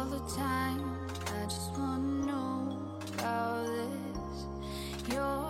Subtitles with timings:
[0.00, 0.96] all the time.
[1.26, 2.78] I just wanna know
[3.14, 5.14] about this.
[5.14, 5.44] Your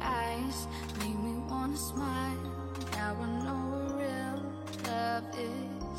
[0.00, 2.42] eyes make me wanna smile.
[2.92, 4.38] Now I know what real
[4.86, 5.98] love is.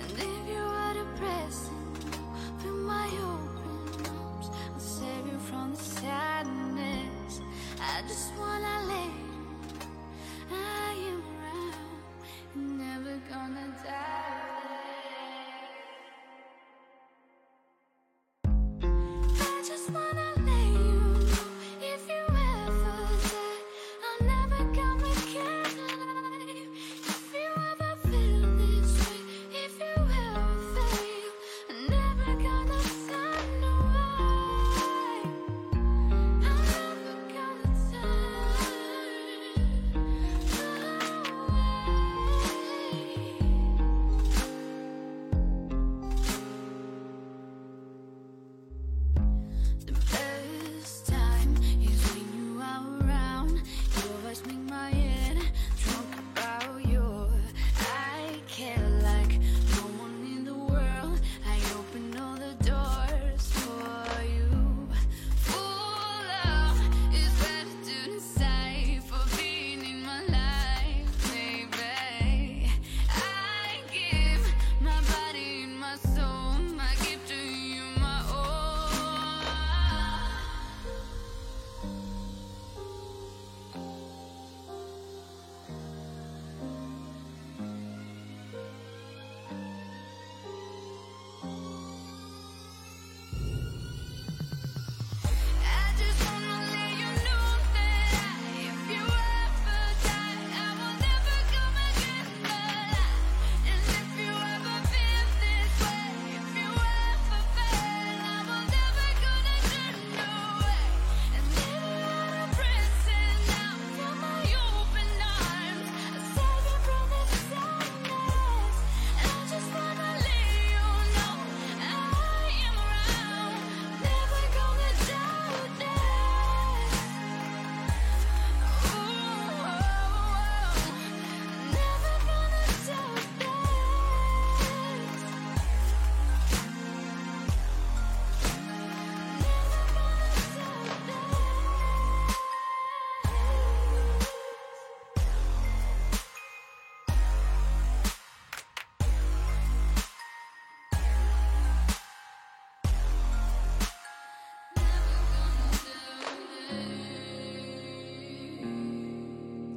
[0.00, 1.86] And if you are depressing,
[2.60, 4.48] feel my open arms.
[4.74, 7.40] I'll save you from the sadness.
[7.80, 8.71] I just wanna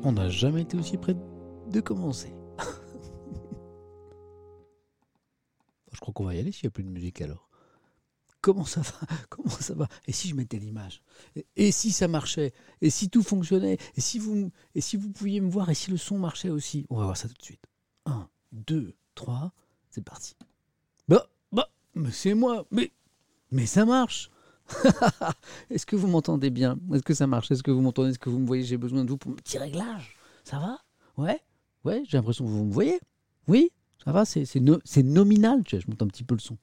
[0.08, 1.16] On n'a jamais été aussi près
[1.68, 2.32] de commencer.
[5.92, 7.50] Je crois qu'on va y aller s'il n'y a plus de musique alors.
[8.40, 9.08] Comment ça va?
[9.30, 9.88] Comment ça va?
[10.06, 11.02] Et si je mettais l'image?
[11.36, 12.54] Et, et si ça marchait?
[12.82, 13.80] Et si tout fonctionnait?
[13.96, 15.72] Et si vous et si vous pouviez me voir?
[15.72, 16.86] Et si le son marchait aussi?
[16.92, 17.66] On va voir ça tout de suite.
[18.06, 19.54] 1, 2, 3,
[19.90, 20.36] c'est parti.
[21.08, 22.92] Bah, bah, mais c'est moi Mais,
[23.50, 24.30] mais ça marche
[25.70, 26.78] Est-ce que vous m'entendez bien?
[26.94, 27.52] Est-ce que ça marche?
[27.52, 28.10] Est-ce que vous m'entendez?
[28.12, 28.64] Est-ce que vous me voyez?
[28.64, 30.16] J'ai besoin de vous pour un petit réglage.
[30.44, 30.78] Ça va?
[31.18, 31.40] Ouais?
[31.84, 33.00] Ouais, j'ai l'impression que vous me voyez.
[33.48, 33.72] Oui?
[34.04, 34.26] Ça va?
[34.26, 35.62] C'est c'est no- c'est nominal.
[35.68, 36.58] Je monte un petit peu le son.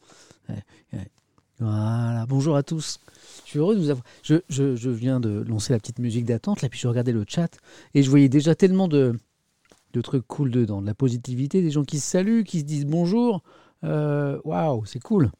[1.61, 2.99] Voilà, bonjour à tous.
[3.45, 4.05] Je suis heureux de vous avoir.
[4.23, 7.25] Je, je- je viens de lancer la petite musique d'attente, là, puis je regardais le
[7.29, 7.57] chat
[7.95, 9.17] et je voyais déjà tellement de,
[9.93, 12.87] de trucs cool dedans, de la positivité, des gens qui se saluent, qui se disent
[12.87, 13.43] bonjour.
[13.85, 15.31] Euh, Waouh, c'est cool.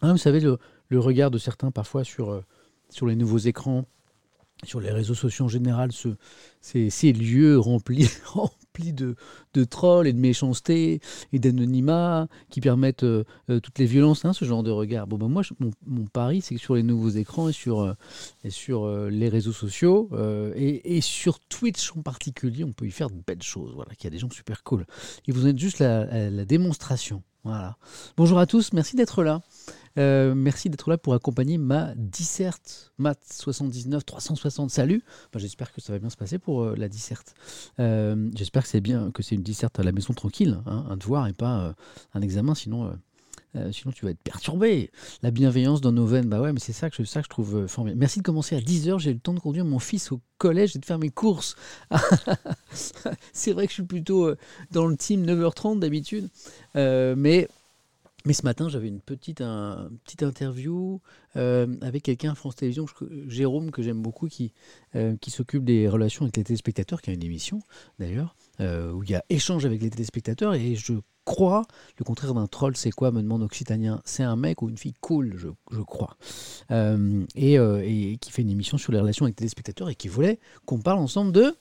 [0.00, 2.44] Hein, vous savez, le, le regard de certains parfois sur, euh,
[2.90, 3.84] sur les nouveaux écrans,
[4.64, 6.08] sur les réseaux sociaux en général, ce,
[6.60, 9.14] ces, lieux remplis, remplis de,
[9.54, 11.00] de trolls et de méchanceté
[11.32, 15.06] et d'anonymat qui permettent euh, euh, toutes les violences, hein, ce genre de regard.
[15.06, 15.42] Bon, ben moi,
[15.86, 17.94] mon, pari, c'est que sur les nouveaux écrans et sur,
[18.42, 20.10] et sur les réseaux sociaux
[20.56, 23.74] et, et sur Twitch en particulier, on peut y faire de belles choses.
[23.74, 24.86] Voilà, qu'il y a des gens super cool.
[25.28, 27.22] Et vous êtes juste la démonstration.
[27.44, 27.76] Voilà.
[28.16, 29.40] Bonjour à tous, merci d'être là.
[29.98, 34.70] Euh, merci d'être là pour accompagner ma disserte Math 79 360.
[34.70, 35.02] Salut.
[35.32, 37.34] Ben, J'espère que ça va bien se passer pour euh, la disserte.
[37.80, 40.96] Euh, J'espère que c'est bien que c'est une disserte à la maison tranquille, hein, un
[40.96, 41.74] devoir et pas
[42.12, 42.92] un examen, sinon.
[43.56, 44.90] Euh, sinon, tu vas être perturbé.
[45.22, 47.30] La bienveillance dans nos veines, bah ouais, mais c'est ça que je, ça que je
[47.30, 48.00] trouve euh, formidable.
[48.00, 48.98] Merci de commencer à 10h.
[48.98, 51.56] J'ai le temps de conduire mon fils au collège et de faire mes courses.
[53.32, 54.36] c'est vrai que je suis plutôt euh,
[54.70, 56.28] dans le team 9h30 d'habitude.
[56.74, 57.48] Mais,
[58.24, 59.42] mais ce matin, j'avais une petite,
[60.04, 61.00] petite interview
[61.34, 62.86] avec quelqu'un France Télévisions,
[63.28, 64.52] Jérôme, que j'aime beaucoup, qui,
[65.20, 67.60] qui s'occupe des relations avec les téléspectateurs, qui a une émission
[67.98, 70.54] d'ailleurs, euh, où il y a échange avec les téléspectateurs.
[70.54, 70.94] Et je
[71.24, 71.66] crois,
[71.98, 74.00] le contraire d'un troll, c'est quoi me demande Occitanien.
[74.04, 76.16] C'est un mec ou une fille cool, je, je crois.
[76.70, 79.94] Euh, et, euh, et qui fait une émission sur les relations avec les téléspectateurs et
[79.94, 81.56] qui voulait qu'on parle ensemble de.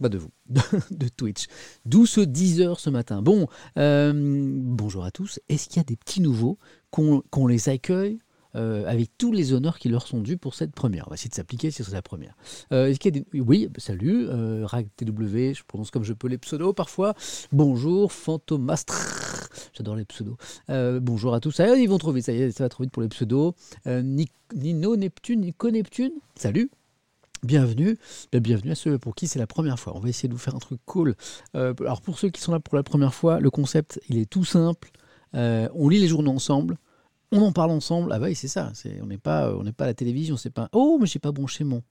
[0.00, 0.30] Bah de vous,
[0.90, 1.46] de Twitch.
[1.84, 3.22] D'où ce 10h ce matin.
[3.22, 3.46] Bon,
[3.76, 5.38] bonjour à tous.
[5.48, 6.58] Est-ce qu'il y a des petits nouveaux
[6.90, 8.18] qu'on les accueille
[8.56, 11.06] euh, avec tous les honneurs qui leur sont dus pour cette première.
[11.06, 12.34] On va essayer de s'appliquer si c'est la première.
[12.72, 12.94] Euh.
[13.34, 17.14] Oui, bah, salut, euh, je prononce comme je peux les pseudos parfois.
[17.52, 18.94] Bonjour, Fantomastre,
[19.72, 20.36] j'adore les pseudos.
[20.70, 22.92] Euh, bonjour à tous, ils vont trop vite, ça y est, ça va trop vite
[22.92, 23.54] pour les pseudos.
[23.86, 26.70] Ni- Nino Neptune, Nico Neptune, salut.
[27.42, 27.98] Bienvenue,
[28.32, 29.94] Ben, bienvenue à ceux pour qui c'est la première fois.
[29.96, 31.14] On va essayer de vous faire un truc cool.
[31.52, 34.44] Alors pour ceux qui sont là pour la première fois, le concept il est tout
[34.44, 34.90] simple.
[35.34, 36.78] On lit les journaux ensemble,
[37.32, 38.12] on en parle ensemble.
[38.12, 38.72] Ah bah oui, c'est ça.
[39.02, 40.36] On n'est pas, on n'est pas à la télévision.
[40.36, 40.68] C'est pas.
[40.72, 41.82] Oh, mais j'ai pas branché mon.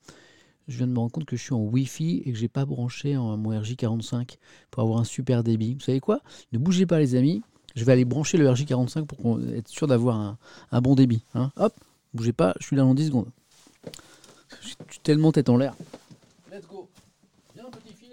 [0.68, 2.66] Je viens de me rendre compte que je suis en Wi-Fi et que j'ai pas
[2.66, 4.38] branché mon RJ45
[4.72, 5.74] pour avoir un super débit.
[5.74, 6.22] Vous savez quoi?
[6.54, 7.42] Ne bougez pas, les amis.
[7.76, 10.38] Je vais aller brancher le RJ45 pour être sûr d'avoir
[10.72, 11.26] un, bon débit.
[11.34, 11.52] hein.
[11.58, 11.74] Hop,
[12.14, 12.54] bougez pas.
[12.60, 13.30] Je suis là dans 10 secondes.
[14.62, 15.76] Je suis tellement tête en l'air.
[16.52, 16.88] Let's go.
[17.56, 18.10] Viens, petit fil.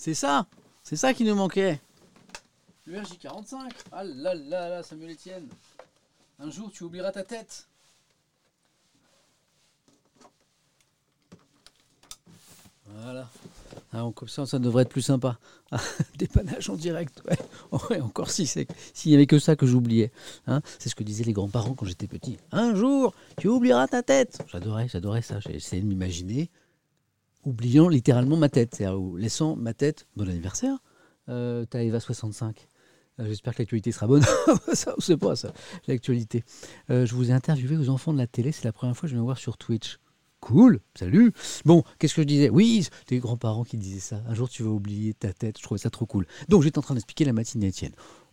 [0.00, 0.46] C'est ça,
[0.84, 1.80] c'est ça qui nous manquait.
[2.86, 3.68] Le RJ45.
[3.90, 5.48] Ah là là là, Samuel Etienne.
[6.38, 7.66] Un jour, tu oublieras ta tête.
[12.86, 13.28] Voilà.
[13.92, 15.36] Ah, comme ça, ça devrait être plus sympa.
[15.70, 15.80] Ah,
[16.16, 18.00] Dépannage en direct, ouais.
[18.00, 18.66] Encore si s'il
[19.12, 20.12] y avait que ça que j'oubliais.
[20.46, 20.62] Hein.
[20.78, 22.38] c'est ce que disaient les grands-parents quand j'étais petit.
[22.52, 24.38] Un jour, tu oublieras ta tête.
[24.46, 25.40] J'adorais, j'adorais ça.
[25.40, 26.48] J'ai essayé de m'imaginer
[27.44, 30.06] oubliant littéralement ma tête, c'est-à-dire laissant ma tête.
[30.16, 30.78] Bon anniversaire,
[31.28, 32.68] euh, t'as Eva 65.
[33.20, 34.24] Euh, J'espère que l'actualité sera bonne.
[34.72, 35.52] ça, on sait pas ça,
[35.86, 36.44] l'actualité.
[36.90, 38.52] Euh, je vous ai interviewé aux enfants de la télé.
[38.52, 39.98] C'est la première fois que je viens voir sur Twitch.
[40.40, 41.32] Cool, salut.
[41.64, 42.48] Bon, qu'est-ce que je disais?
[42.48, 44.22] Oui, les grands-parents qui disaient ça.
[44.28, 45.58] Un jour, tu vas oublier ta tête.
[45.58, 46.26] Je trouvais ça trop cool.
[46.48, 47.92] Donc, j'étais en train d'expliquer la matinée Étienne.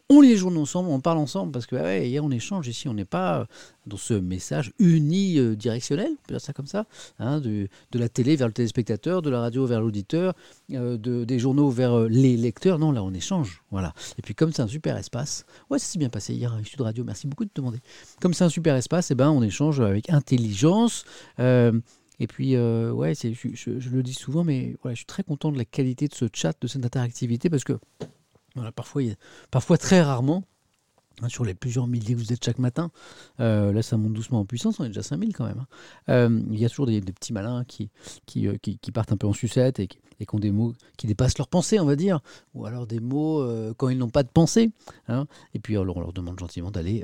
[0.10, 2.94] On les journaux ensemble, on parle ensemble, parce que ah ouais, on échange ici, on
[2.94, 3.46] n'est pas euh,
[3.88, 6.86] dans ce message unidirectionnel, on peut dire ça comme ça,
[7.18, 10.36] hein, de, de la télé vers le téléspectateur, de la radio vers l'auditeur,
[10.74, 12.78] euh, de, des journaux vers euh, les lecteurs.
[12.78, 13.94] Non, là on échange, voilà.
[14.20, 16.82] Et puis comme c'est un super espace, ouais, ça s'est bien passé hier à Sud
[16.82, 17.80] Radio, merci beaucoup de demander.
[18.22, 21.04] Comme c'est un super espace, eh ben, on échange avec intelligence.
[21.40, 21.80] euh,
[22.20, 25.58] et puis, euh, ouais, je, le dis souvent, mais voilà, je suis très content de
[25.58, 27.74] la qualité de ce chat, de cette interactivité, parce que
[29.52, 30.44] parfois, très rarement,
[31.22, 32.92] hein, sur les plusieurs milliers que vous êtes chaque matin,
[33.40, 35.60] euh, là ça monte doucement en puissance, on est déjà 5000 quand même.
[35.60, 35.68] hein.
[36.10, 37.64] Euh, il y a toujours des, petits malins euh,
[38.26, 39.88] qui- partent un peu en sucette et
[40.22, 42.22] et qui ont des mots qui dépassent leur pensée, on va dire,
[42.54, 44.72] ou alors des mots quand ils n'ont pas de pensée.
[45.10, 45.28] hein.
[45.54, 47.04] Et puis alors, on leur demande gentiment d'aller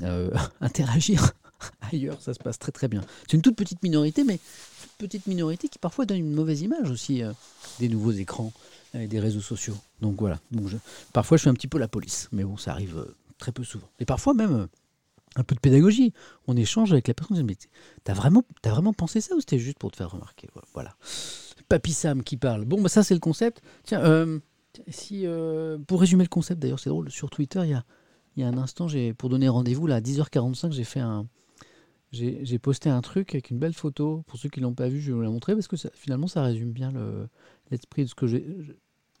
[0.60, 1.32] interagir
[1.92, 3.00] ailleurs, ça se passe très très bien.
[3.28, 4.38] C'est une toute petite minorité, mais
[4.78, 7.22] toute petite minorité qui parfois donne une mauvaise image aussi
[7.80, 8.52] des nouveaux écrans
[8.94, 9.76] des réseaux sociaux.
[10.00, 10.76] Donc voilà, je-
[11.12, 13.64] parfois je fais un petit peu la police, mais bon, ça arrive euh, très peu
[13.64, 13.88] souvent.
[13.98, 14.66] Et parfois même euh,
[15.36, 16.12] un peu de pédagogie.
[16.46, 17.56] On échange avec la personne, mais
[18.04, 20.48] t'as vraiment, vraiment pensé ça ou c'était juste pour te faire remarquer?
[20.72, 20.94] Voilà.
[21.68, 22.64] Papy Sam qui parle.
[22.64, 23.60] Bon, bah ça c'est le concept.
[23.84, 24.38] Tiens, euh,
[24.88, 25.26] si,
[25.86, 27.84] pour résumer le concept, d'ailleurs c'est drôle, sur Twitter, il y a,
[28.36, 31.26] y a un instant, j'ai, pour donner rendez-vous, là, à 10h45, j'ai fait un...
[32.12, 34.22] J'ai, posté un truc avec une belle photo.
[34.26, 36.42] Pour ceux qui l'ont pas vu, je vais vous la montrer parce que finalement, ça
[36.42, 37.28] résume bien le,
[37.70, 38.44] l'esprit de ce que j'ai,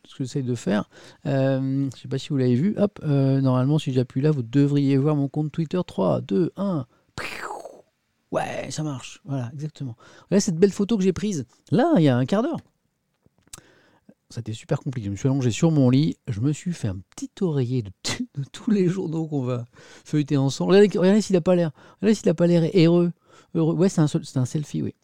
[0.06, 0.88] ce que j'essaie de faire.
[1.26, 2.74] Euh, je sais pas si vous l'avez vu.
[2.78, 5.80] Hop, euh, normalement, si j'appuie là, vous devriez voir mon compte Twitter.
[5.84, 6.86] 3, 2, 1.
[8.32, 9.20] Ouais, ça marche.
[9.24, 9.96] Voilà, exactement.
[10.24, 11.46] Regardez cette belle photo que j'ai prise.
[11.70, 12.60] Là, il y a un quart d'heure.
[14.28, 15.06] C'était super compliqué.
[15.06, 16.16] Je me suis allongé sur mon lit.
[16.26, 17.90] Je me suis fait un petit oreiller de,
[18.52, 19.64] tous les journaux qu'on va
[20.04, 20.72] feuilleter ensemble.
[20.74, 21.70] Regardez, regardez s'il n'a pas l'air.
[22.00, 23.12] Regardez s'il n'a pas l'air heureux.
[23.54, 23.74] heureux.
[23.74, 24.94] Ouais, c'est un, un selfie, oui.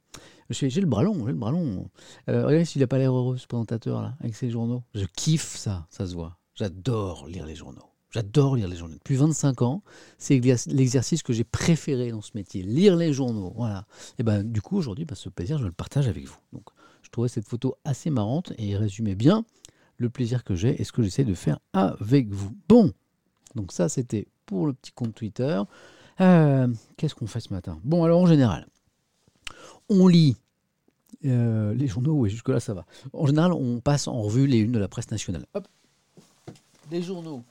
[0.52, 1.88] J'ai le bras long, j'ai le bras long.
[2.28, 4.82] Euh, regardez s'il n'a pas l'air heureux, ce présentateur là, avec ses journaux.
[4.94, 6.38] Je kiffe ça, ça se voit.
[6.54, 7.82] J'adore lire les journaux.
[8.10, 8.94] J'adore lire les journaux.
[8.94, 9.82] Depuis 25 ans,
[10.18, 12.62] c'est l'exerc- l'exercice que j'ai préféré dans ce métier.
[12.62, 13.86] Lire les journaux, voilà.
[14.18, 16.36] Et ben du coup, aujourd'hui, ben, ce plaisir, je le partage avec vous.
[16.52, 16.64] Donc,
[17.02, 19.44] je trouvais cette photo assez marrante et résumait bien
[19.96, 22.52] le plaisir que j'ai et ce que j'essaie de faire avec vous.
[22.68, 22.92] Bon,
[23.54, 25.62] donc ça, c'était pour le petit compte Twitter.
[26.20, 26.68] Euh,
[26.98, 27.80] Qu'est-ce qu'on fait ce matin?
[27.82, 28.66] Bon, alors en général,
[29.88, 30.36] on lit
[31.30, 32.84] euh, les journaux, oui, jusque-là ça va.
[33.12, 35.44] En général, on passe en revue les unes de la presse nationale.
[35.54, 35.66] Hop.
[36.90, 37.42] Des journaux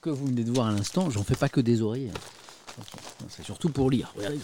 [0.00, 2.10] que vous venez de voir à l'instant, j'en fais pas que des oreillers.
[2.10, 2.82] hein.
[3.28, 4.12] C'est surtout pour lire.
[4.16, 4.38] Regardez,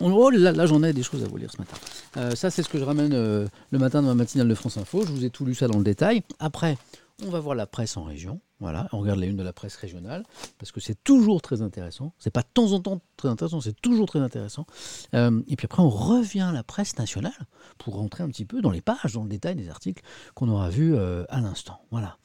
[0.00, 1.76] oh là, là, j'en ai des choses à vous lire ce matin.
[2.18, 4.76] Euh, ça, c'est ce que je ramène euh, le matin dans ma matinale de France
[4.76, 5.02] Info.
[5.06, 6.22] Je vous ai tout lu ça dans le détail.
[6.38, 6.76] Après,
[7.24, 8.40] on va voir la presse en région.
[8.60, 10.24] Voilà, on regarde la une de la presse régionale,
[10.58, 12.12] parce que c'est toujours très intéressant.
[12.18, 14.66] C'est pas de temps en temps très intéressant, c'est toujours très intéressant.
[15.14, 17.46] Euh, et puis après, on revient à la presse nationale
[17.78, 20.02] pour rentrer un petit peu dans les pages, dans le détail des articles
[20.34, 21.80] qu'on aura vus euh, à l'instant.
[21.92, 22.18] Voilà.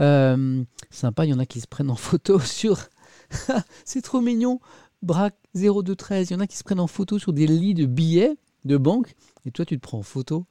[0.00, 2.78] Euh, sympa, il y en a qui se prennent en photo sur.
[3.86, 4.60] c'est trop mignon.
[5.00, 7.86] Braque 0213, il y en a qui se prennent en photo sur des lits de
[7.86, 9.14] billets de banque,
[9.46, 10.46] et toi, tu te prends en photo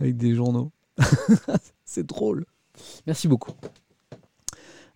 [0.00, 0.72] avec des journaux.
[1.84, 2.46] c'est drôle.
[3.06, 3.52] Merci beaucoup.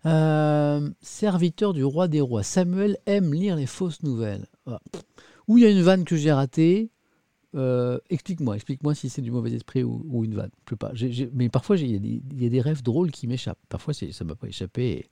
[0.05, 2.43] Euh, serviteur du roi des rois.
[2.43, 4.47] Samuel aime lire les fausses nouvelles.
[4.65, 4.81] Voilà.
[5.47, 6.89] Où il y a une vanne que j'ai ratée.
[7.55, 10.51] euh, explique-moi, explique-moi si c'est du mauvais esprit ou, ou une vanne.
[10.69, 10.91] Je pas.
[11.33, 13.59] Mais parfois, il y, a des- rêves drôles qui m'échappent.
[13.69, 15.07] Parfois, ça m'a pas échappé.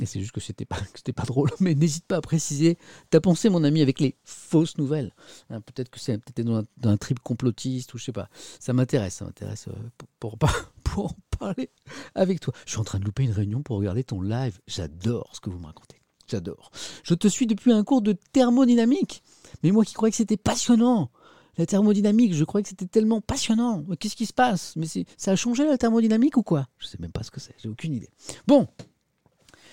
[0.00, 1.50] Et, c'est juste que c'était pas, que pas drôle.
[1.60, 2.78] Mais n'hésite pas à préciser
[3.10, 5.14] ta pensée, mon ami, avec les fausses nouvelles.
[5.50, 8.30] Hein, peut-être que c'est dans un, trip complotiste ou je sais pas.
[8.60, 10.48] Ça m'intéresse, ça m'intéresse euh, pour, pour,
[10.92, 11.70] pour en parler
[12.14, 12.54] avec toi.
[12.66, 14.60] Je suis en train de louper une réunion pour regarder ton live.
[14.66, 16.00] J'adore ce que vous me racontez.
[16.28, 16.70] J'adore.
[17.02, 19.22] Je te suis depuis un cours de thermodynamique.
[19.62, 21.10] Mais moi qui croyais que c'était passionnant.
[21.58, 23.84] La thermodynamique, je croyais que c'était tellement passionnant.
[23.98, 24.74] Qu'est-ce qui se passe?
[24.76, 24.86] Mais
[25.18, 26.68] ça a changé la thermodynamique ou quoi?
[26.78, 27.54] Je sais même pas ce que c'est.
[27.58, 28.08] J'ai aucune idée.
[28.46, 28.68] Bon,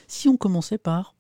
[0.08, 1.16] si on commençait par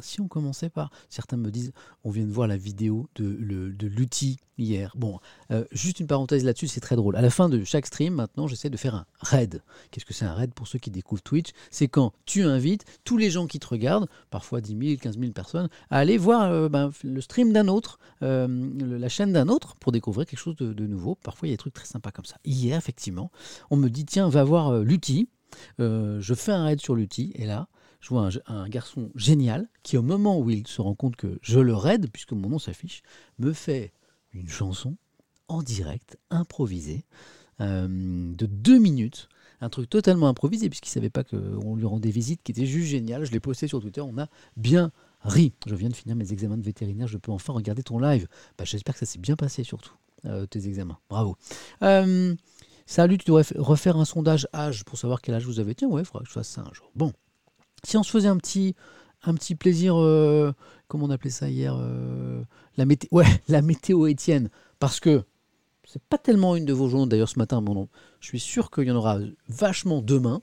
[0.00, 1.72] si on commençait par, certains me disent,
[2.04, 4.92] on vient de voir la vidéo de, de l'outil hier.
[4.96, 5.18] Bon,
[5.50, 7.16] euh, juste une parenthèse là-dessus, c'est très drôle.
[7.16, 9.62] À la fin de chaque stream, maintenant, j'essaie de faire un raid.
[9.90, 11.50] Qu'est-ce que c'est un raid pour ceux qui découvrent Twitch?
[11.70, 15.32] C'est quand tu invites tous les gens qui te regardent, parfois 10 000, 15 000
[15.32, 19.76] personnes, à aller voir euh, ben, le stream d'un autre, euh, la chaîne d'un autre,
[19.76, 21.16] pour découvrir quelque chose de, de nouveau.
[21.16, 22.36] Parfois, il y a des trucs très sympas comme ça.
[22.44, 23.30] Hier, effectivement,
[23.70, 25.28] on me dit, tiens, va voir l'outil.
[25.78, 27.68] Je fais un raid sur l'outil, et là,
[28.00, 31.60] je vois un, garçon génial qui, au moment où il se rend compte que je
[31.60, 33.02] le raid, puisque mon nom s'affiche,
[33.38, 33.92] me fait
[34.32, 34.96] une chanson
[35.48, 37.04] en direct, improvisée,
[37.60, 37.86] euh,
[38.34, 39.28] de deux minutes.
[39.60, 42.88] Un truc totalement improvisé, puisqu'il ne savait pas qu'on lui rendait visite, qui était juste
[42.88, 43.24] génial.
[43.24, 44.90] Je l'ai posté sur Twitter, on a bien
[45.22, 45.52] ri.
[45.66, 48.26] Je viens de finir mes examens de vétérinaire, je peux enfin regarder ton live.
[48.56, 49.92] Bah, J'espère que ça s'est bien passé, surtout,
[50.24, 50.98] euh, tes examens.
[51.10, 51.36] Bravo.
[51.82, 52.34] Euh,
[52.86, 55.74] salut, tu devrais refaire un sondage âge pour savoir quel âge vous avez.
[55.74, 56.90] Tiens, ouais, il faudra que je fasse ça un jour.
[56.94, 57.12] Bon.
[57.84, 58.74] Si on se faisait un petit,
[59.54, 60.52] plaisir, euh,
[60.88, 62.42] comment on appelait ça hier euh,
[62.76, 62.84] la,
[63.62, 64.50] météo Étienne.
[64.78, 65.24] Parce que
[65.84, 67.88] c'est pas tellement une de vos journaux d'ailleurs ce matin, mais on-
[68.20, 69.18] je suis sûr qu'il y en aura
[69.48, 70.42] vachement demain.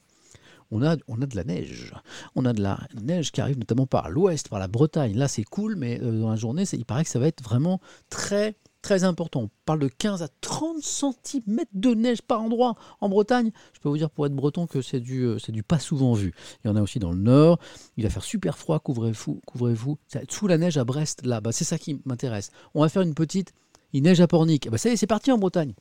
[0.70, 1.94] On a, on a de la neige.
[2.36, 5.16] On a de la neige qui arrive notamment par l'ouest, par la Bretagne.
[5.16, 7.80] Là, c'est cool, mais euh, dans la journée, il paraît que ça va être vraiment
[8.10, 9.42] très, très important.
[9.42, 13.52] On parle de 15 à 30 cm de neige par endroit en Bretagne.
[13.74, 16.14] Je peux vous dire, pour être breton, que c'est du, euh, c'est du pas souvent
[16.14, 16.34] vu.
[16.64, 17.60] Il y en a aussi dans le nord.
[17.98, 19.42] Il va faire super froid, couvrez-vous.
[19.46, 19.98] couvrez-vous.
[20.30, 21.42] Sous la neige à Brest, là.
[21.42, 22.50] Bah, c'est ça qui m'intéresse.
[22.76, 23.52] On va faire une petite.
[23.92, 24.70] Il neige à Pornic.
[24.70, 25.74] Bah, ça y est, c'est parti en Bretagne.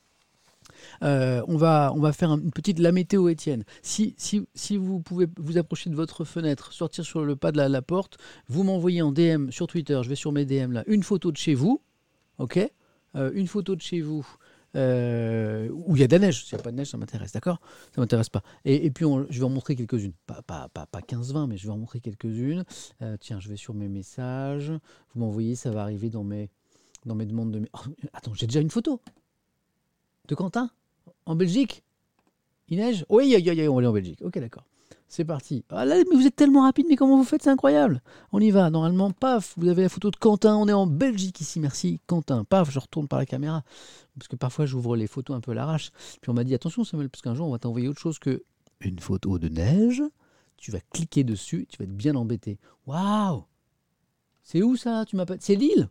[1.04, 3.62] Euh, on, va, on va faire un- une petite la météo Étienne.
[3.82, 7.62] Si, si, si vous pouvez vous approcher de votre fenêtre, sortir sur le pas de
[7.62, 11.04] la porte, vous m'envoyez en DM sur Twitter, je vais sur mes DM là, une
[11.04, 11.80] photo de chez vous,
[12.38, 12.68] ok?
[13.16, 14.26] Euh, Une photo de chez vous
[14.76, 16.44] euh, où il y a de la neige.
[16.44, 17.61] S'il n'y a pas de neige, ça m'intéresse, d'accord?
[17.94, 18.42] Ça m'intéresse pas.
[18.64, 20.12] Et, puis, je vais en montrer quelques-unes.
[20.26, 22.64] Pas, pas, pas, pas 15-20, mais je vais en montrer quelques-unes.
[23.02, 24.70] Euh, tiens, je vais sur mes messages.
[25.14, 26.50] Vous m'envoyez, ça va arriver dans mes,
[27.06, 27.66] dans mes demandes de...
[27.73, 29.00] Oh, attends, j'ai déjà une photo
[30.28, 30.70] de Quentin?
[31.25, 31.82] En Belgique?
[32.68, 33.06] Il neige?
[33.08, 33.35] Oui,
[33.68, 34.20] on est en Belgique.
[34.23, 34.64] Ok, d'accord.
[35.08, 35.64] C'est parti.
[35.70, 37.42] Ah mais vous êtes tellement rapide, mais comment vous faites?
[37.42, 38.02] C'est incroyable.
[38.32, 38.70] On y va.
[38.70, 40.56] Normalement, paf, vous avez la photo de Quentin.
[40.56, 41.60] On est en Belgique ici.
[41.60, 42.44] Merci, Quentin.
[42.44, 43.62] Paf, je retourne par la caméra.
[44.18, 45.90] Parce que parfois, j'ouvre les photos un peu à l'arrache.
[46.20, 48.42] Puis on m'a dit attention, Samuel, parce qu'un jour, on va t'envoyer autre chose que
[48.80, 50.02] une photo de neige.
[50.56, 51.66] Tu vas cliquer dessus.
[51.70, 52.58] Tu vas être bien embêté.
[52.86, 53.44] Waouh
[54.42, 55.04] C'est où ça?
[55.06, 55.16] Tu.
[55.38, 55.88] C'est Lille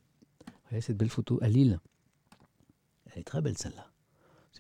[0.65, 1.79] Regardez cette belle photo à Lille.
[3.13, 3.87] Elle est très belle celle-là.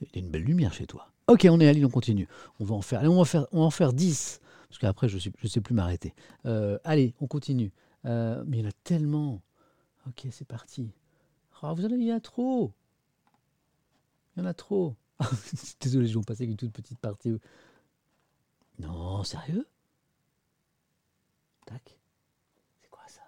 [0.01, 1.09] Il y a une belle lumière chez toi.
[1.27, 2.27] Ok, on est à Lille, on continue.
[2.59, 4.39] On va faire, allez, on on va en faire 10.
[4.75, 6.13] Parce qu'après, je ne je sais plus m'arrêter.
[6.45, 7.71] Euh, allez, on continue.
[8.03, 9.41] Euh, mais il y en a tellement.
[10.05, 10.91] Ok, c'est parti.
[11.61, 12.73] Ah, vous en avez, il y en a trop.
[14.35, 14.97] Il y en a trop.
[15.79, 17.39] Désolé, je vais en passer une toute petite partie.
[18.77, 19.65] Non, sérieux?
[21.65, 21.97] Tac.
[22.81, 23.21] C'est quoi ça?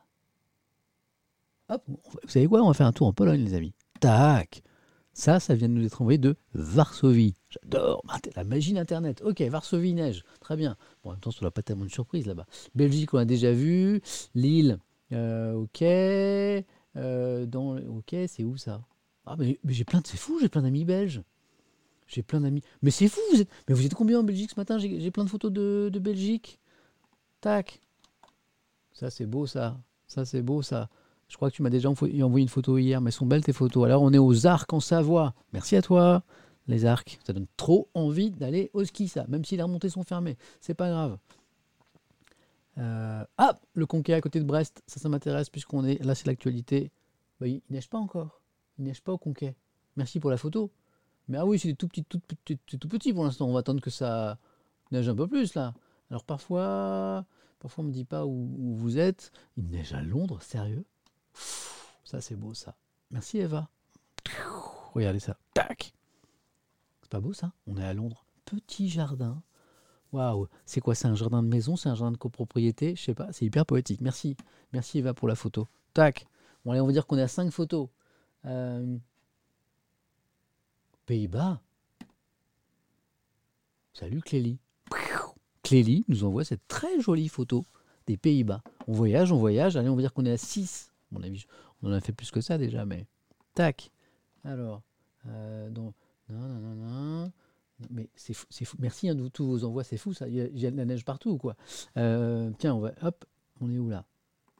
[1.69, 2.61] Hop, vous savez quoi?
[2.61, 3.73] On va faire un tour en Pologne, les amis.
[4.01, 4.63] Tac.
[5.17, 7.33] Ça, ça vient de nous être envoyé de Varsovie.
[7.49, 8.03] J'adore.
[8.35, 9.23] La magie d'Internet.
[9.25, 10.23] Ok, Varsovie, neige.
[10.41, 10.77] Très bien.
[11.07, 12.45] En même temps, ça n'a pas tellement de surprise là-bas.
[12.75, 14.01] Belgique, on a déjà vu.
[14.35, 14.79] Lille,
[15.11, 15.81] euh, ok.
[15.81, 18.81] Euh, dans, ok, c'est où ça?
[19.25, 20.07] Ah, mais, j'ai plein de.
[20.07, 21.21] C'est fou, j'ai plein d'amis belges.
[22.07, 22.61] J'ai plein d'amis.
[22.81, 23.49] Mais c'est fou, vous êtes.
[23.67, 24.77] Mais vous êtes combien en Belgique ce matin?
[24.77, 26.59] J'ai plein de photos de, de Belgique.
[27.41, 27.81] Tac.
[28.93, 29.77] Ça, c'est beau, ça.
[30.07, 30.89] Ça, c'est beau, ça.
[31.27, 33.43] Je crois que tu m'as déjà envo- envoyé une photo hier, mais elles sont belles
[33.43, 33.85] tes photos.
[33.85, 35.33] Alors, on est aux Arcs en Savoie.
[35.51, 36.23] Merci à toi,
[36.67, 37.19] les Arcs.
[37.25, 39.25] Ça donne trop envie d'aller au ski, ça.
[39.27, 40.37] Même si les remontées sont fermées.
[40.61, 41.17] C'est pas grave.
[42.77, 46.27] Euh, ah, le Conquet à côté de Brest, ça, ça m'intéresse puisqu'on est là, c'est
[46.27, 46.91] l'actualité.
[47.39, 48.41] Bah, il, il neige pas encore.
[48.77, 49.55] Il neige pas au Conquet.
[49.95, 50.71] Merci pour la photo.
[51.27, 53.47] Mais ah oui, c'est tout petit, tout c'est tout petit pour l'instant.
[53.47, 54.37] On va attendre que ça
[54.91, 55.73] neige un peu plus là.
[56.09, 57.25] Alors parfois,
[57.59, 59.31] parfois on me dit pas où, vous êtes.
[59.57, 60.85] Il neige à Londres, sérieux?
[62.03, 62.75] Ça c'est beau ça.
[63.11, 63.69] Merci Eva.
[64.93, 65.37] Regardez ça.
[65.53, 65.93] Tac.
[67.07, 67.53] C'est pas beau ça?
[67.67, 68.25] On est à Londres.
[68.43, 69.41] Petit jardin.
[70.11, 70.49] Waouh.
[70.65, 72.97] C'est quoi C'est un jardin de maison C'est un jardin de copropriété?
[72.97, 73.31] Je sais pas.
[73.31, 74.01] C'est hyper poétique.
[74.01, 74.35] Merci.
[74.73, 75.69] Merci Eva pour la photo.
[75.93, 76.27] Tac.
[76.65, 77.87] Bon allez, on va dire qu'on est à 5 photos.
[78.43, 78.97] Euh,
[81.05, 81.61] Pays-Bas.
[83.93, 84.59] Salut Clélie.
[85.63, 87.65] Clélie nous envoie cette très jolie photo
[88.05, 88.61] des Pays-Bas.
[88.89, 89.77] On voyage, on voyage.
[89.77, 90.91] Allez, on va dire qu'on est à 6.
[91.15, 91.25] À mon
[91.83, 93.05] on en a fait plus que ça déjà, mais.
[93.53, 93.91] Tac.
[94.43, 94.81] Alors.
[95.27, 95.69] Euh.
[96.29, 97.31] Non, non, non, non.
[97.91, 98.77] Mais c'est fou, fou.
[98.79, 100.27] Merci hein, de tous vos envois, c'est fou ça.
[100.27, 101.55] Il y, a, de la neige partout, quoi.
[101.97, 102.91] Euh, tiens, on va.
[103.03, 103.23] Hop,
[103.61, 104.05] on est où là?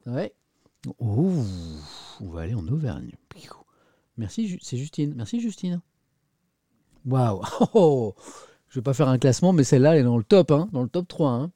[0.06, 0.32] Ouais.
[1.00, 1.30] Oh,
[2.20, 3.10] on va aller en Auvergne.
[4.16, 5.14] Merci, c'est Justine.
[5.16, 5.80] Merci, Justine.
[7.06, 7.42] Waouh
[7.74, 8.14] oh,
[8.68, 10.82] Je vais pas faire un classement, mais celle-là, elle est dans le top, hein, dans
[10.82, 11.30] le top 3.
[11.30, 11.50] hein.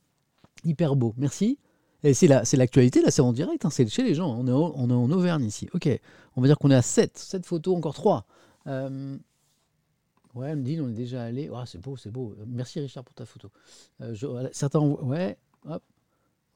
[0.65, 1.15] Hyper beau.
[1.17, 1.59] Merci.
[2.05, 4.35] Et c'est la- c'est l'actualité, là, c'est en direct, hein, c'est chez les gens.
[4.37, 5.69] On est, en- on est en Auvergne ici.
[5.75, 5.89] Ok,
[6.37, 7.17] on va dire qu'on est à 7.
[7.17, 8.27] 7 photos, encore 3.
[8.67, 9.17] Euh,
[10.35, 11.51] ouais, me dit, on est déjà allé.
[11.55, 12.35] Ah, c'est beau, c'est beau.
[12.47, 13.51] Merci Richard pour ta photo.
[14.01, 15.83] Euh, je- certains, ouais, hop.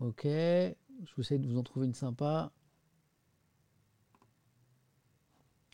[0.01, 2.53] Ok, je vous essaie de vous en trouver une sympa.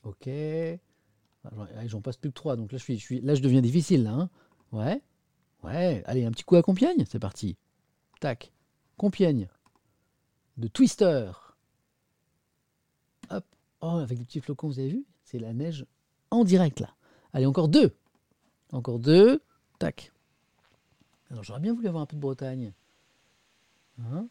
[0.04, 0.26] Ok.
[0.28, 3.34] Ah, j'en- allez, J'en passe plus que 3, donc là je, suis, je suis, là
[3.34, 4.04] je deviens difficile.
[4.04, 4.30] Là, hein.
[4.72, 5.02] Ouais.
[5.62, 6.02] Ouais.
[6.06, 7.56] Allez, un petit coup à Compiègne, c'est parti.
[8.20, 8.52] Tac.
[8.96, 9.48] Compiègne.
[10.56, 11.30] De Twister.
[13.30, 13.44] Hop.
[13.80, 15.86] Oh, avec des petits flocons, vous avez vu C'est la neige
[16.30, 16.94] en direct là.
[17.32, 17.94] Allez, encore deux.
[18.72, 19.42] Encore deux.
[19.78, 20.12] Tac.
[21.30, 22.72] Alors j'aurais bien voulu avoir un peu de Bretagne.
[24.00, 24.26] Hein?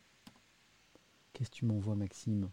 [1.34, 2.50] Qu'est-ce que tu m'envoies, Maxime?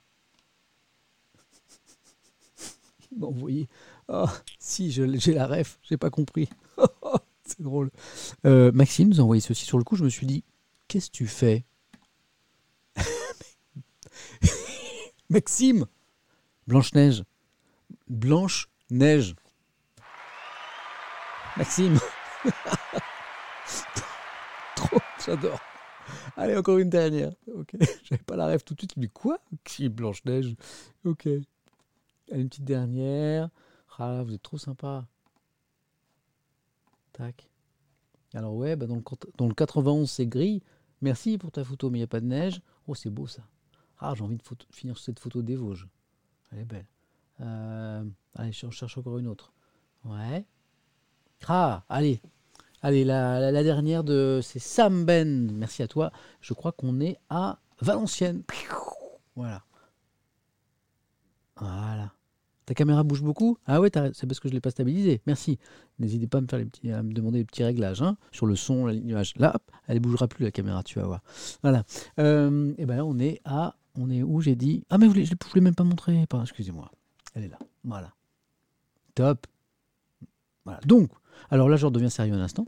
[3.12, 3.68] Il m'a envoyé.
[4.08, 4.26] Oh,
[4.58, 6.48] si, j'ai la ref, j'ai pas compris.
[7.44, 7.90] C'est drôle.
[8.46, 9.96] Euh, Maxime nous a envoyé ceci sur le coup.
[9.96, 10.44] Je me suis dit,
[10.86, 11.64] qu'est-ce que tu fais?
[15.30, 15.86] Maxime
[16.66, 17.24] Blanche-Neige.
[18.08, 19.34] Blanche-Neige.
[21.58, 21.98] Maxime
[24.76, 25.60] Trop, j'adore.
[26.36, 27.32] Allez, encore une dernière.
[27.54, 27.72] Ok,
[28.04, 28.96] j'avais pas la rêve tout de suite.
[28.96, 29.38] Mais quoi?
[29.64, 30.54] Qui Blanche-Neige?
[31.04, 31.26] Ok.
[31.26, 31.42] Allez,
[32.42, 33.50] une petite dernière.
[33.98, 35.06] Ah, vous êtes trop sympa.
[37.12, 37.48] Tac.
[38.34, 40.62] Alors, ouais, bah dans, le, quat- dans le 91, c'est gris.
[41.00, 42.60] Merci pour ta photo, mais il n'y a pas de neige.
[42.86, 43.42] Oh, c'est beau ça.
[43.98, 45.88] Ah, j'ai envie de finir sur cette photo des Vosges.
[46.52, 46.86] Elle est belle.
[47.40, 49.52] Euh, allez, je cherche encore une autre.
[50.04, 50.44] Ouais.
[51.46, 52.20] Ah, allez.
[52.82, 55.50] Allez, la, la- dernière de c'est Sam Ben.
[55.52, 56.12] Merci à toi.
[56.40, 58.42] Je crois qu'on est à Valenciennes.
[59.34, 59.62] Voilà.
[61.56, 62.12] Voilà.
[62.66, 63.56] Ta caméra bouge beaucoup?
[63.66, 65.22] Ah ouais, c'est parce que je ne l'ai pas stabilisée.
[65.26, 65.58] Merci.
[65.98, 68.46] N'hésitez pas à me, faire les petits, à me demander les petits réglages hein, sur
[68.46, 69.32] le son, l'image.
[69.36, 71.22] Là, hop, elle ne bougera plus la caméra, tu vas voir.
[71.62, 71.84] Voilà.
[72.20, 73.74] Euh, et ben là, on est à.
[73.96, 74.84] On est où J'ai dit?
[74.90, 76.24] Ah, mais je ne voulais même pas montrer.
[76.42, 76.90] Excusez-moi.
[77.34, 77.58] Elle est là.
[77.84, 78.12] Voilà.
[79.14, 79.46] Top.
[80.86, 81.10] Donc,
[81.50, 82.66] alors là, je redeviens sérieux un instant.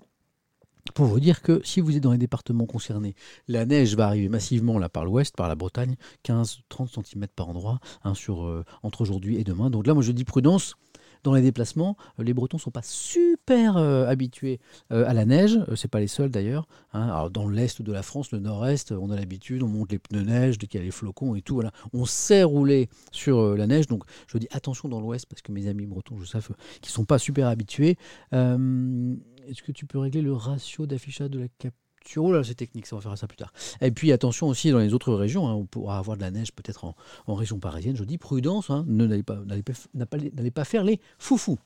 [0.94, 3.14] Pour vous dire que si vous êtes dans les départements concernés,
[3.48, 7.80] la neige va arriver massivement là par l'ouest, par la Bretagne, 15-30 cm par endroit,
[8.02, 9.70] hein, sur, euh, entre aujourd'hui et demain.
[9.70, 10.74] Donc là, moi je dis prudence
[11.22, 11.96] dans les déplacements.
[12.18, 14.60] Euh, Les Bretons ne sont pas super euh, habitués
[14.92, 16.66] euh, à la neige, Euh, c'est pas les seuls d'ailleurs.
[16.92, 17.28] hein.
[17.32, 20.58] Dans l'est de la France, le nord-est, on a l'habitude, on monte les pneus neige
[20.58, 21.62] dès qu'il y a les flocons et tout.
[21.92, 25.66] On sait rouler sur la neige, donc je dis attention dans l'ouest parce que mes
[25.66, 26.38] amis bretons, je sais
[26.80, 27.96] qu'ils sont pas super habitués.
[28.32, 32.86] Est-ce que tu peux régler le ratio d'affichage de la capture Oh là, c'est technique,
[32.86, 33.52] ça va faire ça plus tard.
[33.80, 36.52] Et puis attention aussi dans les autres régions, hein, on pourra avoir de la neige
[36.52, 37.96] peut-être en, région parisienne.
[37.96, 41.58] Je dis prudence, hein, n'allez pas, faire les foufous.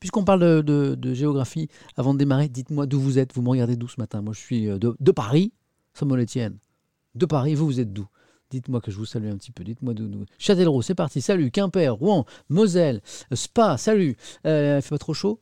[0.00, 3.34] Puisqu'on parle de, géographie, avant de démarrer, dites-moi d'où vous êtes.
[3.34, 4.22] Vous me regardez d'où ce matin?
[4.22, 5.52] Moi, je suis euh, de, de Paris,
[5.94, 6.58] Samuel Etienne.
[7.14, 8.06] De Paris, vous, vous êtes d'où?
[8.50, 9.64] Dites-moi que je vous salue un petit peu.
[9.64, 10.06] Dites-moi d'où.
[10.06, 11.20] d'où- Châtellerault, c'est parti.
[11.20, 11.50] Salut.
[11.50, 13.00] Quimper, Rouen, Moselle,
[13.32, 14.16] Spa, salut.
[14.46, 15.40] Euh, il fait pas trop chaud?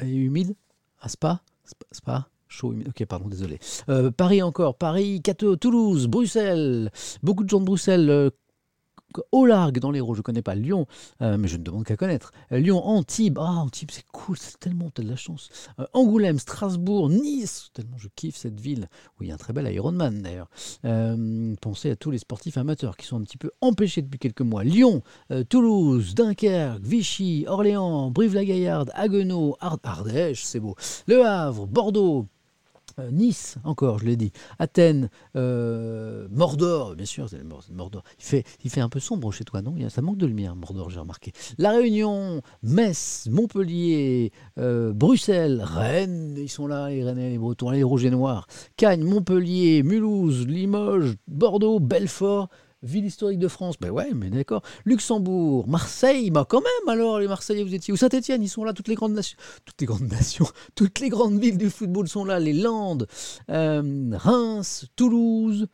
[0.00, 0.56] Et humide?
[1.00, 1.42] À Spa?
[1.64, 2.28] Spa, Spa?
[2.62, 3.58] Ok, pardon, désolé.
[3.88, 4.76] Euh, Paris encore.
[4.76, 6.90] Paris, Cateau, Toulouse, Bruxelles.
[7.22, 8.10] Beaucoup de gens de Bruxelles.
[8.10, 8.30] euh,
[9.32, 10.84] au largue dans l'Hérault, je ne connais pas Lyon,
[11.22, 12.32] euh, mais je ne demande qu'à connaître.
[12.50, 15.48] Lyon, Antibes, ah Antibes c'est cool, c'est tellement, t'as de la chance.
[15.94, 19.72] Angoulême, Strasbourg, Nice, tellement je kiffe cette ville, où il y a un très bel
[19.72, 20.50] Ironman d'ailleurs.
[21.62, 24.64] Pensez à tous les sportifs amateurs qui sont un petit peu empêchés depuis quelques mois.
[24.64, 25.02] Lyon,
[25.48, 30.74] Toulouse, Dunkerque, Vichy, Orléans, Brive-la-Gaillarde, Haguenau, Ard- Ardèche, c'est beau,
[31.06, 32.26] Le Havre, Bordeaux,
[32.98, 34.32] Euh, Nice, encore, je l'ai dit.
[34.58, 38.02] Athènes, euh, Mordor, bien sûr, c'est Mordor.
[38.64, 39.74] Il fait, un peu sombre chez toi, non?
[39.90, 41.32] Ça manque de lumière, Mordor, j'ai remarqué.
[41.58, 47.82] La Réunion, Metz, Montpellier, euh, Bruxelles, Rennes, ils sont là, les Rennais, les Bretons, les
[47.82, 48.46] Rouges et Noirs.
[48.78, 52.48] Cagnes, Montpellier, Mulhouse, Limoges, Bordeaux, Belfort.
[52.82, 54.62] Ville historique de France, ben ouais, mais d'accord.
[54.84, 57.92] Luxembourg, Marseille, bah quand même alors les Marseillais vous étiez.
[57.92, 61.08] Ou Saint-Etienne, ils sont là, toutes les grandes nations, toutes les grandes nations, toutes les
[61.08, 63.06] grandes villes du football sont là, les Landes,
[63.50, 65.66] euh, Reims, Toulouse,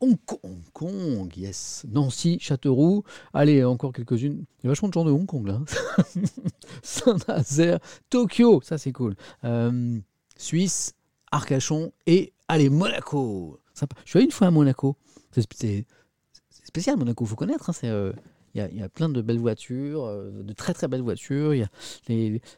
[0.00, 4.44] Hong Kong, Hong Kong, yes, Nancy, Châteauroux, allez, encore quelques-unes.
[4.60, 5.60] Il y a vachement de gens de Hong Kong là.
[5.60, 6.20] hein.
[6.82, 9.14] Saint-Nazaire, Tokyo, ça c'est cool.
[9.44, 9.98] Euh,
[10.38, 10.94] Suisse,
[11.30, 13.60] Arcachon et, allez, Monaco.
[13.74, 13.94] Sympa.
[14.04, 14.96] Je suis allé une fois à Monaco.
[15.32, 15.46] C'est
[16.64, 17.70] spécial, Monaco, il faut connaître.
[17.70, 18.12] hein, c'est, euh,
[18.54, 21.52] il y, a, y a plein de belles voitures, euh, de très très belles voitures.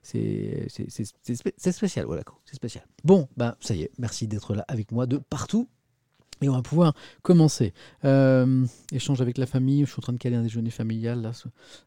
[0.03, 2.35] C'est spécial, Monaco.
[2.45, 2.85] C'est spécial.
[3.05, 5.69] Bon, ben ça y est, merci d'être là avec moi de partout.
[6.41, 7.73] Et on va pouvoir commencer.
[8.05, 9.85] Euh, échange avec la famille.
[9.85, 11.33] Je suis en train de caler un déjeuner familial là,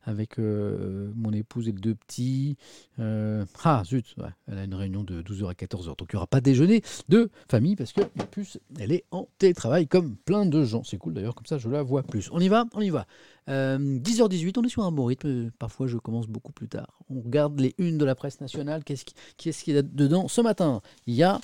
[0.04, 2.58] avec euh, mon épouse et les deux petits.
[3.00, 4.16] Euh, ah, zut,
[4.48, 5.98] elle a une réunion de 12h à 14h.
[5.98, 9.06] Donc il n'y aura pas de déjeuner de famille parce que la puce, elle est
[9.12, 10.84] en télétravail comme plein de gens.
[10.84, 12.30] C'est cool d'ailleurs, comme ça je la vois plus.
[12.32, 13.06] On y va On y va.
[13.50, 15.52] Euh, 10h18, on est sur un bon rythme.
[15.60, 17.00] Parfois je commence beaucoup plus tard.
[17.10, 18.84] On regarde les unes de la presse nationale.
[18.84, 21.40] Qu'est-ce qui, qu'est-ce a dedans Ce matin, il y a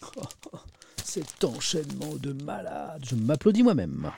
[1.14, 3.04] cet enchaînement de malades.
[3.08, 4.10] Je m'applaudis moi-même.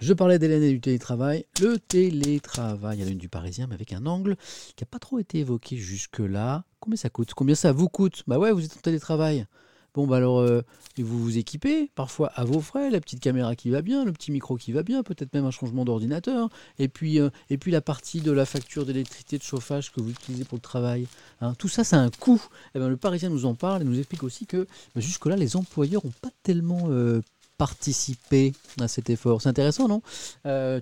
[0.00, 1.44] Je parlais d'Hélène et du télétravail.
[1.60, 4.36] Le télétravail à l'une du Parisien, mais avec un angle
[4.74, 6.64] qui n'a pas trop été évoqué jusque-là.
[6.80, 7.34] Combien ça coûte?
[7.34, 8.22] Combien ça vous coûte?
[8.26, 9.46] Bah ouais, vous êtes en télétravail.
[9.94, 10.62] Bon, bah alors, euh,
[10.98, 14.32] vous vous équipez, parfois à vos frais, la petite caméra qui va bien, le petit
[14.32, 16.48] micro qui va bien, peut-être même un changement d'ordinateur,
[16.80, 20.10] et puis, euh, et puis la partie de la facture d'électricité, de chauffage que vous
[20.10, 21.06] utilisez pour le travail.
[21.40, 21.54] hein.
[21.56, 22.42] tout ça, a un coût.
[22.74, 25.54] Eh ben, le Parisien nous en parle et nous explique aussi que bah, jusque-là, les
[25.54, 27.22] employeurs n'ont pas tellement euh,
[27.56, 29.42] participé à cet effort.
[29.42, 30.02] C'est intéressant, non?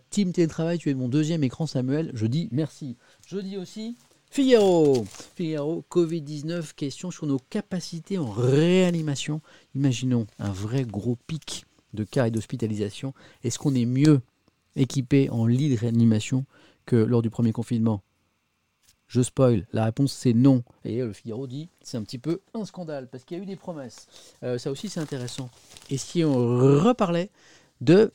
[0.08, 2.12] Team Télétravail, tu es mon deuxième écran, Samuel.
[2.14, 2.96] Je dis merci.
[3.26, 3.94] Je dis aussi
[4.32, 5.04] Figaro.
[5.36, 9.42] Figaro, Covid-19, question sur nos capacités en réanimation.
[9.74, 13.12] Imaginons un vrai gros pic de cas et d'hospitalisation.
[13.44, 14.22] Est-ce qu'on est mieux
[14.74, 16.46] équipé en lit de réanimation
[16.86, 18.00] que lors du premier confinement?
[19.06, 20.64] Je spoil, la réponse c'est non.
[20.86, 23.46] Et le Figaro dit c'est un petit peu un scandale parce qu'il y a eu
[23.46, 24.06] des promesses.
[24.44, 25.50] Euh, ça aussi c'est intéressant.
[25.90, 26.32] Et si on
[26.80, 27.28] reparlait
[27.82, 28.10] de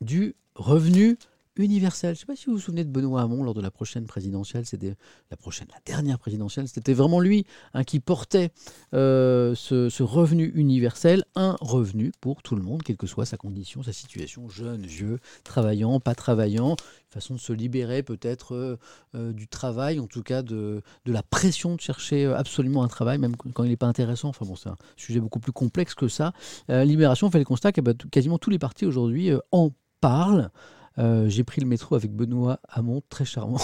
[0.00, 1.18] du revenu
[1.58, 2.14] universel.
[2.14, 4.06] Je ne sais pas si vous vous souvenez de Benoît Hamon lors de la prochaine
[4.06, 4.96] présidentielle, c'était
[5.30, 7.44] la prochaine, la dernière présidentielle, c'était vraiment lui
[7.74, 8.50] hein, qui portait
[8.94, 13.82] euh, ce, revenu universel, un revenu pour tout le monde, quelle que soit sa condition,
[13.82, 16.76] sa situation, jeune, vieux, travaillant, pas travaillant,
[17.10, 18.78] façon de se libérer peut-être euh,
[19.14, 23.36] euh, du travail, en tout cas de, la pression de chercher absolument un travail, même
[23.36, 24.28] quand il n'est pas intéressant.
[24.28, 26.32] Enfin bon, c'est un sujet beaucoup plus complexe que ça.
[26.68, 30.50] Libération fait le constat que bah, quasiment tous les partis aujourd'hui en parlent.
[30.98, 33.60] Euh, J'ai pris le métro avec Benoît Hamon, très charmant.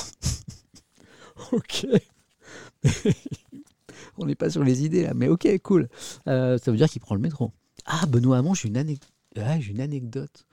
[1.53, 1.87] ok.
[4.18, 5.88] On n'est pas sur les idées là, mais ok, cool.
[6.29, 7.53] Euh, ça veut dire qu'il prend le métro.
[7.87, 8.77] Ah, Benoît Hamon, j'ai une,
[9.37, 10.47] une anecdote.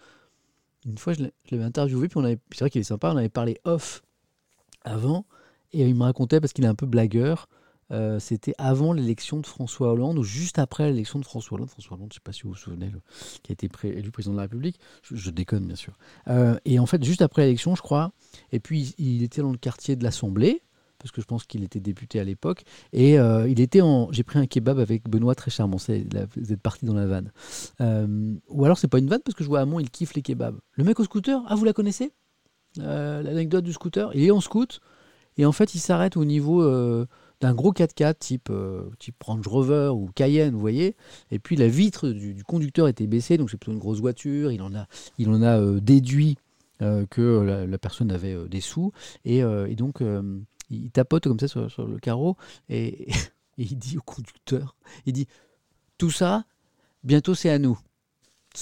[0.85, 3.59] Une fois, je l'avais interviewé, puis avait, c'est vrai qu'il est sympa, on avait parlé
[3.65, 4.01] off
[4.83, 5.25] avant,
[5.73, 7.47] et il me racontait, parce qu'il est un peu blagueur,
[7.91, 11.69] euh, c'était avant l'élection de François Hollande, ou juste après l'élection de François Hollande.
[11.69, 12.91] François Hollande, je ne sais pas si vous vous souvenez,
[13.43, 14.79] qui a été élu président de la République.
[15.03, 15.93] Je, déconne, bien sûr.
[16.27, 18.11] Euh, et en fait, juste après l'élection, je crois,
[18.51, 20.61] et puis il, était dans le quartier de l'Assemblée,
[20.99, 24.11] parce que je pense qu'il était député à l'époque, et euh, il était en...
[24.11, 27.31] J'ai pris un kebab avec Benoît, très charmant, vous êtes parti dans la vanne.
[28.47, 30.59] Ou alors c'est pas une vanne, parce que je vois Hamon, il kiffe les kebabs.
[30.73, 32.11] Le mec au scooter, ah vous la connaissez?
[32.77, 34.79] L'anecdote du scooter, il est en scoot,
[35.37, 36.63] et en fait il s'arrête au niveau...
[37.41, 40.95] d'un gros 4x4 type, euh, type Range Rover ou Cayenne, vous voyez.
[41.31, 44.51] Et puis la vitre du, du conducteur était baissée, donc c'est plutôt une grosse voiture.
[44.51, 46.37] Il en a, euh, déduit
[46.81, 48.91] euh, que la, personne avait des sous.
[49.25, 49.41] Et,
[49.75, 50.01] donc
[50.69, 52.37] il tapote comme ça sur, le carreau
[52.69, 53.09] et,
[53.57, 54.75] il dit au conducteur,
[55.05, 55.27] il dit,
[55.97, 56.45] tout ça,
[57.03, 57.77] bientôt c'est à nous.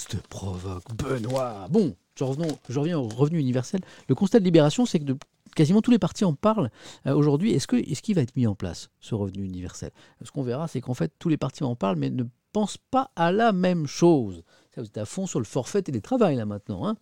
[0.08, 1.66] Te provoque, Benoît.
[1.70, 2.24] Bon, je,
[2.68, 3.80] je reviens au revenu universel.
[4.08, 5.16] Le constat de libération, c'est que de-
[5.54, 6.70] quasiment tous les partis en parlent
[7.06, 7.52] euh, aujourd'hui.
[7.52, 9.90] Est-ce qu'il va être mis en place, ce revenu universel?
[10.22, 13.10] Ce qu'on verra, c'est qu'en fait, tous les partis en parlent, mais ne pensent pas
[13.16, 14.42] à la même chose.
[14.76, 16.86] Vous êtes à fond sur le forfait télétravail, là, maintenant.
[16.86, 16.96] Hein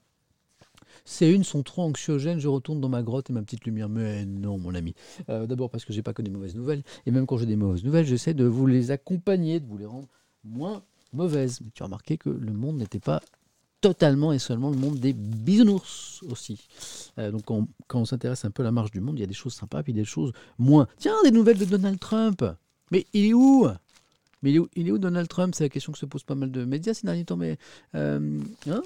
[1.05, 3.89] ces unes sont trop anxiogènes, je retourne dans ma grotte et ma petite lumière.
[3.89, 4.95] Mais non, mon ami.
[5.29, 6.83] Euh, D'abord parce que j'ai pas que des mauvaises nouvelles.
[7.07, 9.87] Et même quand j'ai des mauvaises nouvelles, j'essaie de vous les accompagner, de vous les
[9.87, 10.09] rendre
[10.45, 10.83] moins
[11.13, 11.61] mauvaises.
[11.63, 13.23] Mais tu as remarqué que le monde n'était pas
[13.81, 16.69] totalement et seulement le monde des bisounours aussi.
[17.19, 19.29] Euh, donc quand, on s'intéresse un peu à la marche du monde, il y a
[19.29, 20.87] des choses sympas puis des choses moins.
[20.99, 22.45] Tiens, des nouvelles de Donald Trump.
[22.91, 23.69] Mais il est où?
[24.43, 25.55] Mais il est, où, Donald Trump?
[25.55, 27.37] C'est la question que se posent pas mal de médias ces derniers temps.
[27.37, 27.59] Mais
[27.95, 28.83] euh, hein,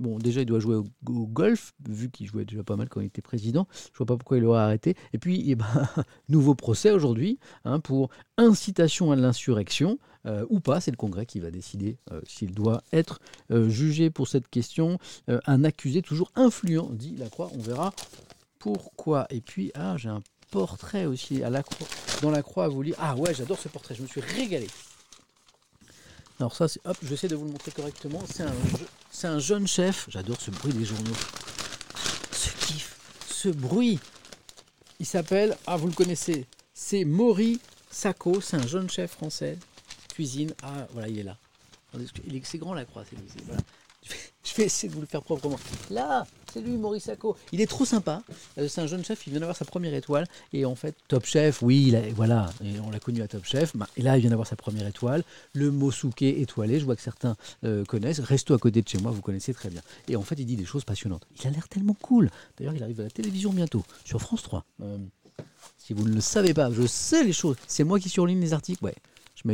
[0.00, 3.00] bon, déjà, il doit jouer au, au golf, vu qu'il jouait déjà pas mal quand
[3.00, 3.68] il était président.
[3.92, 4.96] Je vois pas pourquoi il aurait arrêté.
[5.12, 5.88] Et puis, eh ben,
[6.28, 10.80] nouveau procès aujourd'hui hein, pour incitation à l'insurrection euh, ou pas.
[10.80, 14.98] C'est le Congrès qui va décider euh, s'il doit être euh, jugé pour cette question.
[15.28, 17.50] Un accusé toujours influent, dit la Croix.
[17.54, 17.92] On verra
[18.58, 19.26] pourquoi.
[19.30, 21.86] Et puis, ah, j'ai un portrait aussi à la croix,
[22.22, 22.96] dans la Croix à vous lire.
[22.98, 23.94] Ah ouais, j'adore ce portrait.
[23.94, 24.68] Je me suis régalé.
[26.38, 28.22] Alors ça, c'est, hop, j'essaie de vous le montrer correctement.
[28.30, 28.52] C'est un,
[29.10, 30.06] c'est un jeune chef.
[30.08, 31.16] J'adore ce bruit des journaux.
[32.32, 32.96] Ce kiff,
[33.28, 33.98] ce bruit.
[34.98, 37.60] Il s'appelle, ah vous le connaissez, c'est Maury
[37.90, 38.40] Sacco.
[38.40, 39.58] C'est un jeune chef français.
[40.16, 40.54] Cuisine.
[40.62, 41.36] Ah voilà, il est là.
[42.42, 43.04] C'est grand la croix.
[43.08, 43.60] c'est- voilà.
[44.44, 45.58] Je vais- essayer de vous le faire proprement.
[45.90, 47.36] Là, c'est lui, Maurice Sacco.
[47.52, 48.22] Il est trop sympa.
[48.56, 50.26] Euh, C'est un jeune chef, il vient d'avoir sa première étoile.
[50.54, 52.48] Et en fait, Top Chef, oui, voilà,
[52.84, 53.76] on l'a connu à Top Chef.
[53.76, 55.22] Bah, Et là, il vient d'avoir sa première étoile.
[55.52, 58.20] Le Mosuke étoilé, je vois que certains euh, connaissent.
[58.20, 59.82] Resto à côté de chez moi, vous connaissez très bien.
[60.08, 61.26] Et en fait, il dit des choses passionnantes.
[61.40, 62.30] Il a l'air tellement cool.
[62.56, 64.64] D'ailleurs, il arrive à la télévision bientôt, sur France 3.
[64.82, 64.96] Euh,
[65.78, 67.56] si vous ne le savez pas, je sais les choses.
[67.66, 68.82] C'est moi qui surligne les articles.
[68.84, 68.94] Ouais,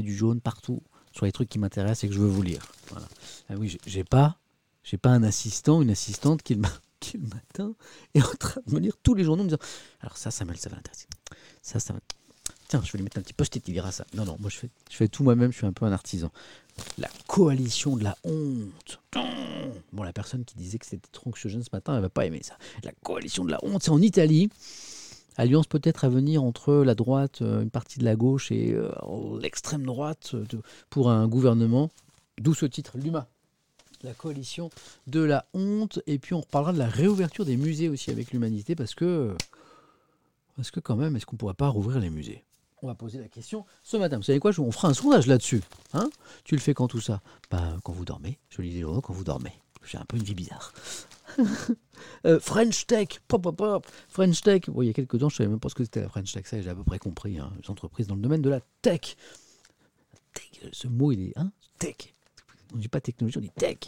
[0.00, 2.62] du jaune partout sur les trucs qui m'intéressent et que je veux vous lire.
[2.88, 3.06] Voilà.
[3.50, 4.38] Ah oui, j'ai- pas,
[4.82, 6.62] j'ai pas un assistant, une assistante qui le,
[7.00, 7.74] qui le matin
[8.14, 9.62] est en train de me lire tous les journaux en me disant
[10.00, 11.06] alors ça, Samuel, ça va l'intéresser.
[11.60, 11.94] Ça, ça.
[12.68, 14.06] Tiens, je vais lui mettre un petit post-it, il lira ça.
[14.14, 16.32] Non, non, moi je fais, je fais tout moi-même, je suis un peu un artisan.
[16.96, 19.00] La coalition de la honte.
[19.92, 22.40] Bon, la personne qui disait que c'était trop anxiogène ce matin, elle va pas aimer
[22.42, 22.56] ça.
[22.82, 24.48] La coalition de la honte, c'est en Italie.
[25.36, 28.90] Alliance peut-être à venir entre la droite, euh, une partie de la gauche et euh,
[29.40, 30.44] l'extrême droite euh,
[30.90, 31.90] pour un gouvernement.
[32.38, 33.26] D'où ce titre, l'UMA.
[34.02, 34.70] La coalition
[35.06, 36.00] de la honte.
[36.06, 39.34] Et puis on reparlera de la réouverture des musées aussi avec l'humanité parce que,
[40.82, 42.44] quand même, est-ce qu'on ne pourrait pas rouvrir les musées?
[42.82, 44.16] On va poser la question ce matin.
[44.16, 45.62] Vous savez quoi On fera un sondage là-dessus.
[45.94, 46.10] Hein?
[46.42, 47.20] Tu le fais quand tout ça?
[47.48, 48.38] Bah, Quand vous dormez.
[48.50, 49.52] Je lis les journaux quand vous dormez.
[49.84, 50.72] J'ai un peu une vie bizarre.
[52.24, 53.86] Euh, French Tech, pop, pop, pop.
[54.08, 54.62] French Tech.
[54.80, 56.32] Il y a quelques temps, je ne savais même pas ce que c'était la French
[56.32, 56.46] Tech.
[56.46, 57.38] Ça, j'ai à peu près compris.
[57.38, 57.52] Hein.
[57.62, 59.16] Les entreprises dans le domaine de la tech.
[60.34, 62.12] Tech, ce mot, il est hein, tech.
[62.72, 63.78] On ne dit pas technologie, on dit tech.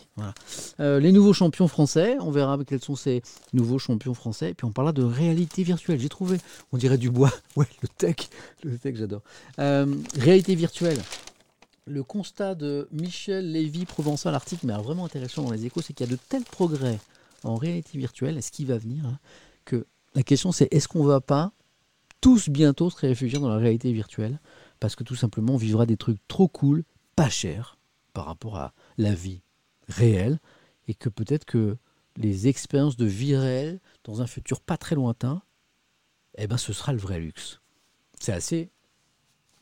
[0.78, 4.50] Euh, les nouveaux champions français, on verra quels sont ces nouveaux champions français.
[4.50, 5.98] Et puis on parlera de réalité virtuelle.
[5.98, 6.38] J'ai trouvé,
[6.72, 7.32] on dirait du bois.
[7.56, 8.16] Ouais, le tech,
[8.62, 9.22] le tech, j'adore.
[9.58, 9.86] Euh,
[10.18, 11.00] réalité virtuelle.
[11.86, 16.06] Le constat de Michel Lévy Provençal, l'article, mais vraiment intéressant dans les échos, c'est qu'il
[16.06, 16.98] y a de tels progrès
[17.44, 19.18] en réalité virtuelle, est-ce qu'il va venir hein,
[19.64, 21.52] Que la question c'est est-ce qu'on va pas
[22.20, 24.40] tous bientôt se réfugier dans la réalité virtuelle
[24.80, 26.84] Parce que tout simplement on vivra des trucs trop cool,
[27.16, 27.78] pas chers
[28.12, 29.42] par rapport à la vie
[29.88, 30.38] réelle,
[30.88, 31.76] et que peut-être que
[32.16, 35.42] les expériences de vie réelle dans un futur pas très lointain,
[36.36, 37.60] eh ben ce sera le vrai luxe.
[38.20, 38.70] C'est assez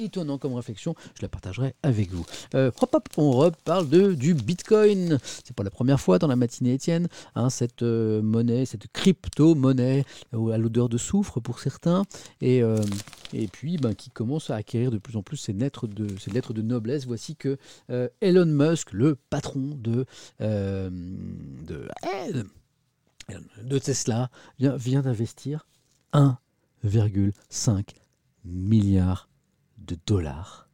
[0.04, 2.24] étonnant comme réflexion, je la partagerai avec vous.
[2.54, 5.18] Euh, hop, hop, on reparle de, du Bitcoin.
[5.44, 10.04] C'est pas la première fois dans la matinée Étienne, hein, cette euh, monnaie, cette crypto-monnaie
[10.32, 12.04] à l'odeur de soufre pour certains,
[12.40, 12.76] et, euh,
[13.32, 16.52] et puis ben, qui commence à acquérir de plus en plus ses lettres de, lettres
[16.52, 17.06] de noblesse.
[17.06, 17.58] Voici que
[18.20, 20.06] Elon Musk, le patron de,
[20.40, 21.88] de,
[23.78, 25.66] Tesla, vient d'investir
[26.12, 27.84] 1,5
[28.44, 29.28] milliard
[29.86, 30.68] de dollars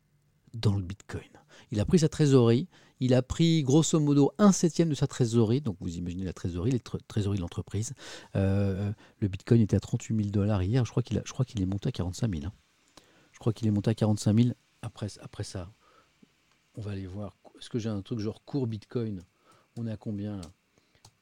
[0.55, 1.29] dans le Bitcoin.
[1.71, 2.69] Il a pris sa trésorerie,
[3.01, 6.71] il a pris grosso modo un septième de sa trésorerie, donc vous imaginez la trésorerie,
[6.73, 7.93] les tr- trésoreries de l'entreprise.
[8.37, 8.91] Euh,
[9.21, 11.17] le Bitcoin était à 38 000 dollars hier, je crois qu'il
[11.63, 12.47] est monté à 45 000.
[12.47, 12.53] hein.
[13.33, 15.71] Je crois qu'il est monté à 45 000 après, ça.
[16.77, 17.37] On va aller voir.
[17.59, 19.23] Est-ce que j'ai un truc genre cours Bitcoin?
[19.77, 20.43] On est à combien là?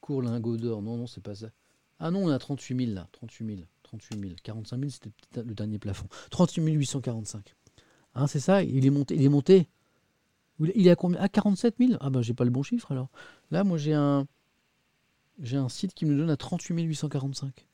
[0.01, 0.83] Cours lingot d'or?
[0.83, 1.49] Non, non, c'est pas ça.
[1.99, 3.09] Ah non, on est à 38 000 là.
[3.12, 3.61] 38 000.
[3.83, 4.33] 38 000.
[4.42, 5.11] 45 000, c'était
[5.42, 6.07] le dernier plafond.
[6.31, 7.55] 38 845.
[8.16, 9.14] Hein, c'est ça Il est monté.
[9.14, 9.68] Il est monté.
[10.59, 13.09] Il est à combien À 47 000 Ah bah j'ai pas le bon chiffre alors.
[13.50, 14.26] Là, moi j'ai un
[15.40, 17.66] j'ai un site qui me donne à 38 845.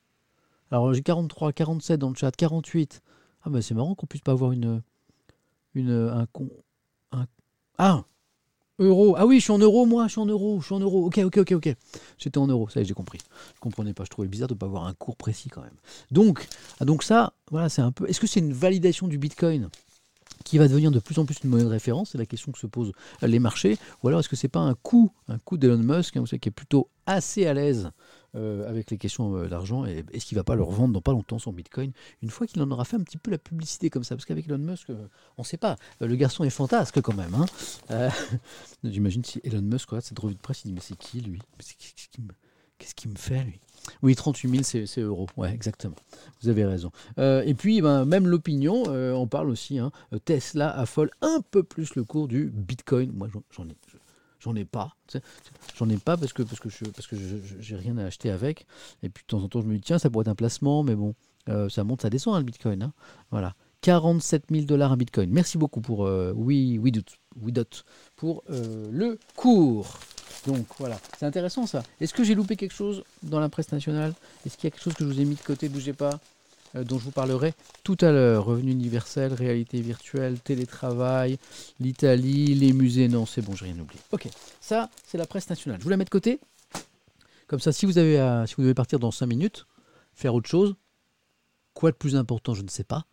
[0.72, 3.02] Alors j'ai 43, 47 dans le chat, 48.
[3.44, 4.82] Ah bah c'est marrant qu'on puisse pas avoir une
[5.74, 6.50] une un con
[7.12, 7.26] un
[7.78, 8.04] ah
[8.80, 9.14] euro.
[9.16, 11.06] Ah oui, je suis en euros moi, je suis en euros, je suis en euros.
[11.06, 11.76] OK, OK, OK, OK.
[12.18, 13.18] J'étais en euros, ça y est, j'ai compris.
[13.54, 15.76] Je comprenais pas, je trouvais bizarre de pas avoir un cours précis quand même.
[16.10, 16.48] Donc
[16.80, 19.68] ah, donc ça, voilà, c'est un peu est-ce que c'est une validation du Bitcoin?
[20.42, 22.58] Qui va devenir de plus en plus une monnaie de référence, c'est la question que
[22.58, 25.78] se posent les marchés, ou alors est-ce que c'est pas un coup, un coup d'Elon
[25.78, 27.90] Musk, hein, vous savez, qui est plutôt assez à l'aise
[28.34, 31.12] euh, avec les questions euh, d'argent, et est-ce qu'il va pas le revendre dans pas
[31.12, 34.04] longtemps son Bitcoin, une fois qu'il en aura fait un petit peu la publicité comme
[34.04, 37.00] ça, parce qu'avec Elon Musk, euh, on ne sait pas, Euh, le garçon est fantasque
[37.00, 37.34] quand même.
[37.34, 38.08] Hein.
[38.84, 41.40] J'imagine si Elon Musk regarde cette revue de presse, il dit mais c'est qui lui?
[42.82, 43.60] Qu'est-ce qu'il me fait, lui?
[44.02, 45.28] Oui, 38 000, c'est euros.
[45.36, 45.94] Ouais, exactement.
[46.42, 46.90] Vous avez raison.
[47.18, 49.78] Euh, et puis, ben, même l'opinion, euh, on parle aussi.
[49.78, 49.92] hein,
[50.24, 53.12] Tesla affole un peu plus le cours du Bitcoin.
[53.12, 53.76] Moi, j'en- ai.
[54.40, 54.96] J'en ai pas.
[55.76, 57.14] J'en ai pas parce que, parce que je parce que
[57.60, 58.66] j'ai rien à acheter avec.
[59.04, 60.82] Et puis de temps en temps, je me dis, tiens, ça pourrait être un placement,
[60.82, 61.14] mais bon,
[61.48, 62.82] euh, ça monte, ça descend, hein, le Bitcoin.
[62.82, 62.92] hein.
[63.30, 63.54] Voilà.
[63.82, 65.30] 47 000 dollars un Bitcoin.
[65.30, 66.92] Merci beaucoup pour euh, oui, oui,
[67.40, 67.84] oui, dot,
[68.16, 69.98] pour euh, le cours.
[70.46, 71.82] Donc voilà, c'est intéressant ça.
[72.00, 74.12] Est-ce que j'ai loupé quelque chose dans la presse nationale?
[74.44, 76.18] Est-ce qu'il y a quelque chose que je vous ai mis de côté, bougez pas,
[76.74, 78.44] euh, dont je vous parlerai tout à l'heure?
[78.46, 81.38] Revenu universel, réalité virtuelle, télétravail,
[81.78, 83.06] l'Italie, les musées.
[83.08, 84.00] Non, c'est bon, j'ai rien oublié.
[84.10, 84.26] Ok,
[84.60, 85.78] ça, c'est la presse nationale.
[85.78, 86.40] Je vous la mets de côté.
[87.46, 89.66] Comme ça, si vous, avez à- si vous devez partir dans 5 minutes,
[90.14, 90.74] faire autre chose,
[91.74, 93.06] quoi de plus important, je ne sais pas,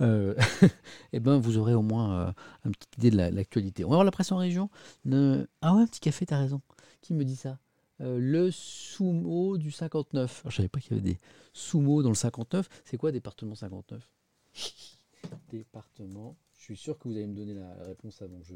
[0.00, 0.34] euh,
[1.12, 2.32] eh ben, vous aurez au moins euh,
[2.64, 3.84] une petite idée de la- l'actualité.
[3.84, 4.68] On va voir la presse en région.
[5.04, 6.60] Ne- Ah ouais, un petit café, t'as raison.
[7.00, 7.58] Qui me dit ça?
[8.00, 10.40] Euh, Le sumo du 59.
[10.42, 11.20] Alors, je savais pas qu'il y avait des
[11.52, 12.68] sumo dans le 59.
[12.84, 14.08] C'est quoi département 59
[15.50, 16.36] Département.
[16.58, 18.46] Je suis sûr que vous allez me donner la réponse avant que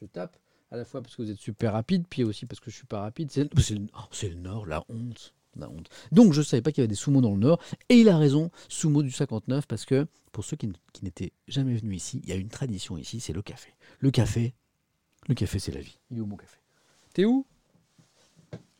[0.00, 0.36] je, tape.
[0.70, 2.86] À la fois parce que vous êtes super rapide, puis aussi parce que je suis
[2.86, 3.30] pas rapide.
[3.30, 5.32] C'est oh, c'est le Nord, la honte.
[5.58, 5.88] La honte.
[6.12, 7.60] Donc je ne savais pas qu'il y avait des sumo dans le Nord.
[7.88, 10.70] Et il a raison, sumo du 59, parce que pour ceux qui
[11.02, 13.74] n'étaient jamais venus ici, il y a une tradition ici, c'est le café.
[14.00, 14.54] Le café,
[15.28, 15.98] le café c'est la vie.
[16.10, 16.58] Il est où mon café?
[17.14, 17.46] T'es où?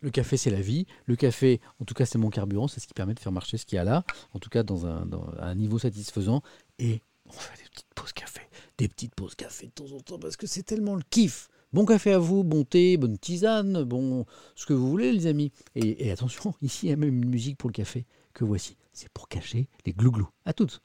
[0.02, 0.86] Le café, c'est la vie.
[1.06, 2.68] Le café, en tout cas, c'est mon carburant.
[2.68, 4.04] C'est ce qui permet de faire marcher ce qu'il y a là.
[4.34, 6.42] En tout cas, dans un, dans un niveau satisfaisant.
[6.78, 8.42] Et on fait des petites pauses café.
[8.78, 11.48] Des petites pauses café de temps en temps parce que c'est tellement le kiff.
[11.72, 14.24] Bon café à vous, bon thé, bonne tisane, bon
[14.54, 15.52] ce que vous voulez, les amis.
[15.74, 18.76] Et, attention, ici, il y a même une musique pour le café que voici.
[18.92, 20.28] C'est pour cacher les glouglous.
[20.44, 20.80] À toutes.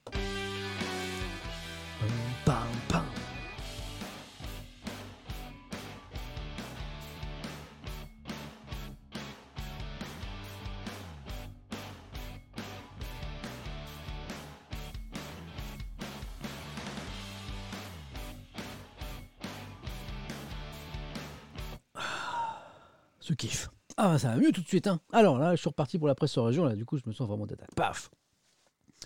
[24.03, 24.87] Ah, ça va mieux tout de suite.
[24.87, 24.99] Hein.
[25.11, 26.65] Alors là, je suis reparti pour la presse en région.
[26.65, 27.69] Là, du coup, je me sens vraiment d'attaque.
[27.75, 28.09] Paf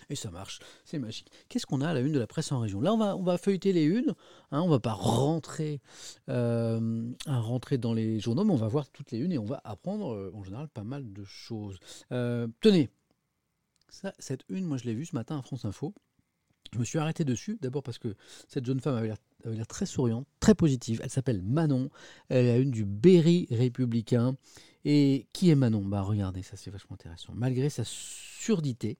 [0.08, 0.58] Et ça marche.
[0.86, 1.30] C'est magique.
[1.50, 2.80] Qu'est-ce qu'on a à la une de la presse en région?
[2.80, 4.14] Là, on va, feuilleter les unes.
[4.52, 5.82] Hein, on va pas rentrer,
[6.30, 9.60] euh, rentrer dans les journaux, mais on va voir toutes les unes et on va
[9.64, 11.78] apprendre, euh, en général, pas mal de choses.
[12.12, 12.88] Euh, tenez,
[13.90, 15.92] ça, cette une, moi, je l'ai vue ce matin à France Info.
[16.72, 18.14] Je me suis arrêté dessus, d'abord parce que
[18.48, 19.12] cette jeune femme avait
[19.44, 21.00] l'air très souriante, très positive.
[21.02, 21.90] Elle s'appelle Manon.
[22.30, 24.36] Elle est à une du Berry républicain.
[24.88, 25.84] Et qui est Manon?
[25.84, 27.32] Bah regardez, ça c'est vachement intéressant.
[27.34, 28.98] Malgré sa surdité,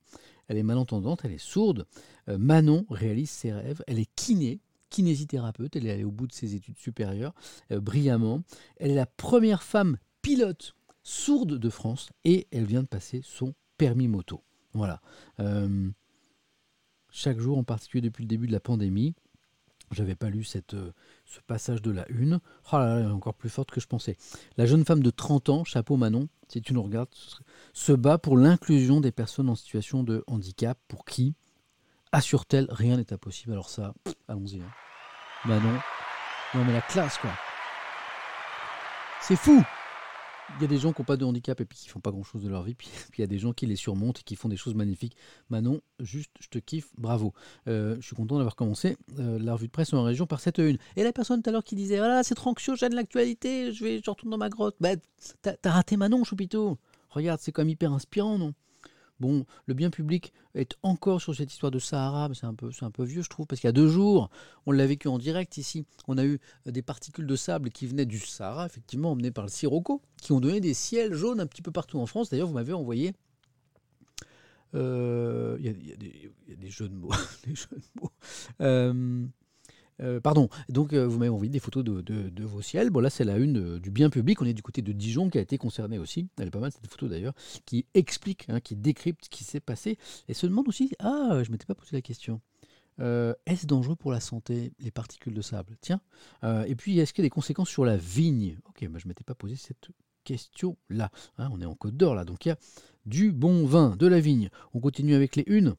[0.48, 1.86] elle est malentendante, elle est sourde.
[2.28, 3.84] Euh, Manon réalise ses rêves.
[3.86, 4.58] Elle est kiné,
[4.90, 5.76] kinésithérapeute.
[5.76, 7.34] Elle est allée au bout de ses études supérieures
[7.70, 8.42] euh, brillamment.
[8.78, 13.54] Elle est la première femme pilote sourde de France et elle vient de passer son
[13.78, 14.42] permis moto.
[14.72, 15.00] Voilà.
[15.38, 15.88] Euh,
[17.12, 19.14] chaque jour, en particulier depuis le début de la pandémie,
[19.90, 20.44] j'avais pas lu
[20.74, 20.92] euh,
[21.24, 22.40] ce passage de la une.
[22.72, 24.16] Oh là là, elle est encore plus forte que je pensais.
[24.56, 27.08] La jeune femme de 30 ans, chapeau Manon, si tu nous regardes,
[27.72, 31.34] se bat pour l'inclusion des personnes en situation de handicap, pour qui,
[32.12, 33.52] assure-t-elle, rien n'est impossible.
[33.52, 33.94] Alors ça,
[34.28, 34.60] allons-y.
[34.60, 34.70] hein.
[35.44, 35.78] Manon,
[36.54, 37.30] non mais la classe quoi.
[39.20, 39.64] C'est fou
[40.56, 42.10] il y a des gens qui n'ont pas de handicap et puis qui font pas
[42.10, 44.36] grand-chose de leur vie, puis il y a des gens qui les surmontent et qui
[44.36, 45.16] font des choses magnifiques.
[45.50, 47.32] Manon, juste, je te kiffe, bravo.
[47.68, 50.58] Euh, je suis content d'avoir commencé euh, la revue de presse en région par cette
[50.58, 50.78] une.
[50.96, 53.84] Et la personne tout à l'heure qui disait voilà c'est anxieux, j'ai de l'actualité, je
[53.84, 54.76] vais, je retourne dans ma grotte.
[54.80, 54.90] Bah,
[55.42, 56.78] t'as raté Manon, Choupito.
[57.10, 58.52] Regarde, c'est quand même hyper inspirant, non?
[59.18, 63.04] Bon, le bien public est encore sur cette histoire de Sahara, mais c'est un peu,
[63.04, 64.28] vieux, je trouve, parce qu'il y a deux jours,
[64.66, 65.86] on l'a vécu en direct ici.
[66.06, 69.44] On a eu euh, des particules de sable qui venaient du Sahara, effectivement, emmenées par
[69.44, 72.28] le Sirocco, qui ont donné des ciels jaunes un petit peu partout en France.
[72.30, 73.14] D'ailleurs, vous m'avez envoyé.
[74.74, 77.10] euh, Il y, a- des jeux de mots.
[78.60, 79.24] Euh,
[80.00, 82.90] euh, pardon, donc euh, vous m'avez envoyé des photos de, vos ciels.
[82.90, 84.40] Bon, là, c'est la une euh, du bien public.
[84.42, 86.28] On est du côté de Dijon qui a été concernée aussi.
[86.38, 89.60] Elle est pas mal cette photo d'ailleurs, qui explique, hein, qui décrypte ce qui s'est
[89.60, 92.40] passé et se demande aussi Ah, je m'étais pas posé la question.
[92.98, 95.76] Est-ce dangereux pour la santé, les particules de sable?
[95.82, 96.00] Tiens.
[96.66, 98.56] Et puis, est-ce qu'il y a des conséquences sur la vigne?
[98.64, 99.90] Ok, bah, je m'étais pas posé cette
[100.24, 101.10] question-là.
[101.36, 102.58] Hein, on est en Côte d'Or là, donc il y a
[103.04, 104.48] du bon vin, de la vigne.
[104.72, 105.74] On continue avec les unes.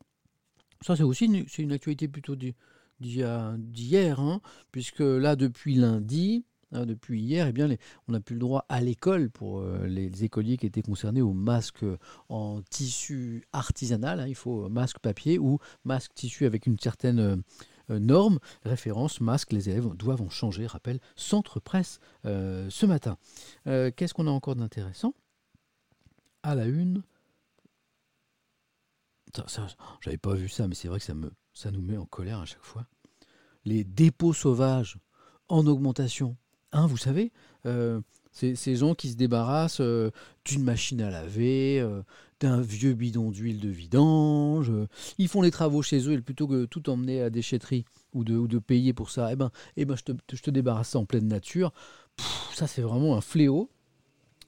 [0.81, 2.53] Ça, c'est aussi une, une actualité plutôt du-
[2.99, 4.41] d'hier, hein,
[4.71, 7.69] puisque là, depuis lundi, hein, depuis hier, eh bien,
[8.07, 11.33] on n'a plus le droit à l'école pour euh, les, écoliers qui étaient concernés au
[11.33, 11.85] masque
[12.29, 14.19] en tissu artisanal.
[14.19, 17.35] hein, il faut masque papier ou masque tissu avec une certaine euh,
[17.89, 18.39] euh, norme.
[18.63, 20.67] Référence, masque, les élèves doivent en changer.
[20.67, 23.17] Rappel, centre presse euh, ce matin.
[23.67, 25.13] Euh, Qu'est-ce qu'on a encore d'intéressant?
[26.43, 27.03] À la une.
[30.01, 32.39] J'avais pas vu ça, mais c'est vrai que ça, me, ça nous met en colère
[32.39, 32.85] à chaque fois.
[33.65, 34.99] Les dépôts sauvages
[35.49, 36.37] en augmentation.
[36.71, 37.31] Hein, vous savez,
[37.65, 37.99] euh,
[38.31, 40.11] ces, gens qui se débarrassent euh,
[40.45, 42.03] d'une machine à laver, euh,
[42.39, 44.71] d'un vieux bidon d'huile de vidange.
[45.17, 48.59] ils font les travaux chez eux et plutôt que tout emmener à déchetterie ou de,
[48.59, 51.73] payer pour ça, eh ben, eh ben, je, te, débarrasse ça en pleine nature.
[52.53, 53.71] Ça, c'est vraiment un fléau.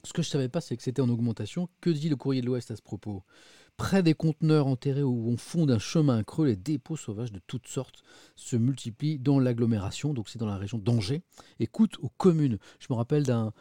[0.04, 1.68] Ce que je ne savais pas, c'est que c'était en augmentation.
[1.80, 3.24] Que dit le courrier de l'Ouest à ce propos?
[3.80, 8.02] Près des conteneurs enterrés au fond d'un chemin creux, les dépôts sauvages de toutes sortes
[8.36, 11.22] se multiplient dans l'agglomération, donc c'est dans la région d'Angers,
[11.60, 12.58] et coûtent aux communes.
[12.78, 13.52] Je me rappelle d'un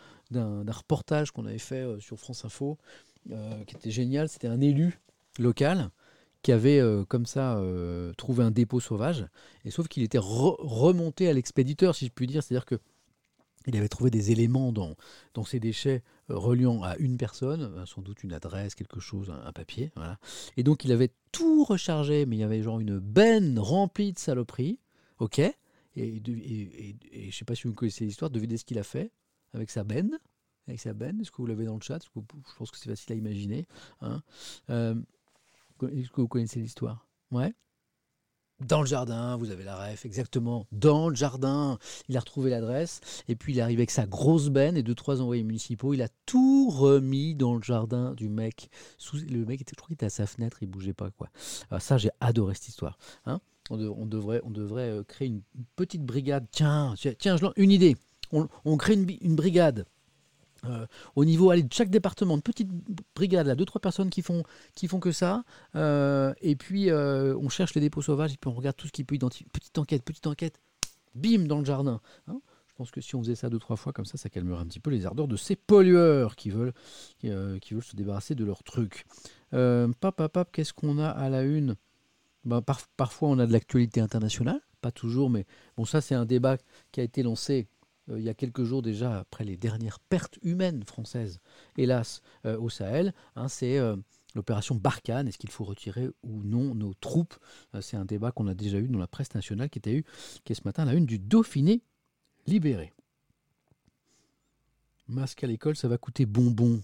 [0.67, 2.77] reportage qu'on avait fait euh, sur France Info,
[3.31, 4.27] euh, qui était génial.
[4.27, 4.99] C'était un élu
[5.39, 5.89] local
[6.41, 7.57] qui avait euh, comme ça
[8.17, 9.25] trouvé un dépôt sauvage,
[9.63, 12.75] et sauf qu'il était re- remonté à l'expéditeur, si je puis dire, c'est-à-dire que
[13.67, 14.95] il avait trouvé des éléments dans,
[15.33, 19.29] dans ces déchets euh, reliant à une personne, euh, sans doute une adresse, quelque chose,
[19.29, 19.91] un, papier.
[19.95, 20.17] Voilà.
[20.57, 24.19] Et donc il avait tout rechargé, mais il y avait genre une benne remplie de
[24.19, 24.79] saloperies.
[25.19, 25.53] OK Et,
[25.95, 29.11] je ne sais pas si vous connaissez l'histoire, devinez ce qu'il a fait
[29.53, 30.17] avec sa benne.
[30.67, 32.89] Avec sa benne, est-ce que vous l'avez dans le chat vous- Je pense que c'est
[32.89, 33.67] facile à imaginer.
[34.01, 34.21] hein.
[34.69, 34.95] Euh,
[35.81, 37.07] est-ce que vous connaissez l'histoire?
[37.31, 37.53] Ouais
[38.61, 40.67] dans le jardin, vous avez la ref, exactement.
[40.71, 41.77] Dans le jardin,
[42.09, 44.95] il a retrouvé l'adresse et puis il est arrivé avec sa grosse benne et deux
[44.95, 45.93] trois envoyés municipaux.
[45.93, 48.69] Il a tout remis dans le jardin du mec.
[49.13, 51.29] Le mec était, je crois qu'il était à sa fenêtre, il bougeait pas quoi.
[51.71, 52.97] Alors ça, j'ai adoré cette histoire.
[53.25, 53.39] hein.
[53.69, 55.41] on, de- on devrait, on devrait euh, créer une,
[55.75, 56.45] petite brigade.
[56.51, 57.95] Tiens, tiens, une idée.
[58.31, 59.85] On, on crée une, une brigade.
[60.65, 60.85] Euh,
[61.15, 62.69] au niveau allez, de chaque département, une petite
[63.15, 64.43] brigade, là, deux, trois personnes qui font,
[64.75, 65.43] qui font que ça.
[65.75, 68.91] Euh, et puis, euh, on cherche les dépôts sauvages et puis on regarde tout ce
[68.91, 69.47] qui peut identifier.
[69.51, 70.59] Petite enquête, petite enquête.
[71.15, 72.01] Bim, dans le jardin.
[72.27, 72.39] hein.
[72.67, 74.65] je pense que si on faisait ça deux, trois fois comme ça, ça calmerait un
[74.65, 76.73] petit peu les ardeurs de ces pollueurs qui veulent,
[77.19, 79.05] qui, veulent se débarrasser de leurs trucs.
[79.53, 81.75] Euh, pap, qu'est-ce qu'on a à la une?
[82.45, 84.61] Ben, par- Parfois, on a de l'actualité internationale.
[84.81, 85.45] Pas toujours, mais
[85.75, 86.57] bon, ça, c'est un débat
[86.91, 87.67] qui a été lancé
[88.17, 91.39] il y a quelques jours déjà, après les dernières pertes humaines françaises,
[91.77, 93.13] hélas, euh, au Sahel.
[93.35, 93.95] hein, c'est euh,
[94.35, 95.27] l'opération Barkhane.
[95.27, 97.37] Est-ce qu'il faut retirer ou non nos troupes?
[97.75, 100.05] Euh, C'est un débat qu'on a déjà eu dans la presse nationale qui, était eu,
[100.43, 101.81] qui est ce matin la une du Dauphiné
[102.47, 102.93] libéré.
[105.07, 106.81] Masque à l'école, ça va coûter bonbon.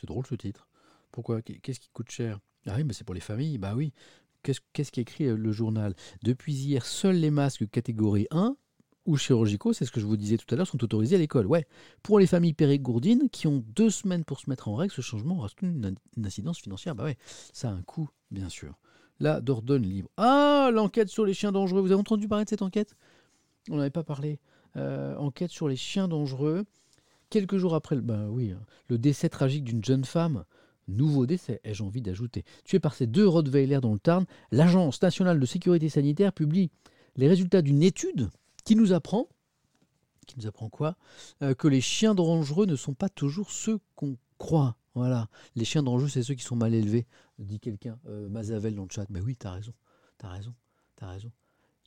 [0.00, 0.66] C'est drôle ce titre.
[1.12, 1.42] Pourquoi?
[1.42, 2.38] Qu'est-ce qui coûte cher?
[2.66, 3.58] Ah oui, mais c'est pour les familles.
[3.58, 3.92] Bah oui.
[4.42, 5.94] Qu'est-ce qu'est-ce qui écrit euh, le journal?
[6.22, 8.56] Depuis hier, seuls les masques catégorie 1
[9.06, 11.46] ou chirurgicaux, c'est ce que je vous disais tout à l'heure, sont autorisés à l'école.
[11.46, 11.66] Ouais.
[12.02, 15.38] Pour les familles périgourdines qui ont deux semaines pour se mettre en règle, ce changement
[15.38, 15.94] aura une,
[16.24, 16.94] incidence financière.
[16.94, 17.16] Bah ouais,
[17.52, 18.78] ça a un coût, bien sûr.
[19.18, 20.10] La Dordogne libre.
[20.16, 21.80] Ah, l'enquête sur les chiens dangereux.
[21.80, 22.94] Vous avez entendu parler de cette enquête?
[23.70, 24.38] On n'avait pas parlé.
[24.76, 26.64] Euh, enquête sur les chiens dangereux.
[27.28, 30.44] Quelques jours après, le- bah oui, hein, le décès tragique d'une jeune femme.
[30.88, 32.44] Nouveau décès, ai-je envie d'ajouter.
[32.64, 36.70] Tué par ces deux Rottweilers dans le Tarn, l'Agence nationale de sécurité sanitaire publie
[37.16, 38.30] les résultats d'une étude
[38.62, 39.28] qui nous apprend,
[40.26, 40.96] qui nous apprend quoi
[41.42, 44.76] Euh, Que les chiens dangereux ne sont pas toujours ceux qu'on croit.
[44.94, 45.28] Voilà.
[45.56, 47.06] Les chiens dangereux, c'est ceux qui sont mal élevés,
[47.38, 47.98] dit quelqu'un.
[48.08, 49.06] Euh, Mazavel dans le chat.
[49.10, 49.72] Mais oui, t'as raison.
[50.18, 50.54] T'as raison.
[50.96, 51.30] T'as raison.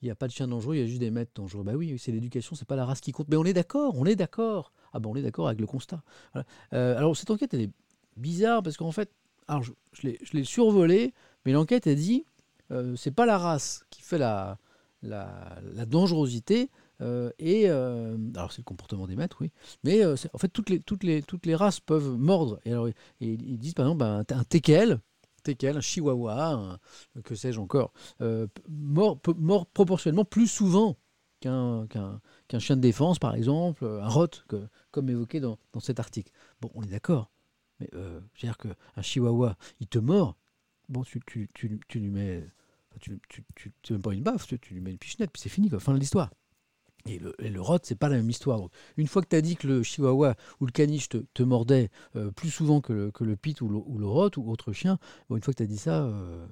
[0.01, 1.63] Il n'y a pas de chiens dangereux, il y a juste des maîtres dangereux.
[1.63, 3.29] Bah oui, c'est l'éducation, c'est pas la race qui compte.
[3.29, 4.73] Mais on est d'accord, on est d'accord.
[4.91, 6.03] Ah ben on est d'accord avec le constat.
[6.35, 7.71] Euh, alors cette enquête, elle est
[8.17, 9.09] bizarre parce qu'en fait,
[9.47, 11.13] alors je, je l'ai- je l'ai survolée,
[11.45, 12.25] mais l'enquête, elle dit,
[12.71, 14.57] euh, c'est pas la race qui fait la,
[15.03, 16.69] la, dangerosité.
[17.01, 19.51] euh, et euh, alors c'est le comportement des maîtres, oui.
[19.83, 22.59] Mais euh, en fait, toutes les, toutes, les, toutes les races peuvent mordre.
[22.65, 22.87] Et alors,
[23.19, 24.99] ils disent par exemple ben, un, un teckel,
[25.43, 26.79] teckel, un chihuahua,
[27.23, 27.93] que sais-je encore,
[28.69, 29.19] mord,
[29.73, 30.97] proportionnellement plus souvent
[31.41, 31.87] qu'un
[32.59, 36.31] chien de défense, par exemple, un rot, que- comme évoqué dans, dans cet article.
[36.61, 37.29] Bon, on est d'accord.
[37.79, 40.37] Mais euh, je veux dire qu'un chihuahua, il te mord.
[40.89, 42.43] Bon, tu, tu, tu, tu lui mets.
[42.99, 45.49] Tu, tu, tu, tu- même pas une baffe, tu, lui mets une pichenette, puis c'est
[45.49, 45.79] fini, quoi.
[45.79, 46.31] Fin de l'histoire.
[47.05, 47.19] Et
[47.49, 48.61] le, rot, c'est pas la même histoire.
[48.95, 51.89] Une fois que tu as dit que le chihuahua ou le caniche te, te mordait
[52.15, 54.97] euh, plus souvent que le, que pit ou le, ou rot ou autre chien,
[55.29, 56.47] une fois que tu as dit ça, euh,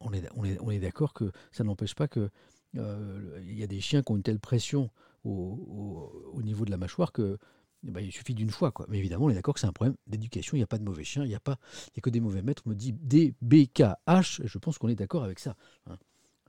[0.00, 2.30] on est, d'accord que ça n'empêche pas que
[2.76, 4.90] euh, il y a des chiens qui ont une telle pression
[5.24, 7.38] au, au- au niveau de la mâchoire que
[7.82, 8.72] ben, il suffit d'une fois.
[8.72, 8.86] Quoi.
[8.88, 10.56] Mais évidemment, on est d'accord que c'est un problème d'éducation.
[10.56, 11.58] Il n'y a pas de mauvais chiens, il n'y a, pas-
[11.88, 12.62] il y a que des mauvais maîtres.
[12.66, 14.42] On me dit D, B, K, H.
[14.44, 15.56] et Je pense qu'on est d'accord avec ça.
[15.86, 15.96] hein.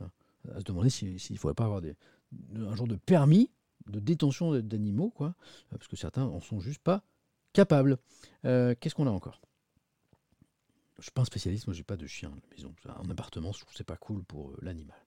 [0.01, 0.09] Hein.
[0.53, 1.95] À se demander si- s'il ne faudrait pas avoir des,
[2.55, 3.49] un genre de permis
[3.87, 5.27] de détention d'animaux, quoi,
[5.73, 7.03] euh, parce que certains en sont juste pas
[7.53, 7.97] capables.
[8.45, 9.41] Euh, Qu'est-ce qu'on a encore?
[10.97, 12.75] Je suis pas un spécialiste, moi j'ai pas de chien à la maison.
[12.99, 14.97] En appartement, je trouve c'est pas cool pour euh, l'animal.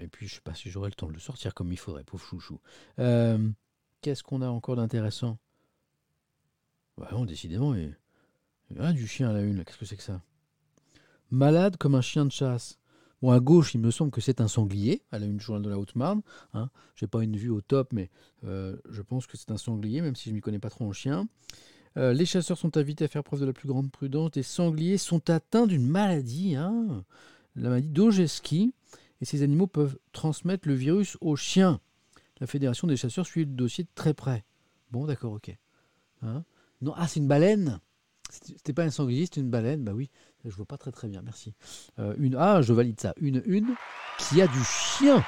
[0.00, 2.04] Et puis je sais pas si j'aurai le temps de le sortir comme il faudrait,
[2.04, 2.60] pauvre chouchou.
[2.98, 3.38] Euh,
[4.02, 5.38] Qu'est-ce qu'on a encore d'intéressant?
[6.98, 7.94] Bah décidément, et
[8.70, 10.20] du chien à la une, qu'est-ce que c'est que ça?
[11.30, 12.80] Malade comme un chien de chasse.
[13.22, 15.70] Bon, à gauche, il me semble que c'est un sanglier, à la une journal de
[15.70, 16.22] la Haute-Marne.
[16.52, 16.68] Hein.
[16.96, 18.10] Je n'ai pas une vue au top, mais
[18.44, 20.84] euh, je pense que c'est un sanglier, même si je ne m'y connais pas trop
[20.84, 21.28] en chien.
[21.96, 24.32] Euh, les chasseurs sont invités à faire preuve de la plus grande prudence.
[24.34, 27.04] Les sangliers sont atteints d'une maladie, hein,
[27.54, 28.74] la maladie d'Ogeski,
[29.20, 31.80] et ces animaux peuvent transmettre le virus aux chiens.
[32.42, 34.44] La Fédération des chasseurs suit le dossier de très près.
[34.90, 35.56] Bon, d'accord, ok.
[36.22, 36.42] Hein?
[36.80, 37.78] Non, ah, c'est une baleine
[38.30, 39.84] C'était pas un sanglier, c'était une baleine.
[39.84, 40.10] Bah oui,
[40.44, 41.54] je vois pas très très bien, merci.
[42.00, 43.14] Euh, une, ah, je valide ça.
[43.20, 43.76] Une, une
[44.18, 45.24] qui a du chien.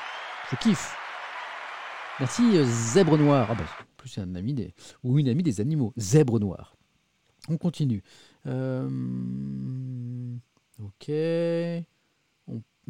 [0.51, 0.97] Je kiffe.
[2.19, 3.47] Merci, zèbre noir.
[3.49, 3.65] Ah bah,
[3.97, 5.93] plus, c'est un ami des, ou une amie des animaux.
[5.97, 6.75] Zèbre noir.
[7.49, 8.03] On continue.
[8.47, 8.89] Euh,
[10.83, 11.09] ok.
[11.09, 11.87] Mais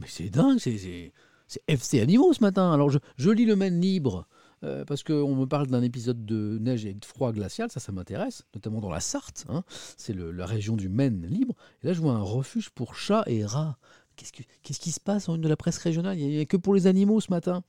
[0.07, 1.13] c'est dingue, c'est-
[1.47, 2.73] c'est FC Animaux ce matin.
[2.73, 4.27] Alors, je, lis le Maine libre.
[4.63, 7.93] euh, parce qu'on me parle d'un épisode de neige et de froid glacial, ça, ça
[7.93, 9.45] m'intéresse, notamment dans la Sarthe.
[9.49, 9.63] hein.
[9.99, 11.55] C'est la région du Maine libre.
[11.83, 13.77] Et là, je vois un refuge pour chats et rats.
[14.17, 16.19] Qu'est-ce, que- qu'est-ce qui se passe en une de la presse régionale?
[16.19, 17.63] Il n'y a, que pour les animaux ce matin.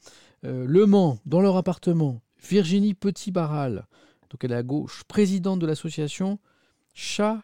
[0.45, 3.87] Euh, le Mans, dans leur appartement, Virginie Petit-Barral,
[4.29, 6.39] donc elle est à gauche, présidente de l'association
[6.93, 7.43] Chakara.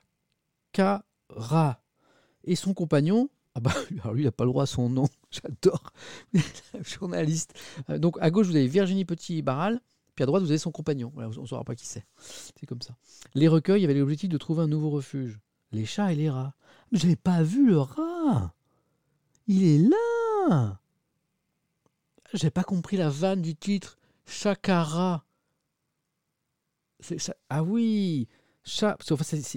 [2.43, 3.73] Et son compagnon, ah bah,
[4.13, 5.91] lui, il n'a pas le droit à son nom, j'adore,
[6.83, 7.53] journaliste.
[7.89, 9.81] Euh, donc à gauche, vous avez Virginie Petit-Barral,
[10.15, 11.11] puis à droite, vous avez son compagnon.
[11.15, 12.05] On ne saura pas qui c'est.
[12.17, 12.95] C'est comme ça.
[13.33, 15.39] Les recueils avaient l'objectif de trouver un nouveau refuge.
[15.71, 16.53] Les chats et les rats.
[16.91, 18.53] Mais j'avais pas vu le rat.
[19.47, 20.79] Il est là.
[22.33, 23.97] J'ai pas compris la vanne du titre.
[24.25, 25.25] Chakara.
[27.49, 28.27] Ah oui.
[28.63, 28.97] Chat.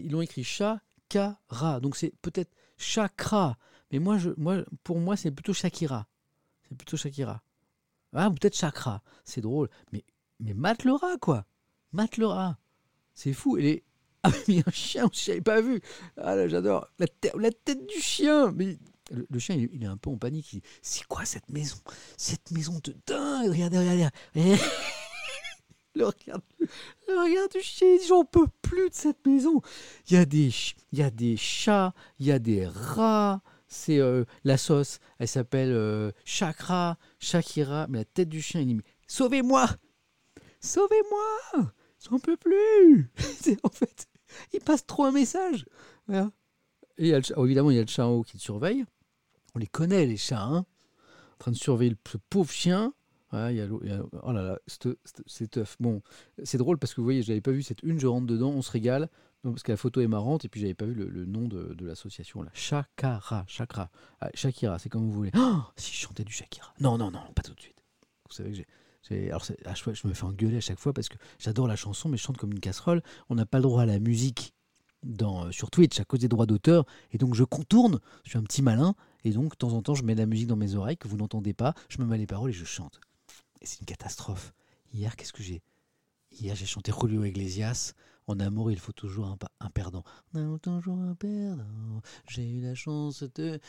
[0.09, 1.81] L'ont écrit Chakara.
[1.81, 3.57] Donc c'est peut-être chakra.
[3.95, 6.09] Mais moi, je, moi, pour moi, c'est plutôt Shakira.
[6.69, 7.45] C'est plutôt Shakira.
[8.13, 9.05] Ah, peut-être chakra.
[9.25, 9.69] C'est drôle.
[9.93, 10.05] Mais,
[10.41, 10.53] mais
[11.01, 11.47] rat, quoi.
[11.93, 12.59] Rat.
[13.15, 13.57] C'est fou.
[13.57, 13.85] Et les...
[14.25, 15.81] Ah, mais un chien, je n'avais pas vu.
[16.17, 16.89] Ah là, j'adore.
[16.99, 18.51] La, tête- la tête du chien.
[18.51, 18.79] Mais
[19.13, 20.61] le, chien, il, est un peu en panique.
[20.83, 21.77] C'est quoi cette maison?
[22.17, 23.49] Cette maison de dingue.
[23.49, 24.09] Regardez, regardez.
[24.35, 24.61] regardez.
[25.95, 26.41] le, regard,
[27.07, 29.63] le regard du chien, j'en peux plus de cette maison.
[30.09, 30.53] Il y des,
[30.91, 33.41] il y a des chats, il y a des rats.
[33.75, 37.87] C'est euh, la sauce, elle s'appelle euh, Chakra, Shakira.
[37.89, 39.69] Mais la tête du chien, il dit Sauvez-moi
[40.61, 41.73] Sauvez-moi
[42.09, 43.11] J'en peux plus
[43.65, 44.07] En fait,
[44.53, 45.67] il passe trop un message.
[46.07, 46.31] Voilà.
[46.99, 48.85] Et il évidemment, il y a le chat en haut qui te surveille.
[49.57, 50.67] On les connaît, les chats, hein
[51.35, 52.95] en train de surveiller le- ce pauvre chien.
[53.33, 53.67] Y a
[54.23, 54.59] oh là là,
[55.27, 55.77] c'est œuf.
[55.81, 56.01] Bon,
[56.45, 58.51] c'est drôle parce que vous voyez, je n'avais pas vu cette une, je rentre dedans,
[58.51, 59.11] on se régale.
[59.51, 62.43] Parce que la photo est marrante et puis j'avais pas vu le, nom de, l'association
[62.43, 62.51] là.
[62.55, 63.91] Chakara, Chakra,
[64.21, 65.31] Ah, Shakira, c'est comme vous voulez.
[65.37, 66.73] Oh, si je chantais du Shakira.
[66.81, 67.85] Non, non, non, pas tout de suite.
[68.29, 68.67] Vous savez que j'ai.
[69.29, 72.09] Alors, chaque fois, je me fais engueuler à chaque fois parce que j'adore la chanson,
[72.09, 73.03] mais je chante comme une casserole.
[73.29, 74.55] On n'a pas le droit à la musique
[75.03, 76.87] dans, euh, sur Twitch à cause des droits d'auteur.
[77.13, 78.01] Et donc, je contourne.
[78.25, 78.95] Je suis un petit malin.
[79.25, 81.09] Et donc, de temps en temps, je mets de la musique dans mes oreilles que
[81.09, 81.75] vous n'entendez pas.
[81.91, 82.99] Je me mets les paroles et je chante.
[83.61, 84.55] Et c'est une catastrophe.
[84.95, 85.63] Hier, qu'est-ce que j'ai
[86.33, 87.93] Hier, j'ai chanté Julio Iglesias.
[88.27, 89.27] En amour, il faut toujours
[89.61, 90.03] un, perdant.
[90.33, 92.01] On a toujours un perdant.
[92.27, 93.61] J'ai eu la chance de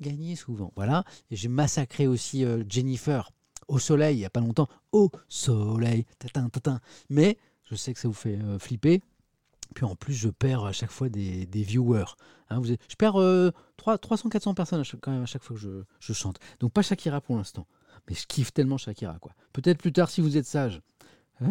[0.00, 0.72] gagner souvent.
[0.76, 1.04] Voilà.
[1.30, 3.30] J'ai massacré aussi euh, Jennifer
[3.66, 4.68] au soleil il n'y a pas longtemps.
[4.92, 6.06] Au soleil.
[6.18, 6.80] Tatin, tatin.
[7.10, 9.02] Mais je sais que ça vous fait euh, flipper.
[9.74, 12.16] Puis en plus, je perds à chaque fois des, viewers.
[12.50, 13.14] Hein, je perds
[13.78, 16.38] 300-400 personnes à chaque, quand même à chaque fois que je, chante.
[16.60, 17.66] Donc pas Shakira pour l'instant.
[18.08, 19.18] Mais je kiffe tellement Shakira.
[19.52, 20.82] Peut-être plus tard si vous êtes sage.
[21.40, 21.50] Hein?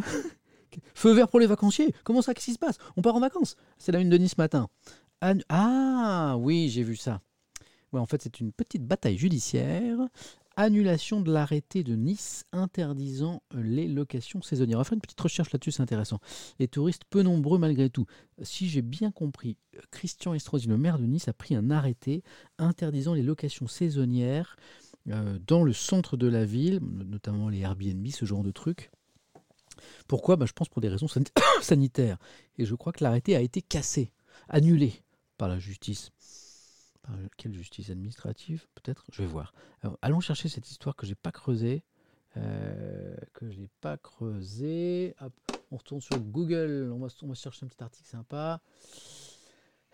[0.94, 1.94] Feu vert pour les vacanciers.
[2.04, 2.78] Comment ça Qu'est-ce qui se passe?
[2.98, 3.56] On part en vacances.
[3.78, 4.70] C'est la une de Nice ce matin.
[5.50, 7.22] Ah oui, j'ai vu ça.
[7.94, 9.98] Ouais, en fait, c'est une petite bataille judiciaire.
[10.56, 14.78] Annulation de l'arrêté de Nice interdisant les locations saisonnières.
[14.78, 16.20] On va faire une petite recherche là-dessus, c'est intéressant.
[16.60, 18.06] Les touristes peu nombreux malgré tout.
[18.42, 19.58] Si j'ai bien compris,
[19.90, 22.24] Christian Estrosi, le maire de Nice, a pris un arrêté
[22.60, 24.58] interdisant les locations saisonnières
[25.10, 28.92] euh, dans le centre de la ville, notamment les Airbnb, ce genre de trucs.
[30.08, 30.36] Pourquoi?
[30.36, 31.24] Bah, Je pense pour des raisons san-
[31.62, 32.18] sanitaires.
[32.58, 34.12] Et je crois que l'arrêté a été cassé,
[34.50, 34.94] annulé
[35.38, 36.12] par la justice.
[37.02, 38.66] Par quelle justice administrative?
[38.76, 39.06] Peut-être?
[39.12, 39.54] Je vais voir.
[40.02, 41.84] Allons chercher cette histoire que j'ai pas creusée.
[42.38, 45.14] euh, que j'ai pas creusée.
[45.22, 45.34] Hop,
[45.72, 46.92] on retourne sur Google.
[46.94, 48.62] On va, on va chercher un petit article sympa.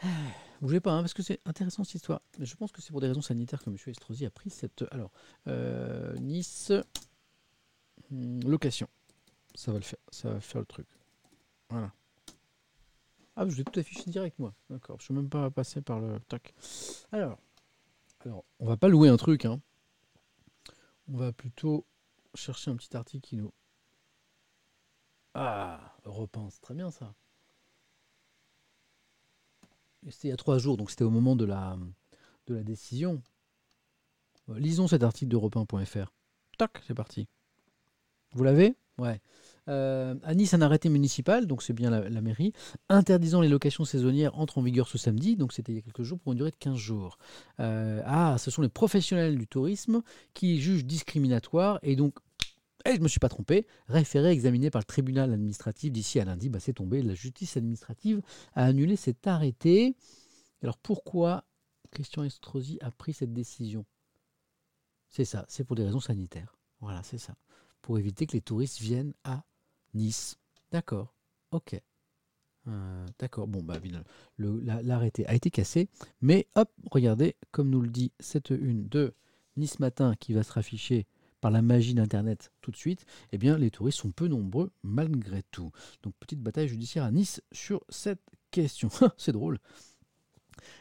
[0.61, 2.21] Bougez pas, hein, parce que c'est intéressant cette histoire.
[2.37, 3.75] Mais je pense que c'est pour des raisons sanitaires que M.
[3.87, 4.85] Estrosi a pris cette.
[4.91, 5.11] Alors,
[5.47, 6.71] euh, Nice,
[8.11, 8.87] hmm, location.
[9.59, 10.87] Ça va le faire, ça va faire le truc.
[11.69, 11.91] Voilà.
[13.35, 14.53] Ah, je l'ai tout affiché direct, moi.
[14.69, 16.55] D'accord, je suis même pas passé par le tac.
[17.11, 17.37] Alors,
[18.21, 19.59] alors, on va pas louer un truc, hein.
[21.09, 21.85] On va plutôt
[22.35, 23.51] chercher un petit article qui nous.
[25.33, 27.13] Ah, repense, très bien ça.
[30.09, 31.77] C'était il y a trois jours, donc c'était au moment de la,
[32.47, 33.21] de la décision.
[34.47, 36.13] Lisons cet article d'Europe 1.fr.
[36.57, 37.27] Tac, c'est parti.
[38.31, 38.77] Vous l'avez?
[38.99, 39.21] Ouais.
[39.67, 42.53] Euh, à Nice, un arrêté municipal, donc c'est bien la, mairie,
[42.89, 46.03] interdisant les locations saisonnières entre en vigueur ce samedi, donc c'était il y a quelques
[46.03, 47.17] jours pour une durée de 15 jours.
[47.59, 50.01] Euh, ah, ce sont les professionnels du tourisme
[50.33, 52.15] qui jugent discriminatoire et donc,
[52.85, 56.25] et je ne me suis pas trompé, référé examiné par le tribunal administratif d'ici à
[56.25, 58.21] lundi, bah, c'est tombé, la justice administrative
[58.55, 59.95] a annulé cet arrêté.
[60.63, 61.43] Alors pourquoi
[61.91, 63.85] Christian Estrosi a pris cette décision?
[65.09, 66.55] C'est ça, c'est pour des raisons sanitaires.
[66.81, 67.35] Voilà, c'est ça.
[67.81, 69.43] Pour éviter que les touristes viennent à
[69.93, 70.37] Nice.
[70.71, 71.15] D'accord.
[71.51, 71.79] Ok.
[72.67, 73.47] Euh, D'accord.
[73.47, 73.79] Bon, bah,
[74.37, 75.87] l'arrêté a été cassé.
[76.21, 79.13] Mais hop, regardez, comme nous le dit cette une de
[79.57, 81.07] Nice Matin qui va se rafficher
[81.41, 85.41] par la magie d'Internet tout de suite, eh bien, les touristes sont peu nombreux malgré
[85.43, 85.71] tout.
[86.03, 88.21] Donc, petite bataille judiciaire à Nice sur cette
[88.51, 88.89] question.
[89.17, 89.57] C'est drôle.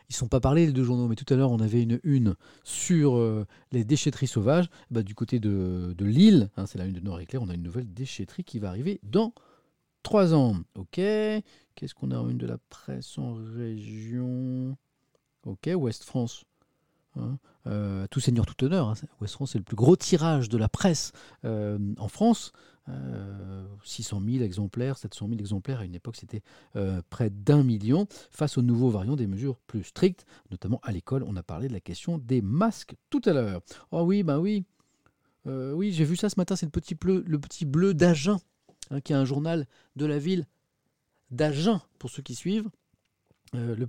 [0.09, 2.01] Ils ne sont pas parlés les deux journaux, mais tout à l'heure on avait une
[2.05, 4.69] une sur euh, les déchetteries sauvages.
[4.91, 7.63] Bah, du côté de, Lille, hein, c'est la une de Noir Éclair, on a une
[7.63, 9.35] nouvelle déchetterie qui va arriver dans
[10.03, 10.57] trois ans.
[10.75, 14.77] Ok, qu'est-ce qu'on a en une de la presse en région?
[15.45, 16.45] Ok, Ouest France.
[17.19, 18.89] Hein, euh, tout seigneur, tout honneur.
[18.89, 18.95] hein,
[19.27, 21.13] France, c'est le plus gros tirage de la presse
[21.45, 22.53] euh, en France.
[22.89, 25.81] Euh, 600 000 exemplaires, 700 000 exemplaires.
[25.81, 26.43] À une époque, c'était
[26.77, 28.07] euh, près d'un million.
[28.31, 31.23] Face aux nouveaux variants, des mesures plus strictes, notamment à l'école.
[31.25, 33.61] On a parlé de la question des masques tout à l'heure.
[33.91, 34.65] Oh oui, bah oui.
[35.47, 36.57] Euh, oui, j'ai vu ça ce matin.
[36.57, 38.39] C'est le petit bleu, le d'Agen,
[38.91, 39.67] hein, qui est un journal
[39.97, 40.47] de la ville
[41.31, 42.71] d'Agen, pour ceux qui suivent.
[43.55, 43.87] Euh, le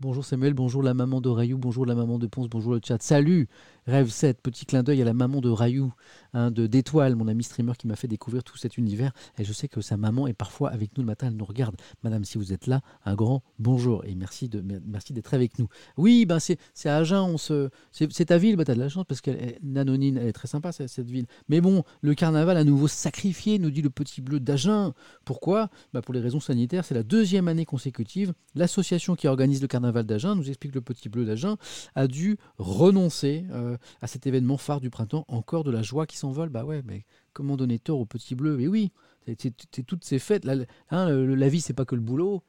[0.00, 3.00] Bonjour Samuel, bonjour la maman de Rayou, bonjour la maman de Ponce, bonjour le chat.
[3.00, 3.48] Salut
[3.86, 5.94] Rêve 7, petit clin d'œil à la maman de Rayou,
[6.34, 9.12] hein, de d'Étoile, mon ami streamer qui m'a fait découvrir tout cet univers.
[9.38, 11.76] Et je sais que sa maman est parfois avec nous le matin, elle nous regarde.
[12.02, 15.68] Madame, si vous êtes là, un grand bonjour et merci de merci d'être avec nous.
[15.96, 18.88] Oui, ben c'est à Agen, on se c'est ta ville, bah, tu as de la
[18.88, 21.26] chance parce qu'elle Nanonine, elle est très sympa cette cette ville.
[21.48, 24.92] Mais bon, le carnaval à nouveau sacrifié, nous dit le petit bleu d'Agen.
[25.24, 25.70] Pourquoi?
[25.92, 28.32] Bah Pour les raisons sanitaires, c'est la deuxième année consécutive.
[28.54, 31.56] L'association qui organise le carnaval d'Agen, nous explique le petit bleu d'Agen,
[31.94, 35.24] a dû renoncer euh, à cet événement phare du printemps.
[35.28, 36.48] Encore de la joie qui s'envole.
[36.48, 38.56] Bah ouais, mais comment donner tort au petit bleu?
[38.56, 38.92] Mais oui,
[39.38, 40.44] c'est- toutes ces fêtes.
[40.44, 40.54] La,
[40.90, 42.42] hein, la vie, c'est pas que le boulot.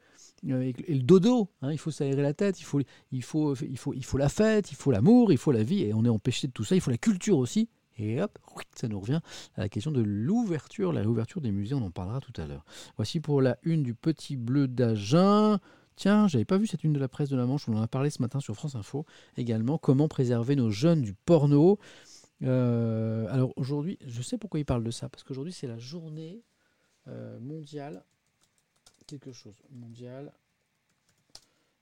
[0.50, 3.56] euh, Et et le dodo, hein, il faut s'aérer la tête, il faut, il, faut,
[3.56, 6.06] il, faut, il faut la fête, il faut l'amour, il faut la vie, et on
[6.06, 7.70] est empêché de tout ça, il faut la culture aussi.
[7.98, 8.38] Et hop,
[8.76, 9.22] ça nous revient
[9.56, 12.66] à la question de l'ouverture, la réouverture des musées, on en parlera tout à l'heure.
[12.98, 15.60] Voici pour la une du petit bleu d'Agen.
[15.96, 17.88] Tiens, j'avais pas vu cette une de la presse de la Manche, on en a
[17.88, 19.06] parlé ce matin sur France Info
[19.38, 19.78] également.
[19.78, 21.80] Comment préserver nos jeunes du porno?
[22.44, 26.44] Euh, Alors aujourd'hui, je sais pourquoi ils parlent de ça, parce qu'aujourd'hui c'est la journée
[27.08, 28.04] euh, mondiale,
[29.08, 30.34] quelque chose, mondiale,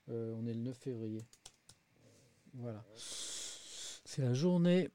[0.09, 1.23] euh, on est le 9 février.
[2.53, 2.83] Voilà.
[2.95, 4.89] C'est la journée.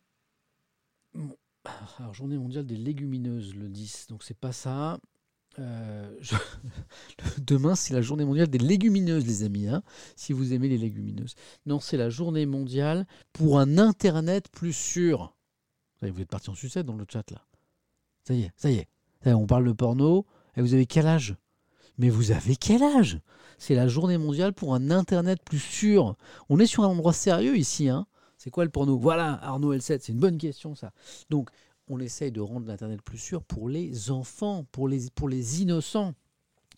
[1.98, 4.06] Alors, journée mondiale des légumineuses, le 10.
[4.08, 4.98] Donc, c'est pas ça.
[7.38, 9.66] Demain, c'est la journée mondiale des légumineuses, les amis.
[9.66, 9.82] hein,
[10.14, 11.34] si vous aimez les légumineuses.
[11.66, 15.34] Non, c'est la journée mondiale pour un Internet plus sûr.
[16.02, 17.44] Vous êtes parti en sucette dans le chat, là.
[18.24, 18.88] Ça y est, ça y est.
[19.26, 20.26] On parle de porno.
[20.56, 21.36] Et vous avez quel âge?
[21.98, 23.20] Mais vous avez quel âge?
[23.58, 26.16] C'est la journée mondiale pour un Internet plus sûr.
[26.48, 27.88] On est sur un endroit sérieux ici.
[27.88, 28.96] Hein c'est quoi le porno?
[28.96, 30.92] Voilà, Arnaud L7, c'est une bonne question ça.
[31.30, 31.50] Donc,
[31.88, 36.14] on essaye de rendre l'Internet plus sûr pour les enfants, pour les innocents.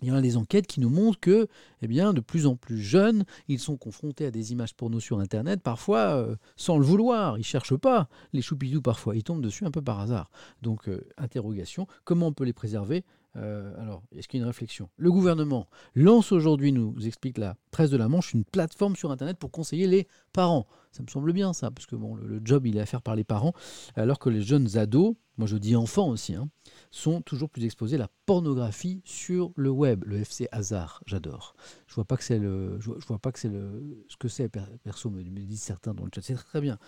[0.03, 1.47] Il y a des enquêtes qui nous montrent que,
[1.83, 5.21] eh bien, de plus en plus jeunes, ils sont confrontés à des images porno sur
[5.21, 7.39] Internet, parfois euh, sans le vouloir.
[7.39, 10.31] Ils cherchent pas les choupidous parfois, ils tombent dessus un peu par hasard.
[10.63, 13.05] Donc, euh, interrogation, comment on peut les préserver
[13.37, 14.91] Euh, Alors, est-ce qu'il y a une réflexion?
[14.97, 19.39] Le gouvernement lance aujourd'hui, nous explique la presse de la Manche, une plateforme sur Internet
[19.39, 20.67] pour conseiller les parents.
[20.93, 23.23] Ça me semble bien ça, parce que le, job il est à faire par les
[23.23, 23.53] parents,
[23.95, 26.49] alors que les jeunes ados, moi je dis enfants aussi, hein,
[26.91, 30.03] sont toujours plus exposés à la pornographie sur le web.
[30.05, 31.55] Le FC hasard, j'adore.
[31.87, 34.49] Je vois pas que c'est le, je vois, pas que c'est le, ce que c'est
[34.49, 36.23] per- perso, me, disent certains dans le chat.
[36.23, 36.79] C'est très, très bien.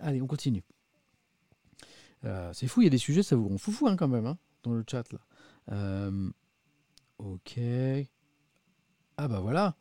[0.00, 0.64] Allez, on continue.
[2.24, 4.26] Euh, c'est fou, il y a des sujets, ça vous rend foufou hein, quand même,
[4.26, 5.18] hein, dans le chat là.
[5.70, 6.30] Euh,
[7.18, 7.58] ok.
[9.16, 9.74] Ah bah voilà.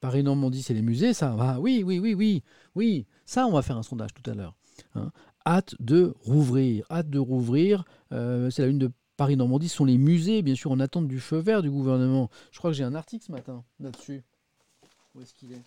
[0.00, 1.36] Paris Normandie, c'est les musées, ça.
[1.38, 2.42] Ah, oui, oui, oui, oui,
[2.74, 3.06] oui.
[3.26, 4.54] Ça, on va faire un sondage tout à l'heure.
[4.94, 5.12] hein.
[5.44, 7.84] Hâte de rouvrir, hâte de rouvrir.
[8.12, 9.68] Euh, c'est la une de Paris Normandie.
[9.68, 12.30] Ce sont les musées, bien sûr, en attente du feu vert du gouvernement.
[12.50, 14.24] Je crois que j'ai un article ce matin là-dessus.
[15.14, 15.62] Où est-ce qu'il est,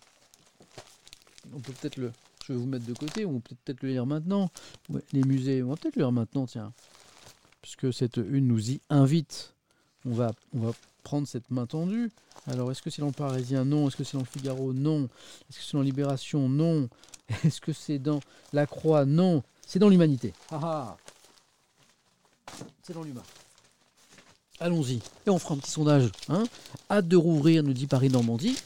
[1.54, 2.12] On peut peut-être le.
[2.46, 4.50] Je vais vous mettre de côté, on peut peut-être le lire maintenant.
[5.12, 6.72] Les musées, on va peut-être le lire maintenant, tiens.
[7.62, 9.54] Puisque cette une nous y invite.
[10.06, 10.32] On va,
[11.02, 12.10] prendre cette main tendue.
[12.46, 13.64] Alors, est-ce que c'est dans le Parisien?
[13.64, 13.88] Non.
[13.88, 14.72] Est-ce que c'est dans le Figaro?
[14.72, 15.08] Non.
[15.48, 16.48] Est-ce que c'est dans Libération?
[16.48, 16.88] Non.
[17.44, 18.20] Est-ce que c'est dans
[18.52, 19.04] La Croix?
[19.04, 19.42] Non.
[19.66, 20.32] C'est dans l'Humanité.
[20.50, 20.96] Ah.
[22.82, 23.22] C'est dans l'humain.
[24.58, 25.00] Allons-y.
[25.26, 26.10] Et on fera un petit sondage.
[26.28, 26.44] Hein
[26.90, 28.56] Hâte de rouvrir, nous dit Paris-Normandie.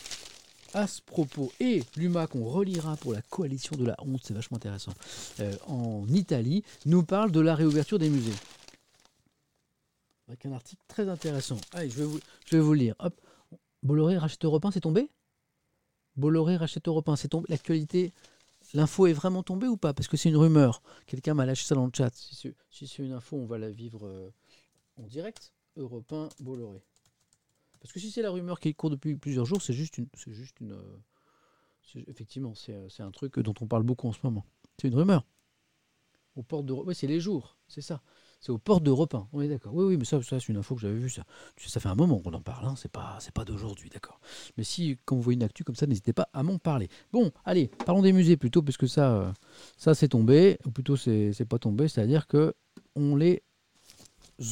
[0.72, 4.56] À ce propos, et l'UMA qu'on relira pour la coalition de la honte, c'est vachement
[4.56, 4.92] intéressant,
[5.38, 8.34] euh, en Italie, nous parle de la réouverture des musées.
[10.28, 11.58] Avec un article très intéressant.
[11.72, 12.02] Allez, je
[12.50, 12.94] vais vous, lire.
[12.98, 13.20] Hop.
[13.82, 15.10] Bolloré rachète Europe 1, c'est tombé?
[16.16, 17.46] Bolloré rachète Europe 1, c'est tombé?
[17.50, 18.14] L'actualité,
[18.72, 19.92] l'info est vraiment tombée ou pas?
[19.92, 20.82] Parce que c'est une rumeur.
[21.06, 22.14] Quelqu'un m'a lâché ça dans le chat.
[22.14, 24.32] Si c'est une info, on va la vivre euh,
[24.96, 25.52] en direct.
[25.76, 26.82] Europe 1, Bolloré.
[27.80, 30.08] Parce que si c'est la rumeur qui court depuis plusieurs jours, c'est juste une.
[30.14, 34.12] C'est juste une euh, effectivement, c'est euh, c'est un truc dont on parle beaucoup en
[34.12, 34.46] ce moment.
[34.80, 35.26] C'est une rumeur.
[36.36, 36.86] Aux portes d'Europe.
[36.86, 38.00] Oui, c'est les jours, c'est ça.
[38.44, 39.28] C'est aux portes d'Europe 1.
[39.32, 39.74] On d'accord.
[39.74, 41.08] Oui, oui, mais ça, c'est une info que j'avais vue.
[41.08, 41.22] Ça.
[41.56, 42.66] Ça fait un moment qu'on en parle.
[42.66, 42.74] Hein.
[42.76, 44.20] C'est pas, d'aujourd'hui, d'accord.
[44.58, 46.90] Mais si, quand vous voyez une actu comme ça, n'hésitez pas à m'en parler.
[47.10, 49.32] Bon, allez, parlons des musées plutôt, parce que ça, euh,
[49.78, 52.52] ça c'est tombé, ou plutôt c'est pas tombé, c'est-à-dire que
[52.96, 53.42] on les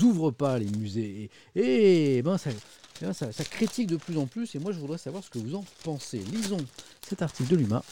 [0.00, 1.30] ouvre pas les musées.
[1.54, 2.50] Et, ben ça,
[3.12, 4.54] ça, ça critique de plus en plus.
[4.54, 6.20] Et moi, je voudrais savoir ce que vous en pensez.
[6.32, 6.64] Lisons
[7.06, 7.82] cet article de l'UMA.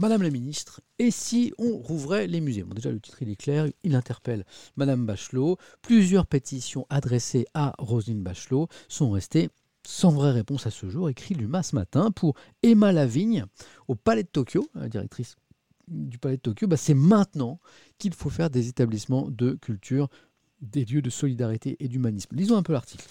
[0.00, 2.62] Madame la ministre, et si on rouvrait les musées?
[2.62, 4.46] Bon, déjà, le titre, il est clair, il interpelle
[4.76, 5.58] Madame Bachelot.
[5.82, 9.50] Plusieurs pétitions adressées à Roselyne Bachelot sont restées
[9.86, 13.44] sans vraie réponse à ce jour, écrit l'UMA ce matin pour Emma Lavigne
[13.88, 15.36] au Palais de Tokyo, la directrice
[15.86, 16.66] du Palais de Tokyo.
[16.66, 17.60] Bah, C'est maintenant
[17.98, 20.08] qu'il faut faire des établissements de culture
[20.62, 22.34] des lieux de solidarité et d'humanisme.
[22.34, 23.06] Lisons un peu l'article.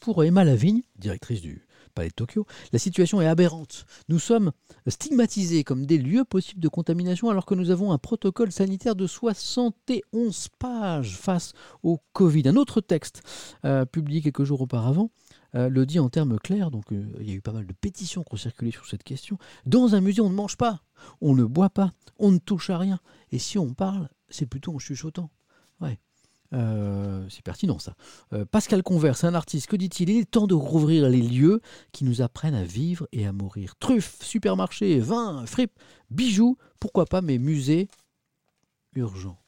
[0.00, 1.63] Pour Emma Lavigne, directrice du
[1.94, 3.86] Palais de Tokyo, la situation est aberrante.
[4.08, 4.52] Nous sommes
[4.86, 9.06] stigmatisés comme des lieux possibles de contamination alors que nous avons un protocole sanitaire de
[9.06, 12.48] 71 pages face au Covid.
[12.48, 13.22] Un autre texte
[13.64, 15.10] euh, publié quelques jours auparavant
[15.54, 17.72] euh, le dit en termes clairs, donc euh, il y a eu pas mal de
[17.72, 19.38] pétitions qui ont circulé sur cette question.
[19.66, 20.82] Dans un musée, on ne mange pas,
[21.20, 22.98] on ne boit pas, on ne touche à rien.
[23.30, 25.30] Et si on parle, c'est plutôt en chuchotant.
[26.52, 27.94] Euh, c'est pertinent ça.
[28.32, 30.10] Euh, Pascal Converse, un artiste, que dit-il?
[30.10, 31.60] Il est temps de rouvrir les lieux
[31.92, 33.74] qui nous apprennent à vivre et à mourir.
[33.76, 35.78] Truffes, supermarchés, vin, fripes,
[36.10, 37.88] bijoux, pourquoi pas, mais musées,
[38.94, 39.38] urgent.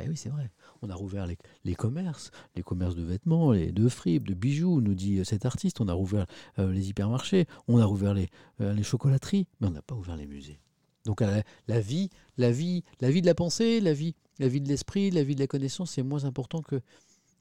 [0.00, 0.50] Eh oui, c'est vrai.
[0.82, 4.94] On a rouvert les, commerces, les commerces de vêtements, les, de fripes, de bijoux, nous
[4.94, 5.80] dit euh, cet artiste.
[5.80, 6.26] On a rouvert
[6.58, 8.28] les hypermarchés, on a rouvert les,
[8.58, 10.60] les chocolateries, mais on n'a pas ouvert les musées.
[11.04, 14.60] Donc euh, la, vie, la vie, la vie de la pensée, la vie, la vie
[14.60, 16.80] de l'esprit, la vie de la connaissance, c'est moins important que,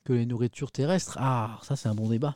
[0.04, 1.18] que les nourritures terrestres.
[1.20, 2.36] Ah, ça c'est un bon débat.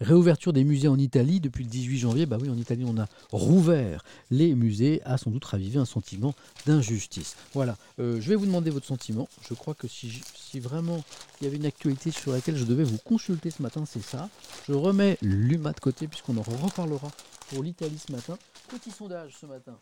[0.00, 2.26] Réouverture des musées en Italie depuis le 18 janvier.
[2.26, 6.34] Bah oui, en Italie, on a rouvert les musées, a sans doute ravivé un sentiment
[6.66, 7.36] d'injustice.
[7.52, 9.28] Voilà, Euh, je vais vous demander votre sentiment.
[9.48, 11.04] Je crois que si, si vraiment
[11.40, 14.28] il y avait une actualité sur laquelle je devais vous consulter ce matin, c'est ça.
[14.66, 17.10] Je remets l'UMA de côté puisqu'on en reparlera
[17.50, 18.36] pour l'Italie ce matin.
[18.68, 19.78] Petit sondage ce matin.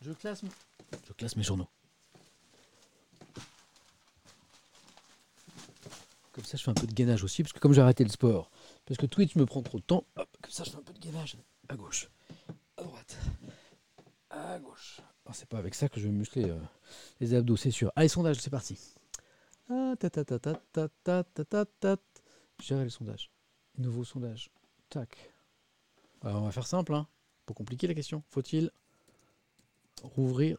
[0.00, 0.42] Je classe,
[1.36, 1.68] mes journaux.
[6.32, 8.10] Comme ça, je fais un peu de gainage aussi, parce que comme j'ai arrêté le
[8.10, 8.50] sport,
[8.86, 10.92] parce que Twitch me prend trop de temps, hop, comme ça, je fais un peu
[10.92, 11.36] de gainage
[11.68, 12.08] à gauche,
[12.76, 13.18] à droite,
[14.30, 15.00] à gauche.
[15.24, 16.58] Alors, c'est pas avec ça que je vais muscler euh,
[17.20, 17.92] les abdos, c'est sûr.
[17.96, 18.78] Allez, sondage, c'est parti.
[19.68, 20.58] Ah, ta ta ta ta
[21.04, 21.96] ta ta ta.
[22.62, 23.30] Gérer le sondage.
[23.76, 24.50] Nouveau sondage.
[24.88, 25.34] Tac.
[26.22, 27.06] Alors, on va faire simple, hein.
[27.44, 28.22] Pas compliqué la question.
[28.30, 28.70] Faut-il
[30.02, 30.58] rouvrir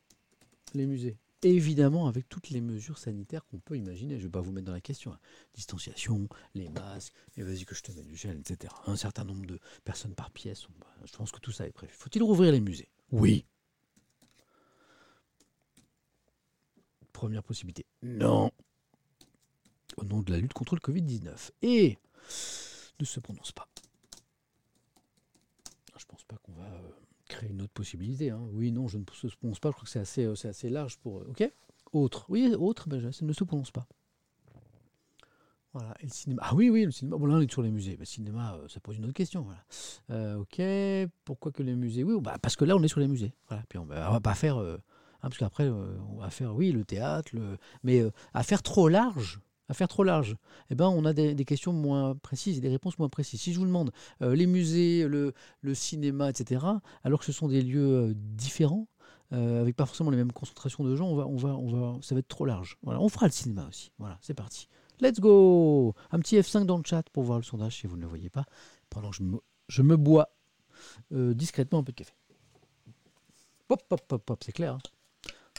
[0.74, 4.16] les musées Évidemment, avec toutes les mesures sanitaires qu'on peut imaginer.
[4.16, 5.14] Je ne vais pas vous mettre dans la question.
[5.14, 5.20] hein.
[5.54, 8.74] Distanciation, les masques, et vas-y que je te mets du gel, etc.
[8.88, 10.68] Un certain nombre de personnes par pièce.
[10.80, 11.94] bah, je pense que tout ça est prévu.
[11.94, 12.90] Faut-il rouvrir les musées?
[13.14, 13.46] Oui.
[17.14, 17.86] Première possibilité.
[18.04, 18.52] Non.
[19.96, 21.52] Au nom de la lutte contre le Covid-19.
[21.62, 21.98] Et
[23.00, 23.70] ne se prononce pas.
[25.98, 26.92] Je pense pas qu'on va euh,
[27.30, 28.32] créer une autre possibilité.
[28.32, 28.42] hein.
[28.52, 29.70] Oui, non, je ne se prononce pas.
[29.70, 31.20] Je crois que c'est assez, euh, assez large pour.
[31.20, 31.50] euh, Ok
[31.94, 32.26] Autre.
[32.30, 33.88] Oui, autre, ben, ça ne se prononce pas.
[35.74, 35.96] Voilà.
[36.02, 36.42] Et le cinéma.
[36.46, 37.18] Ah oui, oui, le cinéma.
[37.18, 37.96] Bon, là, on est sur les musées.
[37.98, 39.48] Le cinéma, euh, ça pose une autre question.
[40.10, 40.62] Ok.
[41.26, 42.04] Pourquoi que les musées?
[42.04, 43.34] Oui, bah, parce que là, on est sur les musées.
[43.48, 43.64] Voilà.
[43.70, 44.58] Puis on, on va pas faire.
[44.58, 44.78] hein,
[45.22, 47.58] parce qu'après, on va faire, oui, le théâtre, le...
[47.84, 48.04] mais
[48.34, 49.40] à faire trop large.
[49.70, 50.36] À faire trop large,
[50.72, 53.40] eh ben, on a des, questions moins précises et des réponses moins précises.
[53.40, 53.92] Si je vous demande
[54.24, 55.34] euh, les musées, le,
[55.76, 56.66] cinéma, etc.,
[57.04, 58.88] alors que ce sont des lieux euh, différents,
[59.32, 62.02] euh, avec pas forcément les mêmes concentrations de gens, on va, on va, on va,
[62.02, 62.80] ça va être trop large.
[62.82, 63.92] Voilà, on fera le cinéma aussi.
[64.00, 64.68] Voilà, c'est parti.
[65.02, 68.02] Let's go Un petit F5 dans le chat pour voir le sondage si vous ne
[68.02, 68.46] le voyez pas,
[68.90, 69.18] pendant que
[69.68, 70.30] je me, bois
[71.12, 72.14] discrètement un peu de café.
[73.68, 74.74] Pop, pop, pop, pop, c'est clair.
[74.74, 74.80] hein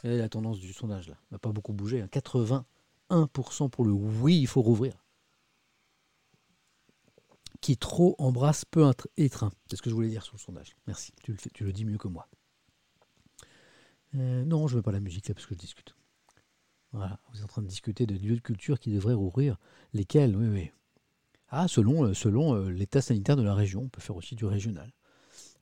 [0.03, 2.01] la tendance du sondage là n'a pas beaucoup bougé.
[2.01, 2.65] hein.
[3.11, 5.05] 81% pour le oui, il faut rouvrir.
[7.61, 9.53] Qui trop embrasse peu étreint.
[9.69, 10.77] C'est ce que je voulais dire sur le sondage.
[10.87, 11.13] Merci.
[11.23, 12.29] Tu le, dis mieux que moi.
[14.15, 15.95] Euh, non, je ne veux pas la musique là parce que je discute.
[16.93, 19.59] Voilà, vous êtes en train de discuter de lieux de culture qui devraient rouvrir.
[19.93, 20.35] Lesquels?
[20.35, 20.71] Oui, oui.
[21.49, 23.83] Ah, selon, euh, euh, l'état sanitaire de la région.
[23.83, 24.93] On peut faire aussi du régional.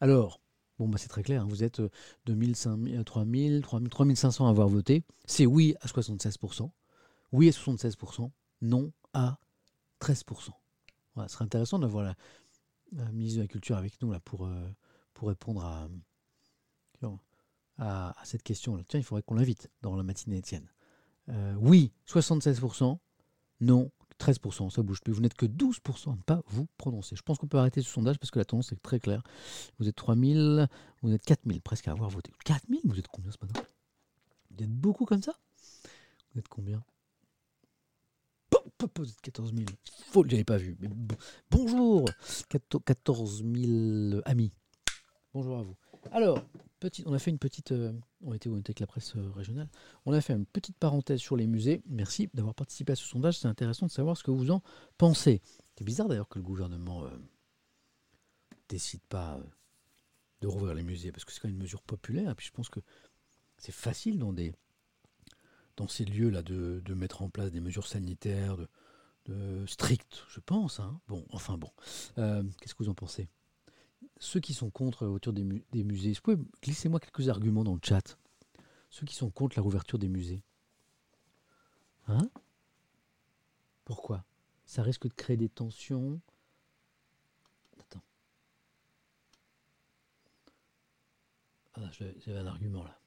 [0.01, 0.41] Alors,
[0.79, 1.43] bon, bah, c'est très clair.
[1.43, 1.91] hein, Vous êtes euh,
[2.27, 5.03] 2000, 5000, 3000, 3000, 3500 à avoir voté.
[5.27, 6.71] C'est oui à 76%.
[7.33, 8.31] Oui à 76%.
[8.63, 9.39] Non à
[10.01, 10.51] 13%.
[11.15, 12.15] Voilà, ce serait intéressant d'avoir la,
[12.93, 14.69] la ministre de la Culture avec nous là, pour, euh,
[15.21, 15.89] répondre à,
[18.25, 18.83] cette question.
[18.89, 20.71] Tiens, il faudrait qu'on l'invite dans la matinée Étienne.
[21.29, 22.99] Euh, oui, 76%.
[23.61, 24.71] Non, 13%.
[24.71, 25.13] Ça bouge plus.
[25.13, 27.17] Vous n'êtes que 12% à ne pas vous prononcer.
[27.17, 29.23] Je pense qu'on peut arrêter ce sondage parce que la tendance est très claire.
[29.79, 30.69] Vous êtes 3000,
[31.03, 32.33] vous êtes 4000 presque à avoir voté.
[32.45, 33.61] 4000 Vous êtes combien ce matin?
[34.51, 35.35] Vous êtes beaucoup comme ça?
[36.33, 36.83] Vous êtes combien
[38.51, 39.67] Pop, pop, Vous êtes 14 000.
[40.07, 40.79] Faux, je n'avais pas vu.
[41.51, 42.09] Bonjour
[42.49, 44.53] 14 000 amis.
[45.35, 45.77] Bonjour à vous.
[46.13, 46.45] Alors,
[47.07, 47.73] on a fait une petite.
[47.73, 48.55] euh, on était où?
[48.55, 49.69] On était avec la presse euh, régionale.
[50.07, 51.83] On a fait une petite parenthèse sur les musées.
[51.87, 53.39] Merci d'avoir participé à ce sondage.
[53.39, 54.63] C'est intéressant de savoir ce que vous en
[54.97, 55.43] pensez.
[55.77, 57.11] C'est bizarre d'ailleurs que le gouvernement euh,
[58.69, 59.41] décide pas
[60.41, 62.31] de rouvrir les musées parce que c'est quand même une mesure populaire.
[62.31, 62.81] Et puis je pense que
[63.57, 64.55] c'est facile dans des
[65.79, 68.57] dans ces lieux-là de, de mettre en place des mesures sanitaires
[69.27, 70.81] de, strictes, je pense.
[70.81, 71.01] hein.
[71.07, 71.71] Bon, enfin bon.
[72.19, 73.29] Euh, Qu'est-ce que vous en pensez?
[74.19, 77.65] Ceux qui sont contre la ouverture des, mu- des musées, vous pouvez glissez-moi quelques arguments
[77.65, 78.19] dans le chat?
[78.91, 80.43] Ceux qui sont contre la rouverture des musées.
[82.09, 82.29] Hein?
[83.85, 84.25] Pourquoi?
[84.65, 86.21] Ça risque de créer des tensions.
[87.79, 88.03] Attends.
[91.75, 92.99] Ah, j'avais un argument là.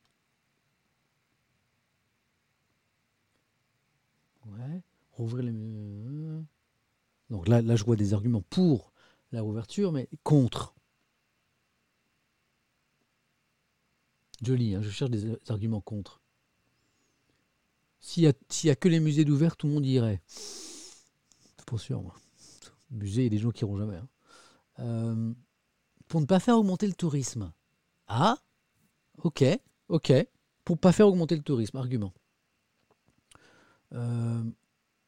[4.45, 4.81] Ouais.
[5.13, 5.51] Rouvrir les.
[7.31, 8.93] Donc là, là, je vois des arguments pour
[9.31, 10.75] la rouverture, mais contre.
[14.45, 16.21] Je hein, je cherche des arguments contre.
[18.01, 20.21] S'il y, a- a que les musées d'ouvert, tout le monde irait.
[21.65, 22.13] Pas sûr, moi.
[22.91, 23.97] Musée, il y a des gens qui iront jamais.
[23.97, 24.07] hein.
[24.79, 25.33] Euh,
[26.07, 27.51] pour ne pas faire augmenter le tourisme.
[28.07, 28.37] Ah,
[29.23, 29.43] ok,
[29.89, 30.13] ok.
[30.65, 32.13] Pour pas faire augmenter le tourisme, argument.
[33.93, 34.43] Euh,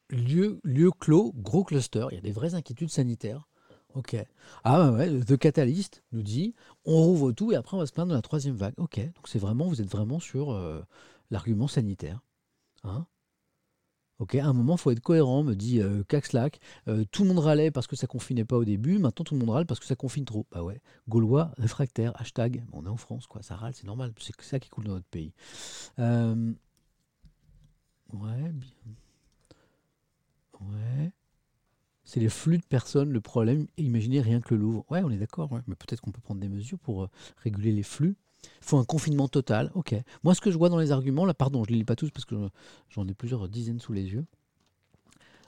[0.09, 3.47] lieu, lieu clos, gros cluster, il y a des vraies inquiétudes sanitaires.
[3.95, 4.15] Ok.
[4.63, 6.55] Ah ouais, The Catalyst nous dit
[6.85, 8.73] on rouvre tout et après on va se plaindre de la troisième vague.
[8.77, 10.81] Ok, donc c'est vraiment, vous êtes vraiment sur euh,
[11.29, 12.21] l'argument sanitaire.
[12.83, 13.05] Hein?
[14.19, 16.59] Ok, à un moment, il faut être cohérent, me dit euh, Caxlac.
[16.87, 19.39] Euh, tout le monde râlait parce que ça confinait pas au début, maintenant tout le
[19.39, 20.45] monde râle parce que ça confine trop.
[20.51, 24.39] Bah ouais, Gaulois, réfractaire, hashtag, on est en France, quoi, ça râle, c'est normal, c'est
[24.41, 25.33] ça qui coule dans notre pays.
[28.13, 28.69] Ouais, bien.
[30.61, 31.11] Ouais.
[32.05, 33.67] C'est les flux de personnes le problème.
[33.77, 34.85] Imaginez rien que le Louvre.
[34.89, 37.83] Ouais, on est d'accord, mais peut-être qu'on peut prendre des mesures pour euh, réguler les
[37.83, 38.15] flux.
[38.43, 39.71] Il faut un confinement total.
[39.73, 39.95] Ok.
[40.23, 41.95] Moi, ce que je vois dans les arguments, là, pardon, je ne les lis pas
[41.95, 42.49] tous parce que
[42.89, 44.25] j'en ai plusieurs dizaines sous les yeux.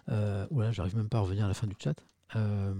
[0.09, 1.95] Euh, oula, j'arrive même pas à revenir à la fin du chat.
[2.35, 2.73] Euh,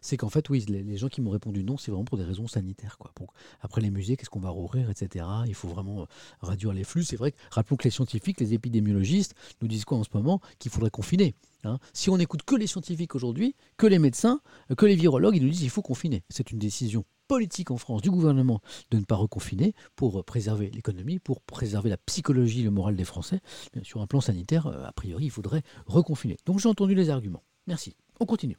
[0.00, 2.46] c'est qu'en fait, oui, les, gens qui m'ont répondu non, c'est vraiment pour des raisons
[2.46, 2.98] sanitaires.
[2.98, 3.12] Quoi.
[3.60, 5.24] Après les musées, qu'est-ce qu'on va rouvrir, etc.
[5.46, 6.06] Il faut vraiment euh,
[6.40, 7.04] réduire les flux.
[7.04, 10.40] C'est vrai que, rappelons que les scientifiques, les épidémiologistes nous disent quoi en ce moment?
[10.58, 11.34] Qu'il faudrait confiner.
[11.64, 11.78] hein.
[11.92, 15.42] Si on n'écoute que les scientifiques aujourd'hui, que les médecins, euh, que les virologues, ils
[15.42, 16.22] nous disent qu'il faut confiner.
[16.28, 21.18] C'est une décision politique en France du gouvernement de ne pas reconfiner pour préserver l'économie,
[21.18, 23.40] pour préserver la psychologie, le moral des Français.
[23.82, 26.38] Sur un plan sanitaire, a priori, il faudrait reconfiner.
[26.46, 27.42] Donc j'ai entendu les arguments.
[27.66, 27.96] Merci.
[28.18, 28.56] On continue.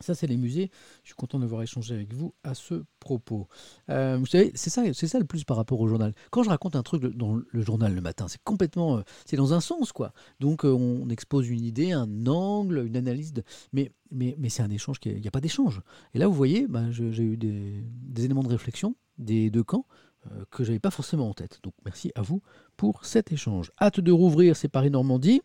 [0.00, 0.70] Ça, c'est les musées.
[1.02, 3.48] Je suis content d'avoir échangé avec vous à ce propos.
[3.90, 6.12] Euh, vous savez, c'est ça, c'est ça le plus par rapport au journal.
[6.30, 9.54] Quand je raconte un truc dans le journal le matin, c'est complètement, euh, c'est dans
[9.54, 10.12] un sens quoi.
[10.40, 13.32] Donc euh, on expose une idée, un angle, une analyse,
[13.72, 15.80] mais mais mais c'est un échange il n'y a pas d'échange.
[16.14, 19.86] Et là, vous voyez, bah, j'ai eu des, des éléments de réflexion des deux camps
[20.32, 21.60] euh, que j'avais pas forcément en tête.
[21.62, 22.42] Donc merci à vous
[22.76, 23.72] pour cet échange.
[23.80, 25.40] Hâte de rouvrir, c'est Paris Normandie.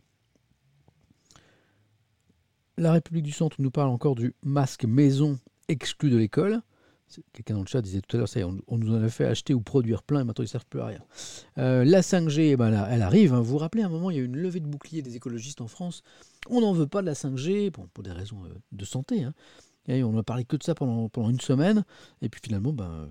[2.82, 6.64] La République du Centre nous parle encore du masque maison exclu de l'école.
[7.32, 9.08] Quelqu'un dans le chat disait tout à l'heure, ça y est, on, nous en a
[9.08, 11.04] fait acheter ou produire plein et maintenant ils ne servent plus à rien.
[11.60, 13.36] Euh, la 5G, eh ben elle arrive.
[13.36, 13.42] hein.
[13.42, 15.16] Vous vous rappelez, à un moment, il y a eu une levée de bouclier des
[15.16, 16.02] écologistes en France.
[16.50, 19.26] On n'en veut pas de la 5G, bon, pour des raisons euh, de santé.
[19.26, 19.36] hein.
[19.88, 21.86] Et on n'a parlé que de ça pendant, une semaine.
[22.24, 23.10] Et puis finalement, ben,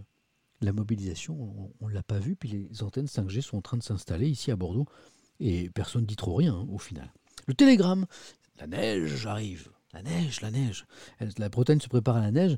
[0.63, 2.35] la mobilisation, on ne l'a pas vue.
[2.35, 4.87] Puis les antennes 5G sont en train de s'installer ici à Bordeaux.
[5.39, 7.13] Et personne ne dit trop rien hein, au final.
[7.47, 8.07] Le télégramme,
[8.61, 9.71] la neige arrive.
[9.93, 10.87] La neige, la neige.
[11.39, 12.57] La Bretagne se prépare à la neige.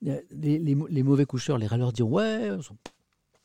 [0.00, 2.50] Les, les mau- les mauvais coucheurs, les râleurs diront Ouais,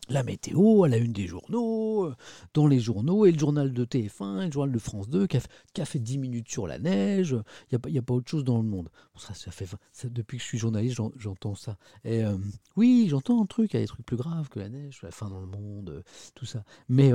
[0.09, 2.15] la météo à la une des journaux, euh,
[2.53, 5.35] dans les journaux, et le journal de TF1, et le journal de France 2, qui
[5.35, 7.31] a, fait- qui a fait 10 minutes sur la neige.
[7.71, 8.89] Il n'y a, pas- autre chose dans le monde.
[9.17, 9.67] Ça, fait,
[10.05, 11.77] depuis que je suis journaliste, j'en- j'entends ça.
[12.05, 12.37] Euh,
[12.77, 15.11] oui, j'entends un truc, il y a des trucs plus graves que la neige, la
[15.11, 16.01] fin dans le monde, euh,
[16.35, 16.63] tout ça.
[16.87, 17.11] Mais,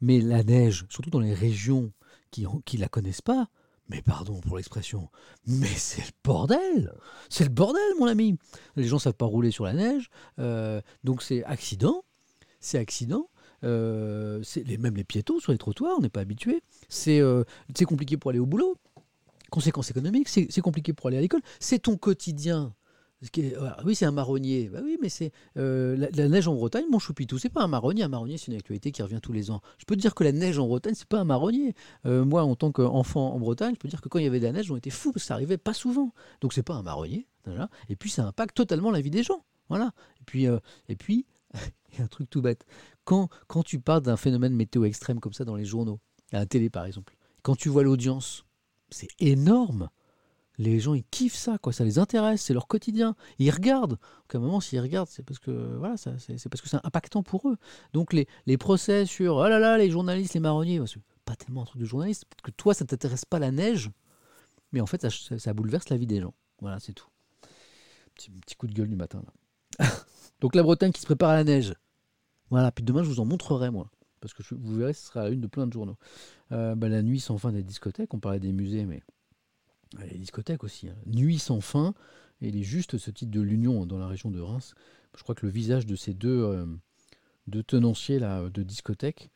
[0.00, 1.92] mais la neige, surtout dans les régions
[2.32, 3.48] qui ne la connaissent pas,
[3.88, 5.08] mais pardon pour l'expression,
[5.46, 6.92] mais c'est le bordel
[7.28, 8.36] C'est le bordel, mon ami
[8.74, 12.04] Les gens ne savent pas rouler sur la neige, euh, donc c'est accident,
[12.60, 13.28] c'est accident.
[13.62, 14.42] euh,
[14.78, 16.62] même les piétons sur les trottoirs, on n'est pas habitué.
[16.88, 18.76] C'est euh, c'est compliqué pour aller au boulot.
[19.50, 21.42] Conséquences économiques, c'est compliqué pour aller à l'école.
[21.60, 22.74] C'est ton quotidien.
[23.84, 24.68] Oui, c'est un marronnier.
[24.68, 28.02] Bah oui, mais c'est euh, la, neige en Bretagne, mon choupitou, c'est pas un marronnier.
[28.02, 29.62] Un marronnier, c'est une actualité qui revient tous les ans.
[29.78, 31.74] Je peux te dire que la neige en Bretagne, c'est pas un marronnier.
[32.04, 34.40] Euh, moi, en tant qu'enfant en Bretagne, je peux dire que quand il y avait
[34.40, 36.12] de la neige, on était fous parce que ça arrivait pas souvent.
[36.40, 37.26] Donc c'est pas un marronnier.
[37.88, 39.44] Et puis ça impacte totalement la vie des gens.
[39.68, 39.92] Voilà.
[40.20, 40.58] Et puis, euh,
[40.88, 41.26] et puis,
[41.92, 42.66] il y a un truc tout bête.
[43.04, 46.00] Quand, quand tu parles d'un phénomène météo extrême comme ça dans les journaux,
[46.32, 48.44] à la télé par exemple, quand tu vois l'audience,
[48.90, 49.88] c'est énorme.
[50.58, 51.72] Les gens, ils kiffent ça, quoi.
[51.72, 53.14] Ça les intéresse, c'est leur quotidien.
[53.38, 53.98] Ils regardent.
[53.98, 56.12] Donc, à un moment, s'ils regardent, c'est parce que voilà, c'est
[56.48, 57.56] parce que c'est impactant pour eux.
[57.92, 61.36] Donc les, les procès sur oh là là, les journalistes, les marronniers, bah, c'est pas
[61.36, 63.90] tellement un truc de journaliste, que toi, ça t'intéresse pas la neige,
[64.72, 66.32] mais en fait, ça, bouleverse la vie des gens.
[66.60, 67.08] Voilà, c'est tout.
[68.14, 69.22] Petit, coup de gueule du matin.
[69.78, 69.86] là.
[70.40, 71.74] Donc la Bretagne qui se prépare à la neige.
[72.50, 73.90] Voilà, puis demain, je vous en montrerai, moi.
[74.20, 75.96] Parce que je- vous verrez, ce sera une de plein de journaux.
[76.52, 79.02] Euh, bah, la nuit sans fin des discothèques, on parlait des musées, mais
[80.10, 80.88] les discothèques aussi.
[80.88, 80.96] hein.
[81.06, 81.94] Nuit sans fin,
[82.40, 84.74] et il est juste ce titre de l'Union dans la région de Reims.
[85.16, 89.30] Je crois que le visage de ces deux, euh, tenanciers là, de discothèques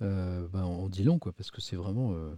[0.00, 2.12] euh, bah, en dit long, quoi, parce que c'est vraiment.
[2.14, 2.34] euh,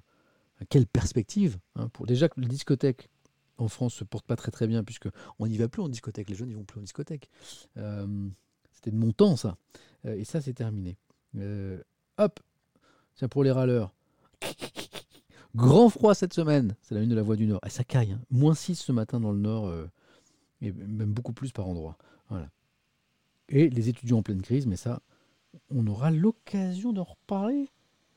[0.69, 3.09] quelle perspective hein, pour Déjà que les discothèques
[3.57, 5.09] en France se portent pas très très bien, puisque
[5.39, 7.31] on n'y va plus en discothèque, les jeunes n'y vont plus en discothèque.
[7.77, 8.29] Euh,
[8.73, 9.57] C'était de mon temps, ça.
[10.05, 10.97] Et ça, c'est terminé.
[12.19, 12.41] Hop,
[13.15, 13.93] c'est pour les râleurs.
[15.55, 17.61] Grand froid cette semaine, c'est la une de la Voix du Nord.
[17.67, 18.21] Et ça caille, hein.
[18.31, 19.91] moins 6 ce matin dans le Nord, euh,
[20.61, 21.97] et même beaucoup plus par endroit.
[22.29, 22.49] Voilà.
[23.49, 25.03] Et les étudiants en pleine crise, mais ça,
[25.71, 27.69] on aura l'occasion d'en reparler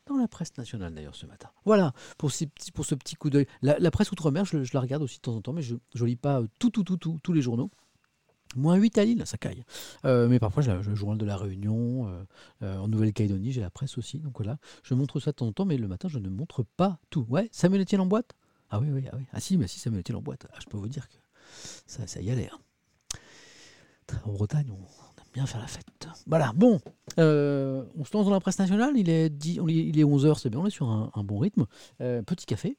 [0.05, 1.49] dans la presse nationale d'ailleurs ce matin.
[1.65, 3.47] Voilà, pour, ces petits, pour ce petit coup d'œil.
[3.61, 6.15] La, presse outre-mer, je, la regarde aussi de temps en temps, mais je ne lis
[6.15, 7.71] pas tout, tout, tout, tout, tous les journaux.
[8.55, 9.63] Moins 8 à Lille, ça caille.
[10.05, 12.07] Euh, mais parfois, j'ai le journal de la Réunion.
[12.07, 12.23] euh,
[12.63, 14.19] euh, en Nouvelle-Calédonie, j'ai la presse aussi.
[14.19, 16.63] Donc voilà, je montre ça de temps en temps, mais le matin, je ne montre
[16.77, 17.25] pas tout.
[17.29, 18.33] Ouais, Samuel Etienne en boîte?
[18.69, 19.23] Ah oui, oui, ah oui.
[19.33, 20.47] Ah si, mais si, Samuel Etienne en boîte.
[20.51, 21.15] Ah, je peux vous dire que
[21.87, 22.49] ça, ça y allait.
[22.51, 22.59] hein.
[24.25, 25.85] En Bretagne, on, aime bien faire la fête.
[26.27, 26.79] Voilà, bon,
[27.17, 28.93] on se lance dans la presse nationale.
[28.95, 31.65] Il est, 10 on il est 11h, c'est bien, on est sur un, bon rythme.
[31.97, 32.77] Petit café,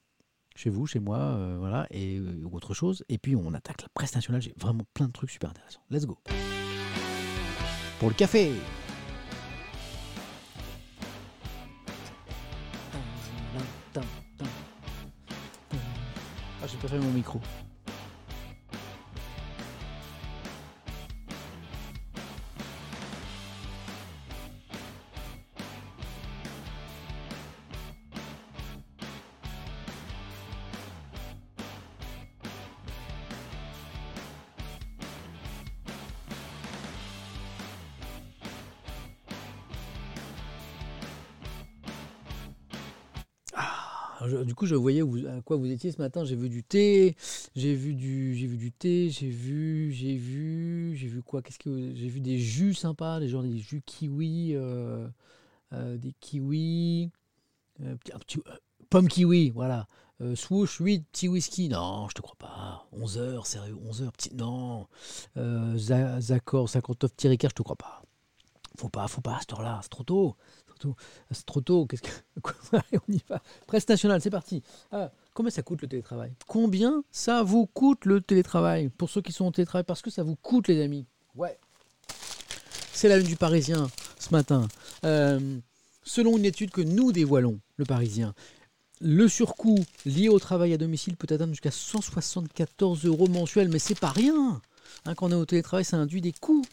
[0.54, 3.04] chez vous, chez moi, euh, voilà, et euh, ou autre chose.
[3.08, 4.42] Et puis on attaque la presse nationale.
[4.42, 5.80] J'ai vraiment plein de trucs super intéressants.
[5.90, 6.18] Let's go.
[7.98, 8.52] Pour le café.
[16.62, 17.40] Ah, j'ai pas fait mon micro.
[44.64, 46.24] Je voyais à quoi vous étiez ce matin.
[46.24, 47.16] J'ai vu du thé,
[47.56, 51.42] j'ai vu du, j'ai vu du thé, j'ai vu, j'ai vu, j'ai vu quoi?
[51.42, 55.06] Qu'est-ce que j'ai vu des jus sympas, des genre des jus kiwi, euh,
[55.74, 57.10] euh, des kiwis,
[57.82, 58.40] euh, euh,
[58.90, 59.86] pomme kiwi, voilà.
[60.36, 61.68] Swoosh 8, petit whisky.
[61.68, 62.86] Non, je te crois pas.
[62.92, 64.34] 11h, sérieux, 11h, petit.
[64.34, 64.86] Non.
[65.36, 68.02] Za- Zacor, 59, petit Ricard, je te crois pas.
[68.78, 70.36] Faut pas, faut pas à cette heure-là, c'est trop tôt.
[70.74, 70.96] C'est trop tôt.
[71.30, 71.86] C'est trop tôt.
[71.86, 72.10] Qu'est-ce que.
[73.08, 73.42] On y va.
[73.66, 74.62] Presse nationale, c'est parti.
[74.92, 76.32] Ah, combien ça coûte le télétravail?
[76.46, 78.88] Combien ça vous coûte le télétravail?
[78.88, 81.06] Pour ceux qui sont en télétravail, parce que ça vous coûte, les amis.
[81.34, 81.58] Ouais.
[82.92, 84.68] C'est la une du Parisien ce matin.
[85.04, 85.58] Euh,
[86.04, 88.34] selon une étude que nous dévoilons, le Parisien,
[89.00, 93.98] le surcoût lié au travail à domicile peut atteindre jusqu'à 174 euros mensuels, mais c'est
[93.98, 94.60] pas rien.
[95.04, 96.64] Hein, quand on est au télétravail, ça induit des coûts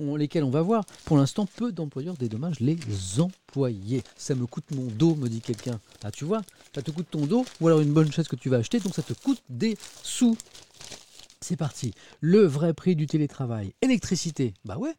[0.00, 0.84] on- lesquels on va voir.
[1.04, 2.78] Pour l'instant, peu d'employeurs dédommagent les
[3.18, 4.02] employés.
[4.16, 5.80] Ça me coûte mon dos, me dit quelqu'un.
[6.02, 6.42] Ah, tu vois,
[6.74, 8.94] ça te coûte ton dos, ou alors une bonne chaise que tu vas acheter, donc
[8.94, 10.36] ça te coûte des sous.
[11.40, 11.92] C'est parti.
[12.20, 13.72] Le vrai prix du télétravail.
[13.82, 14.52] Électricité.
[14.64, 14.92] Bah ouais.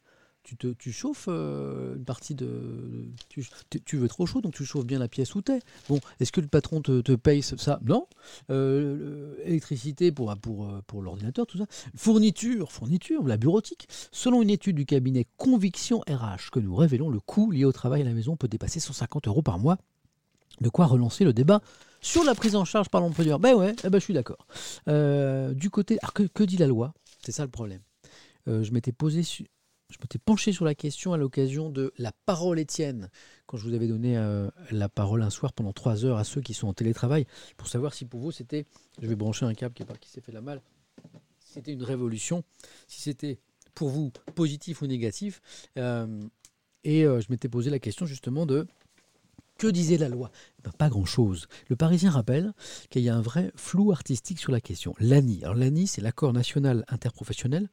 [0.44, 3.08] Tu, te, chauffes euh, une partie de.
[3.30, 5.60] Tu, veux trop chaud, donc tu chauffes bien la pièce où t'es.
[5.88, 7.80] Bon, est-ce que le patron te, paye ça?
[7.84, 8.08] Non.
[8.50, 11.66] Euh, le- électricité pour, pour, euh, pour l'ordinateur, tout ça.
[11.96, 13.88] Fourniture, fourniture, la bureautique.
[14.12, 18.02] Selon une étude du cabinet Conviction RH que nous révélons, le coût lié au travail
[18.02, 19.78] à la maison peut dépasser 150 euros par mois.
[20.60, 21.62] De quoi relancer le débat
[22.02, 23.40] sur la prise en charge par l'employeur.
[23.40, 24.46] Ben ouais, eh ben je suis d'accord.
[24.88, 26.94] Du côté, alors que, que dit la loi?
[27.24, 27.82] C'est ça le problème.
[28.48, 29.48] Je m'étais posé, su-
[29.92, 33.10] je m'étais penché sur la question à l'occasion de la parole Étienne,
[33.46, 36.42] quand je vous avais donné euh, la parole un soir pendant trois heures à ceux
[36.42, 37.26] qui sont en télétravail,
[37.58, 38.66] pour savoir si pour vous c'était,
[39.02, 40.62] je vais brancher un câble qui, qui s'est fait la malle,
[41.40, 42.44] si c'était une révolution,
[42.88, 43.40] si c'était
[43.76, 45.42] pour vous positif ou négatif.
[45.78, 46.22] Euh,
[46.84, 48.68] et euh, je m'étais posé la question justement de
[49.58, 50.32] que disait la loi?
[50.58, 51.48] Eh ben, Pas grand-chose.
[51.68, 52.54] Le Parisien rappelle
[52.90, 54.96] qu'il y a un vrai flou artistique sur la question.
[55.00, 57.70] L'ANI, alors l'ANI, c'est l'accord national interprofessionnel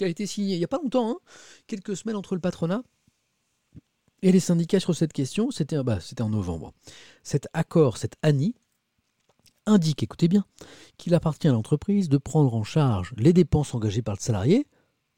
[0.00, 1.18] qui a été signé il n'y a pas longtemps, hein,
[1.66, 2.82] quelques semaines entre le patronat
[4.22, 5.50] et les syndicats sur cette question.
[5.50, 6.72] C'était bah, en novembre.
[7.22, 8.54] Cet accord, cet ANI,
[9.66, 10.46] indique, écoutez bien,
[10.96, 14.66] qu'il appartient à l'entreprise de prendre en charge les dépenses engagées par le salarié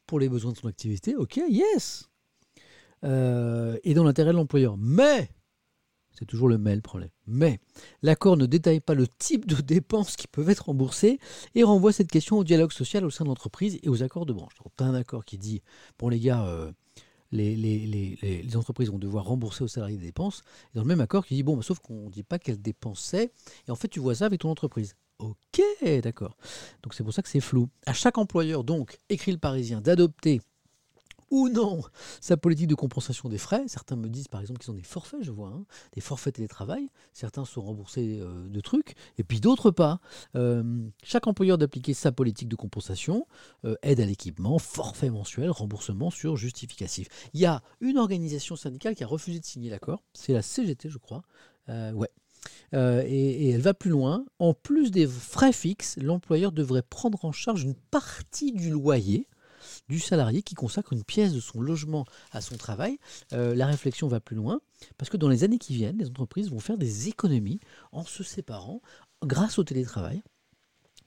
[0.05, 1.15] pour les besoins de son activité.
[1.15, 2.09] Ok, yes
[3.05, 4.75] Euh, Et dans l'intérêt de l'employeur.
[4.77, 5.29] Mais
[6.13, 7.09] c'est toujours le mais le problème.
[7.27, 7.59] Mais
[8.01, 11.19] l'accord ne détaille pas le type de dépenses qui peuvent être remboursées
[11.55, 14.33] et renvoie cette question au dialogue social au sein de l'entreprise et aux accords de
[14.33, 14.53] branche.
[14.77, 15.61] Tu as un accord qui dit,
[15.99, 16.71] bon les gars, euh,
[17.31, 20.43] les entreprises vont devoir rembourser aux salariés des dépenses.
[20.73, 22.61] Et dans le même accord qui dit, bon, bah, sauf qu'on ne dit pas quelles
[22.61, 23.31] dépenses c'est.
[23.67, 24.95] Et en fait, tu vois ça avec ton entreprise.
[25.19, 25.61] Ok,
[26.01, 26.37] d'accord.
[26.81, 27.69] Donc c'est pour ça que c'est flou.
[27.85, 30.41] À chaque employeur, donc, écrit le Parisien, d'adopter
[31.33, 31.81] ou non
[32.21, 33.63] sa politique de compensation des frais.
[33.67, 36.89] Certains me disent par exemple qu'ils ont des forfaits, je vois, hein, des forfaits télétravail.
[37.11, 39.99] Certains sont remboursés euh, de trucs, et puis d'autres pas.
[40.35, 40.63] Euh,
[41.03, 43.25] chaque employeur d'appliquer sa politique de compensation,
[43.65, 47.09] euh, aide à l'équipement, forfait mensuel, remboursement sur justificatif.
[47.33, 50.89] Il y a une organisation syndicale qui a refusé de signer l'accord, c'est la CGT,
[50.89, 51.23] je crois.
[51.67, 52.09] Ouais.
[52.73, 54.25] Et elle va plus loin.
[54.37, 59.27] En plus des frais fixes, l'employeur devrait prendre en charge une partie du loyer
[59.89, 62.97] du salarié qui consacre une pièce de son logement à son travail.
[63.33, 64.61] Euh, la réflexion va plus loin,
[64.97, 67.59] parce que dans les années qui viennent, les entreprises vont faire des économies
[67.91, 68.81] en se séparant,
[69.23, 70.21] grâce au télétravail,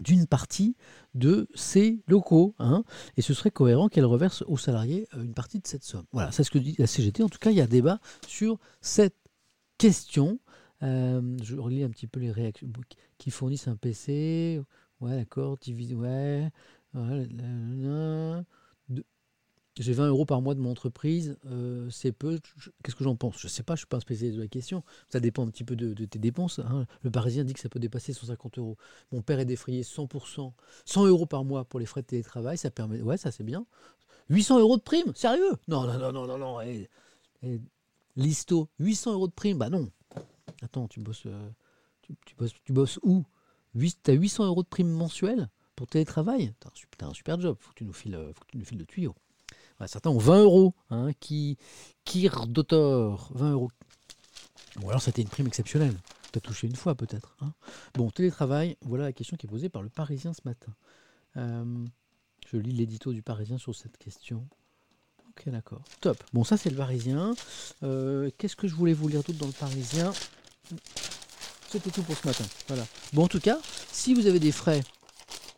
[0.00, 0.76] d'une partie
[1.14, 2.54] de ces locaux.
[2.58, 2.84] hein.
[3.16, 6.04] et ce serait cohérent qu'elle reverse aux salariés euh, une partie de cette somme.
[6.12, 7.22] Voilà, c'est ce que dit la CGT.
[7.22, 9.16] En tout cas, il y a débat sur cette
[9.78, 10.38] question.
[10.82, 12.68] Euh, je relis un petit peu les réactions
[13.18, 14.60] qui fournissent un PC.
[15.00, 15.58] Ouais, d'accord.
[15.66, 16.50] Ouais.
[19.78, 22.38] J'ai 20 euros par mois de mon entreprise, euh, c'est peu.
[22.82, 23.38] Qu'est-ce que j'en pense?
[23.38, 24.82] Je ne sais pas, je ne suis pas un spécialiste de la question.
[25.10, 26.60] Ça dépend un petit peu de, tes dépenses.
[26.60, 26.86] hein.
[27.02, 28.78] Le Parisien dit que ça peut dépasser 150 euros.
[29.12, 30.54] Mon père est défrayé 100%,
[30.86, 33.02] 100 euros par mois pour les frais de télétravail, ça permet.
[33.02, 33.66] Ouais, ça c'est bien.
[34.30, 35.14] 800 euros de prime?
[35.14, 35.52] Sérieux?
[35.68, 37.58] Non, non, non, non, non, non.
[38.16, 39.58] Listo, 800 euros de prime?
[39.58, 39.90] Bah non.
[40.62, 41.50] Attends, tu bosses, euh,
[42.00, 43.24] tu, tu bosses, tu bosses où?
[43.78, 45.50] Tu as 800 euros de prime mensuelle?
[45.76, 48.32] Pour télétravail T'as un, sup- t'as un super job, faut que tu nous files, euh,
[48.34, 49.14] faut que tu nous files le tuyau.
[49.86, 51.58] Certains ont 20 euros, hein, qui,
[52.04, 53.70] Kir Dotor, 20 euros.
[54.82, 55.94] Ou alors c'était une prime exceptionnelle.
[56.32, 57.36] Tu as touché une fois peut-être.
[57.42, 57.52] hein.
[57.94, 60.72] Bon, télétravail, voilà la question qui est posée par le Parisien ce matin.
[61.36, 61.84] Euh,
[62.50, 64.46] je lis l'édito du Parisien sur cette question.
[65.28, 65.82] Ok, d'accord.
[66.00, 66.22] Top.
[66.32, 67.34] Bon, ça c'est le Parisien.
[67.82, 70.12] Euh, Qu'est-ce que je voulais vous lire d'autre dans le Parisien?
[71.68, 72.44] C'était tout pour ce matin.
[72.68, 72.86] Voilà.
[73.12, 73.58] Bon, en tout cas,
[73.92, 74.82] si vous avez des frais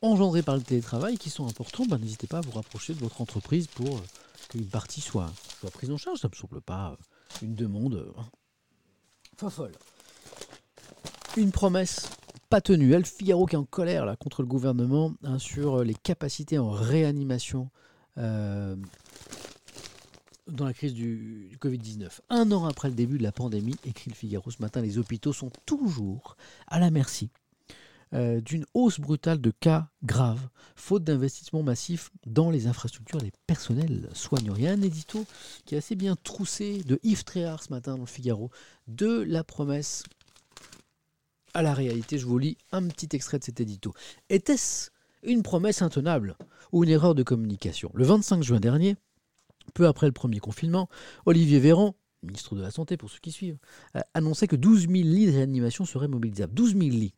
[0.03, 3.21] engendrés par le télétravail qui sont importants, ben, n'hésitez pas à vous rapprocher de votre
[3.21, 4.01] entreprise pour euh,
[4.49, 5.33] qu'une partie soit,
[5.73, 6.21] prise en charge.
[6.21, 6.97] Ça ne me semble pas euh,
[7.43, 9.73] une demande euh, folle.
[11.37, 12.09] Une promesse
[12.49, 12.93] pas tenue.
[12.93, 17.71] El Figaro qui est en colère contre le gouvernement hein, sur les capacités en réanimation
[18.17, 18.75] dans
[20.65, 22.09] la crise du, du Covid-19.
[22.31, 25.33] Un an après le début de la pandémie, écrit le Figaro ce matin, les hôpitaux
[25.33, 27.31] sont toujours à la merci
[28.15, 34.09] euh, d'une hausse brutale de cas graves, faute d'investissements massifs dans les infrastructures les personnels
[34.15, 34.55] soignants.
[34.57, 35.27] Il y a un édito
[35.67, 38.51] qui est assez bien troussé de Yves ce matin dans le Figaro,
[38.87, 40.05] de la promesse
[41.55, 42.19] à la réalité.
[42.19, 43.93] Je vous lis un petit extrait de cet édito.
[44.31, 44.91] Était-ce
[45.23, 46.37] une promesse intenable
[46.73, 47.91] ou une erreur de communication?
[47.95, 48.97] Le 25 juin dernier,
[49.75, 50.89] peu après le premier confinement,
[51.27, 53.59] Olivier Véran, ministre de la Santé pour ceux qui suivent,
[53.97, 56.55] euh, annonçait que 12 000 lits de réanimation seraient mobilisables.
[56.55, 57.15] 12 000 lits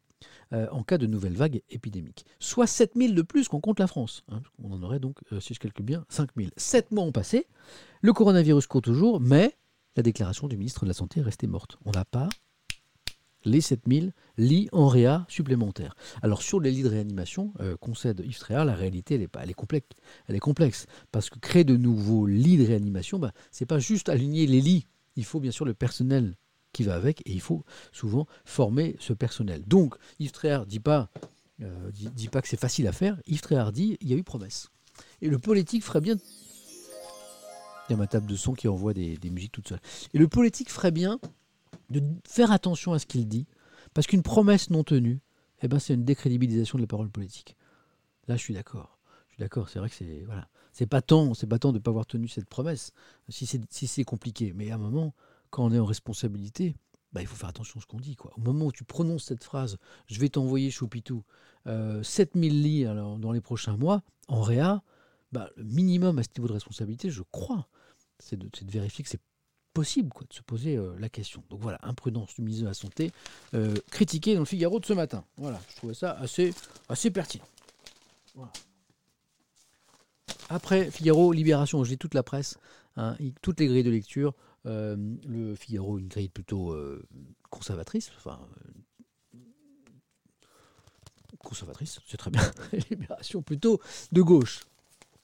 [0.53, 2.25] euh, en cas de nouvelle vague épidémique.
[2.39, 4.23] Soit 7 000 de plus qu'on compte la France.
[4.31, 4.43] hein.
[4.63, 6.51] On en aurait donc, euh, si je calcule bien, 5 000.
[6.57, 7.47] Sept mois ont passé,
[8.03, 9.57] le coronavirus court toujours, mais
[9.97, 11.79] la déclaration du ministre de la Santé est restée morte.
[11.85, 12.29] On n'a pas
[13.45, 15.95] les 7000 lits en réa supplémentaires.
[16.23, 19.41] Alors sur les lits de réanimation, euh, concède Yves Tréhard, la réalité elle est, pas,
[19.43, 19.89] elle, est complexe,
[20.27, 20.87] elle est complexe.
[21.13, 24.87] Parce que créer de nouveaux lits de réanimation, bah, c'est pas juste aligner les lits.
[25.17, 26.37] Il faut bien sûr le personnel
[26.73, 29.63] qui va avec et il faut souvent former ce personnel.
[29.67, 31.11] Donc Yves Tréhard dit pas,
[31.63, 33.21] euh, dit, pas que c'est facile à faire.
[33.27, 34.71] Yves Tréhard dit il y a eu promesse.
[35.21, 36.17] Et le politique ferait bien.
[37.89, 39.81] Il y a ma table de son qui envoie des, musiques toute seule.
[40.15, 41.19] Et le politique ferait bien
[41.89, 43.47] de faire attention à ce qu'il dit,
[43.95, 45.21] parce qu'une promesse non tenue,
[45.63, 47.57] eh ben, c'est une décrédibilisation de la parole politique.
[48.29, 48.99] Là, je suis d'accord.
[49.29, 49.69] Je suis d'accord.
[49.69, 52.07] C'est vrai que c'est voilà, c'est pas tant, c'est pas tant de ne pas avoir
[52.07, 52.93] tenu cette promesse.
[53.29, 55.15] Si c'est si compliqué, mais à un moment,
[55.51, 56.77] quand on est en responsabilité,
[57.13, 58.17] bah, il faut faire attention à ce qu'on dit.
[58.37, 61.25] Au moment où tu prononces cette phrase, je vais t'envoyer Choupitou
[61.67, 64.83] euh, 7000 lits dans les prochains mois en réa,
[65.33, 67.69] bah, le minimum à ce niveau de responsabilité, je crois,
[68.19, 69.21] c'est de, vérifier que c'est
[69.73, 71.43] possible quoi, de se poser euh, la question.
[71.51, 73.13] Donc voilà, imprudence du ministre de la Santé,
[73.55, 75.25] euh, critiquée dans le Figaro de ce matin.
[75.37, 76.55] Voilà, je trouvais ça assez,
[76.89, 77.45] assez pertinent.
[80.49, 82.59] Après Figaro, Libération, j'ai toute la presse,
[82.97, 84.35] hein, toutes les grilles de lecture.
[84.67, 84.97] Euh,
[85.27, 87.03] le Figaro, une grille plutôt euh,
[87.49, 88.39] conservatrice, enfin
[91.39, 92.43] conservatrice, c'est très bien.
[92.91, 93.81] Libération plutôt
[94.13, 94.61] de gauche.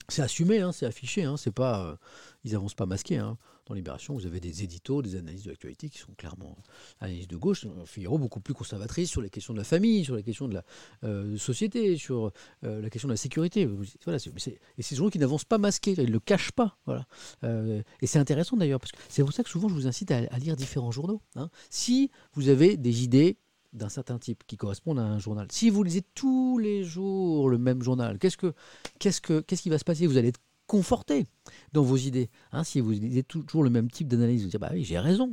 [0.08, 1.96] C'est assumé, hein, c'est affiché, hein, c'est pas, euh,
[2.44, 3.18] ils avancent pas masqués.
[3.18, 3.36] hein.
[3.66, 6.56] Dans Libération, vous avez des éditos, des analyses de l'actualité qui sont clairement
[7.00, 7.66] analyses de gauche.
[7.84, 10.64] Figaro, beaucoup plus conservatrice sur les questions de la famille, sur les questions de la
[11.02, 12.30] euh, société, sur
[12.62, 13.66] euh, la question de la sécurité.
[14.04, 16.78] Voilà, et c'est des journaux qui n'avancent pas masqués, ils ne le cachent pas.
[16.86, 17.08] Voilà.
[17.42, 20.12] Euh, et c'est intéressant d'ailleurs, parce que c'est pour ça que souvent je vous incite
[20.12, 21.20] à, à lire différents journaux.
[21.34, 21.50] hein.
[21.68, 23.36] Si vous avez des idées
[23.72, 27.58] d'un certain type qui correspondent à un journal, si vous lisez tous les jours le
[27.58, 28.54] même journal, qu'est-ce, que,
[29.00, 30.06] qu'est-ce, que, qu'est-ce qui va se passer?
[30.06, 31.26] Vous allez être conforté
[31.72, 32.30] dans vos idées.
[32.52, 32.64] hein.
[32.64, 35.30] si vous lisez toujours le même type d'analyse, vous dites bah oui, j'ai raison,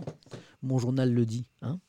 [0.62, 1.48] mon journal le dit.
[1.62, 1.80] hein.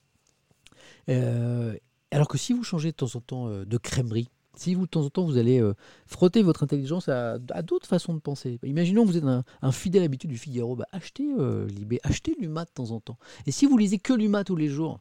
[1.08, 1.76] Euh,
[2.10, 4.90] alors que si vous changez de temps en temps euh, de crèmerie, si vous de
[4.90, 5.74] temps en temps vous allez euh,
[6.06, 8.58] frotter votre intelligence à, d'autres façons de penser.
[8.62, 12.36] Imaginons que vous êtes un, un fidèle habitué du Figaro, bah, achetez euh, Libé, achetez
[12.40, 13.18] l'UMA de temps en temps.
[13.46, 15.00] Et si vous lisez que l'UMA tous les jours,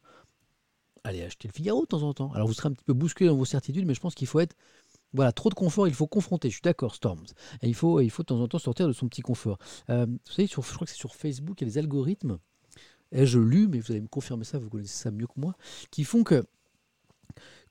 [1.04, 2.32] allez acheter le Figaro de temps en temps.
[2.34, 4.40] Alors vous serez un petit peu bousculé dans vos certitudes, mais je pense qu'il faut
[4.40, 4.56] être
[5.14, 6.50] voilà, trop de confort, il faut confronter.
[6.50, 7.26] Je suis d'accord, Storms.
[7.62, 9.58] Et il faut, il faut de temps en temps sortir de son petit confort.
[9.90, 12.40] Euh, vous savez, je crois que c'est sur Facebook, il y a des algorithmes,
[13.12, 15.56] ai-je lu, mais vous allez me confirmer ça, vous connaissez ça mieux que moi,
[15.92, 16.44] qui font que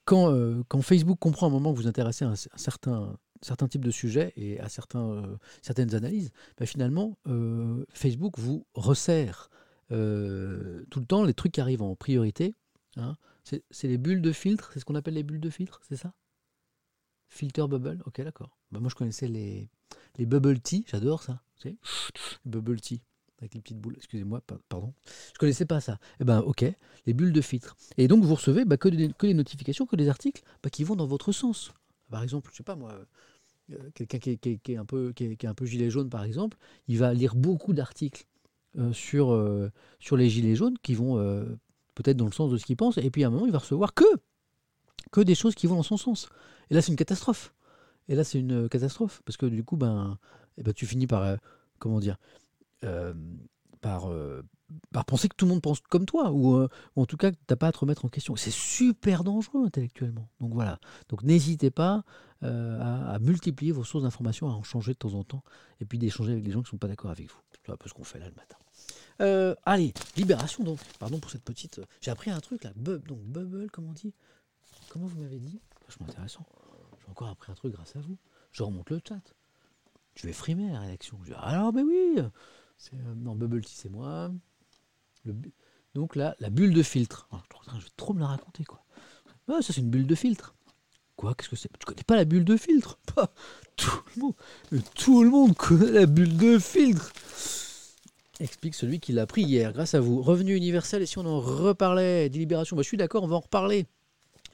[0.04, 3.90] quand, euh, Facebook comprend un moment que vous intéressez à un, certain, certain type de
[3.90, 7.16] sujet et à certains, euh, certaines analyses, bah, finalement,
[7.92, 9.50] Facebook vous resserre
[9.90, 9.94] tout
[11.00, 12.54] le temps les trucs qui arrivent en priorité.
[12.96, 13.16] hein.
[13.44, 16.14] C'est les bulles de filtre, c'est ce qu'on appelle les bulles de filtre, c'est ça?
[17.32, 18.58] Filter bubble, ok d'accord.
[18.70, 19.70] Bah, moi je connaissais les,
[20.18, 21.40] les bubble tea, j'adore ça.
[22.44, 23.00] Bubble tea,
[23.38, 24.92] avec les petites boules, excusez-moi, pa- pardon.
[25.32, 25.98] Je connaissais pas ça.
[26.20, 26.64] Eh ben ok,
[27.06, 27.74] les bulles de filtre.
[27.96, 31.06] Et donc vous recevez bah, que, des, notifications, que des articles bah, qui vont dans
[31.06, 31.72] votre sens.
[32.10, 32.92] Par exemple, je sais pas moi,
[33.72, 37.14] euh, quelqu'un qui, est- un peu, qui, un peu gilet jaune par exemple, il va
[37.14, 38.26] lire beaucoup d'articles
[38.76, 41.16] euh, sur, euh, sur les gilets jaunes qui vont
[41.94, 43.58] peut-être dans le sens de ce qu'il pense, et puis à un moment il va
[43.58, 44.04] recevoir que,
[45.10, 46.28] que des choses qui vont dans son sens.
[46.70, 47.54] Et là c'est une catastrophe.
[48.08, 50.18] Et là c'est une catastrophe, parce que du coup, ben,
[50.58, 51.36] eh ben, tu finis par, euh,
[51.78, 52.16] comment dire,
[52.84, 53.14] euh,
[53.80, 54.42] par, euh,
[55.06, 57.42] penser que tout le monde pense comme toi, ou, euh, en tout cas que tu
[57.50, 58.36] n'as pas à te remettre en question.
[58.36, 60.28] C'est super dangereux intellectuellement.
[60.40, 60.78] Donc voilà.
[61.08, 62.04] Donc n'hésitez pas
[62.42, 65.44] euh, à, multiplier vos sources d'informations, à en changer de temps en temps,
[65.80, 67.38] et puis d'échanger avec des gens qui ne sont pas d'accord avec vous.
[67.64, 68.56] C'est un peu ce qu'on fait là le matin.
[69.20, 70.78] Euh, allez, libération donc.
[70.98, 71.78] Pardon pour cette petite.
[71.78, 72.72] euh, J'ai appris un truc là.
[72.74, 74.12] Bu- donc bubble, comment on dit
[74.92, 75.58] Comment vous m'avez dit?
[75.86, 76.44] Vachement intéressant.
[77.00, 78.18] J'ai encore appris un truc grâce à vous.
[78.52, 79.22] Je remonte le chat.
[80.14, 81.18] Je vais frimer à la rédaction.
[81.22, 84.30] Je dis, alors, mais oui euh, Non, Bubble Tea, c'est moi.
[85.94, 87.26] Donc là, la bulle de filtre.
[87.32, 87.42] Ah,
[87.74, 88.84] je vais trop me la raconter, quoi.
[89.48, 90.54] Ah, ça, c'est une bulle de filtre.
[91.16, 91.70] Quoi Qu'est-ce que c'est?
[91.78, 92.98] Tu connais pas la bulle de filtre?
[93.14, 93.32] Pas
[93.76, 94.34] tout le monde.
[94.72, 97.10] mais Tout le monde connaît la bulle de filtre.
[98.40, 100.20] Explique celui qui l'a pris hier, grâce à vous.
[100.20, 103.40] Revenu universel, et si on en reparlait, délibération, bah, je suis d'accord, on va en
[103.40, 103.86] reparler.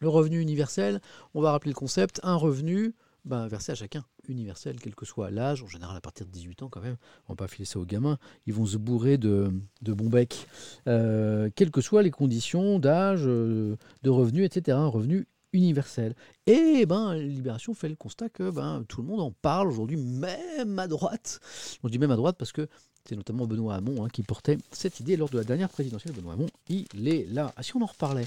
[0.01, 1.01] Le revenu universel,
[1.35, 2.95] on va rappeler le concept, un revenu
[3.25, 6.63] ben, versé à chacun, universel, quel que soit l'âge, en général à partir de 18
[6.63, 6.97] ans quand même,
[7.29, 9.53] on va pas filer ça aux gamins, ils vont se bourrer de,
[9.83, 10.47] de bons becs,
[10.87, 14.77] euh, quelles que soient les conditions d'âge, euh, de revenus, etc.
[14.79, 16.15] Un revenu universel.
[16.47, 20.79] Et ben, Libération fait le constat que ben, tout le monde en parle aujourd'hui, même
[20.79, 21.41] à droite.
[21.83, 22.69] On dit même à droite parce que
[23.05, 26.15] c'est notamment Benoît Hamon hein, qui portait cette idée lors de la dernière présidentielle.
[26.15, 27.53] Benoît Hamon, il est là.
[27.57, 28.27] Ah, si on en reparlait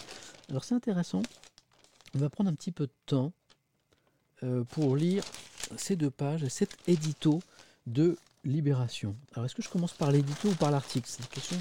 [0.50, 1.22] Alors c'est intéressant.
[2.16, 3.32] On va prendre un petit peu de temps
[4.44, 5.24] euh, pour lire
[5.78, 7.40] ces deux pages, cet édito
[7.88, 9.16] de Libération.
[9.34, 11.08] Alors est-ce que je commence par l'édito ou par l'article?
[11.08, 11.58] C'est une question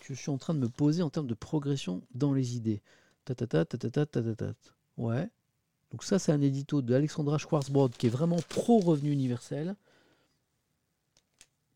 [0.00, 2.80] que je suis en train de me poser en termes de progression dans les idées.
[3.24, 4.52] Ta-ta-ta, ta-ta-ta, ta-ta-ta.
[4.96, 5.28] Ouais.
[5.90, 9.76] Donc ça, c'est un édito d'Alexandra Schwarzbrod qui est vraiment pro-revenu universel.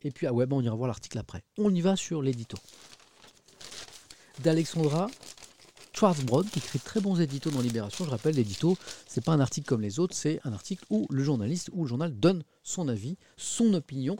[0.03, 1.43] Et puis, ah ouais, ben on ira voir l'article après.
[1.59, 2.57] On y va sur l'édito.
[4.41, 5.09] D'Alexandra
[5.97, 8.05] Schwarzbrod, qui écrit très bons éditos dans Libération.
[8.05, 11.23] Je rappelle, l'édito, c'est pas un article comme les autres, c'est un article où le
[11.23, 14.17] journaliste ou le journal donne son avis, son opinion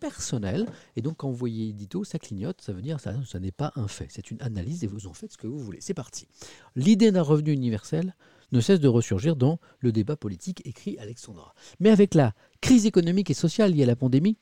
[0.00, 0.66] personnelle.
[0.96, 3.72] Et donc, quand vous voyez édito, ça clignote, ça veut dire ça, ça n'est pas
[3.76, 4.08] un fait.
[4.08, 5.82] C'est une analyse et vous en faites ce que vous voulez.
[5.82, 6.28] C'est parti.
[6.76, 8.14] L'idée d'un revenu universel
[8.52, 11.54] ne cesse de ressurgir dans le débat politique, écrit Alexandra.
[11.78, 12.32] Mais avec la
[12.62, 14.38] crise économique et sociale liée à la pandémie,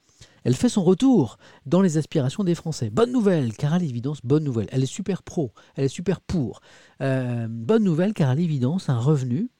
[0.46, 2.88] elle fait son retour dans les aspirations des Français.
[2.88, 4.68] Bonne nouvelle, car à l'évidence, bonne nouvelle.
[4.70, 6.60] Elle est super pro, elle est super pour.
[7.00, 9.50] Euh, bonne nouvelle, car à l'évidence, un revenu,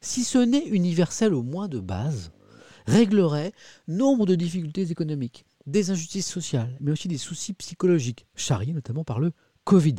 [0.00, 2.32] si ce n'est universel au moins de base,
[2.86, 3.52] réglerait
[3.88, 9.20] nombre de difficultés économiques, des injustices sociales, mais aussi des soucis psychologiques, charriés notamment par
[9.20, 9.32] le
[9.64, 9.96] Covid.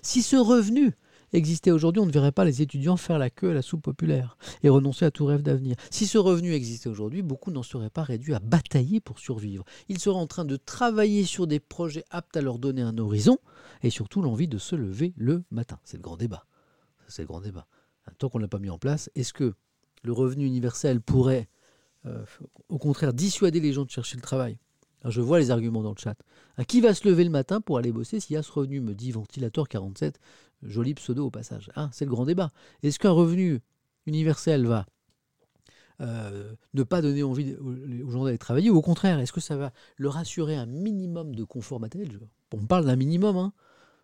[0.00, 0.94] Si ce revenu
[1.32, 4.36] existait aujourd'hui, on ne verrait pas les étudiants faire la queue à la soupe populaire
[4.62, 5.76] et renoncer à tout rêve d'avenir.
[5.90, 9.64] Si ce revenu existait aujourd'hui, beaucoup n'en seraient pas réduits à batailler pour survivre.
[9.88, 13.38] Ils seraient en train de travailler sur des projets aptes à leur donner un horizon
[13.82, 15.78] et surtout l'envie de se lever le matin.
[15.84, 16.46] C'est le grand débat.
[17.08, 17.66] C'est le grand débat.
[18.18, 19.54] Tant qu'on ne l'a pas mis en place, est-ce que
[20.02, 21.48] le revenu universel pourrait
[22.06, 22.24] euh,
[22.68, 24.58] au contraire dissuader les gens de chercher le travail?
[25.04, 26.16] Je vois les arguments dans le chat.
[26.68, 28.94] Qui va se lever le matin pour aller bosser s'il y a ce revenu me
[28.94, 30.20] dit Ventilateur 47,
[30.62, 31.70] joli pseudo au passage.
[31.76, 32.50] Hein, C'est le grand débat.
[32.82, 33.60] Est-ce qu'un revenu
[34.06, 34.86] universel va
[36.00, 39.56] euh, ne pas donner envie aux gens d'aller travailler ou au contraire, est-ce que ça
[39.56, 42.18] va leur assurer un minimum de confort matériel?
[42.52, 43.36] On parle d'un minimum.
[43.36, 43.52] Hein.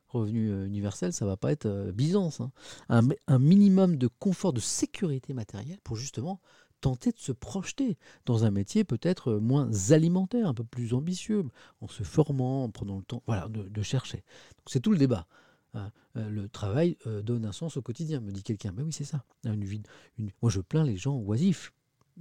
[0.09, 2.41] Revenu euh, universel, ça va pas être euh, Byzance.
[2.41, 2.51] hein.
[2.89, 6.41] Un, minimum de confort, de sécurité matérielle pour justement
[6.81, 11.45] tenter de se projeter dans un métier peut-être moins alimentaire, un peu plus ambitieux,
[11.81, 14.23] en se formant, en prenant le temps voilà, de, chercher.
[14.67, 15.27] C'est tout le débat.
[15.79, 15.93] Hein.
[16.17, 18.73] Euh, le travail euh, donne un sens au quotidien, me dit quelqu'un.
[18.73, 19.25] Ben oui, c'est ça.
[19.45, 21.73] Une- Moi, je plains les gens oisifs.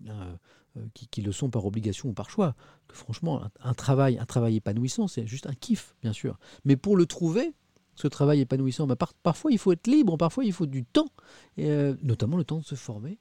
[0.08, 0.36] euh,
[0.78, 2.56] euh, qui, le sont par obligation ou par choix.
[2.88, 6.38] Que franchement, un, travail, un travail épanouissant, c'est juste un kiff, bien sûr.
[6.66, 7.54] Mais pour le trouver,
[7.96, 11.08] ce travail épanouissant, par- parfois il faut être libre, parfois il faut du temps,
[11.58, 13.18] notamment le temps de se former.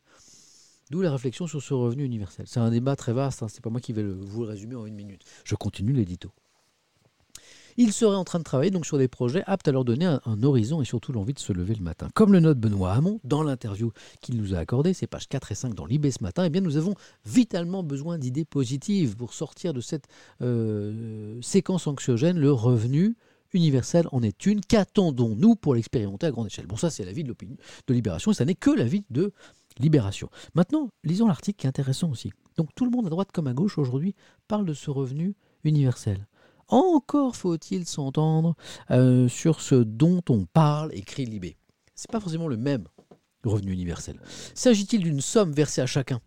[0.90, 2.46] D'où la réflexion sur ce revenu universel.
[2.46, 4.84] C'est un débat très vaste, hein, c'est pas moi qui vais vous le résumer en
[4.86, 5.24] une minute.
[5.44, 6.30] Je continue l'édito.
[7.76, 10.42] Ils seraient en train de travailler donc sur des projets aptes à leur donner un,
[10.42, 12.08] horizon et surtout l'envie de se lever le matin.
[12.14, 15.54] Comme le note Benoît Hamon dans l'interview qu'il nous a accordée, c'est pages 4 et
[15.54, 16.94] 5 dans l'IB ce matin, eh bien nous avons
[17.24, 20.06] vitalement besoin d'idées positives pour sortir de cette
[20.42, 22.38] euh, séquence anxiogène.
[22.38, 23.16] Le revenu
[23.52, 24.60] universel en est une.
[24.60, 26.66] Qu'attendons-nous pour l'expérimenter à grande échelle?
[26.66, 29.32] Bon, ça c'est l'avis de l'opinion de Libération et ça n'est que l'avis de
[29.78, 30.30] Libération.
[30.54, 32.32] Maintenant, lisons l'article qui est intéressant aussi.
[32.56, 34.14] Donc tout le monde à droite comme à gauche aujourd'hui
[34.48, 35.34] parle de ce revenu
[35.64, 36.26] universel.
[36.68, 38.54] Encore faut-il s'entendre
[38.90, 41.56] euh, sur ce dont on parle, écrit Libé.
[41.94, 42.84] C'est pas forcément le même
[43.44, 44.20] revenu universel.
[44.54, 46.20] S'agit-il d'une somme versée à chacun?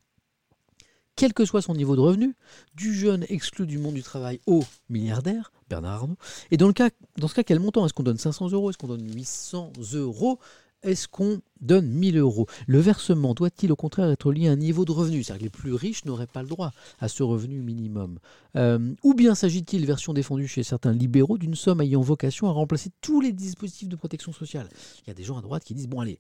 [1.16, 2.36] Quel que soit son niveau de revenu,
[2.76, 6.18] du jeune exclu du monde du travail au milliardaire, Bernard Arnault.
[6.50, 6.72] Et dans,
[7.18, 7.86] dans ce cas, quel montant?
[7.86, 8.70] Est-ce qu'on donne 500 euros?
[8.70, 10.40] Est-ce qu'on donne 800 euros?
[10.82, 12.48] Est-ce qu'on donne 1000 euros?
[12.66, 15.24] Le versement doit-il au contraire être lié à un niveau de revenu?
[15.24, 18.20] C'est-à-dire que les plus riches n'auraient pas le droit à ce revenu minimum.
[18.56, 22.92] Euh, ou bien s'agit-il, version défendue chez certains libéraux, d'une somme ayant vocation à remplacer
[23.02, 24.70] tous les dispositifs de protection sociale?
[25.04, 26.20] Il y a des gens à droite qui disent, bon allez,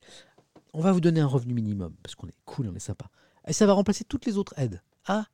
[0.73, 3.09] on va vous donner un revenu minimum, parce qu'on est cool, on est sympa.
[3.47, 4.81] Et ça va remplacer toutes les autres aides.
[5.05, 5.25] Ah,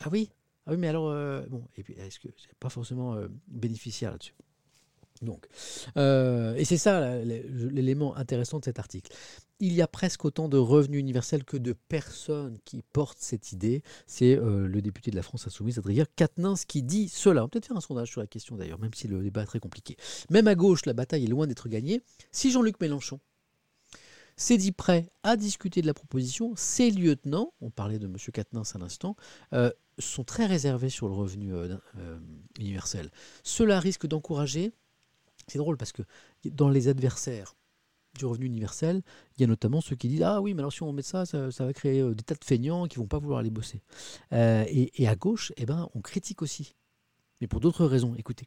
[0.00, 0.30] ah oui,
[0.66, 4.10] ah oui, mais alors, euh, bon, et puis est-ce que c'est pas forcément euh, bénéficiaire
[4.10, 4.34] là-dessus?
[5.22, 5.46] Donc,
[5.96, 9.12] euh, et c'est ça l'élément intéressant de cet article.
[9.60, 13.82] Il y a presque autant de revenus universels que de personnes qui portent cette idée.
[14.08, 17.42] C'est euh, le député de la France Insoumise, Adrien Quatennens, qui dit cela.
[17.42, 19.46] On va peut-être faire un sondage sur la question d'ailleurs, même si le débat est
[19.46, 19.96] très compliqué.
[20.30, 22.02] Même à gauche, la bataille est loin d'être gagnée.
[22.32, 23.20] Si Jean-Luc Mélenchon
[24.36, 28.16] s'est dit prêt à discuter de la proposition, ses lieutenants, on parlait de M.
[28.32, 29.14] Quatennens à l'instant,
[29.52, 31.52] euh, sont très réservés sur le revenu
[32.58, 33.10] universel.
[33.44, 34.72] Cela risque d'encourager,
[35.46, 36.02] c'est drôle parce que
[36.44, 37.54] dans les adversaires
[38.18, 39.02] du revenu universel,
[39.36, 41.24] il y a notamment ceux qui disent Ah oui, mais alors si on met ça,
[41.24, 43.82] ça, va créer euh, des tas de feignants qui vont pas vouloir aller bosser.
[44.32, 46.74] Euh, et, à gauche, eh ben, on critique aussi.
[47.40, 48.46] Mais pour d'autres raisons, écoutez.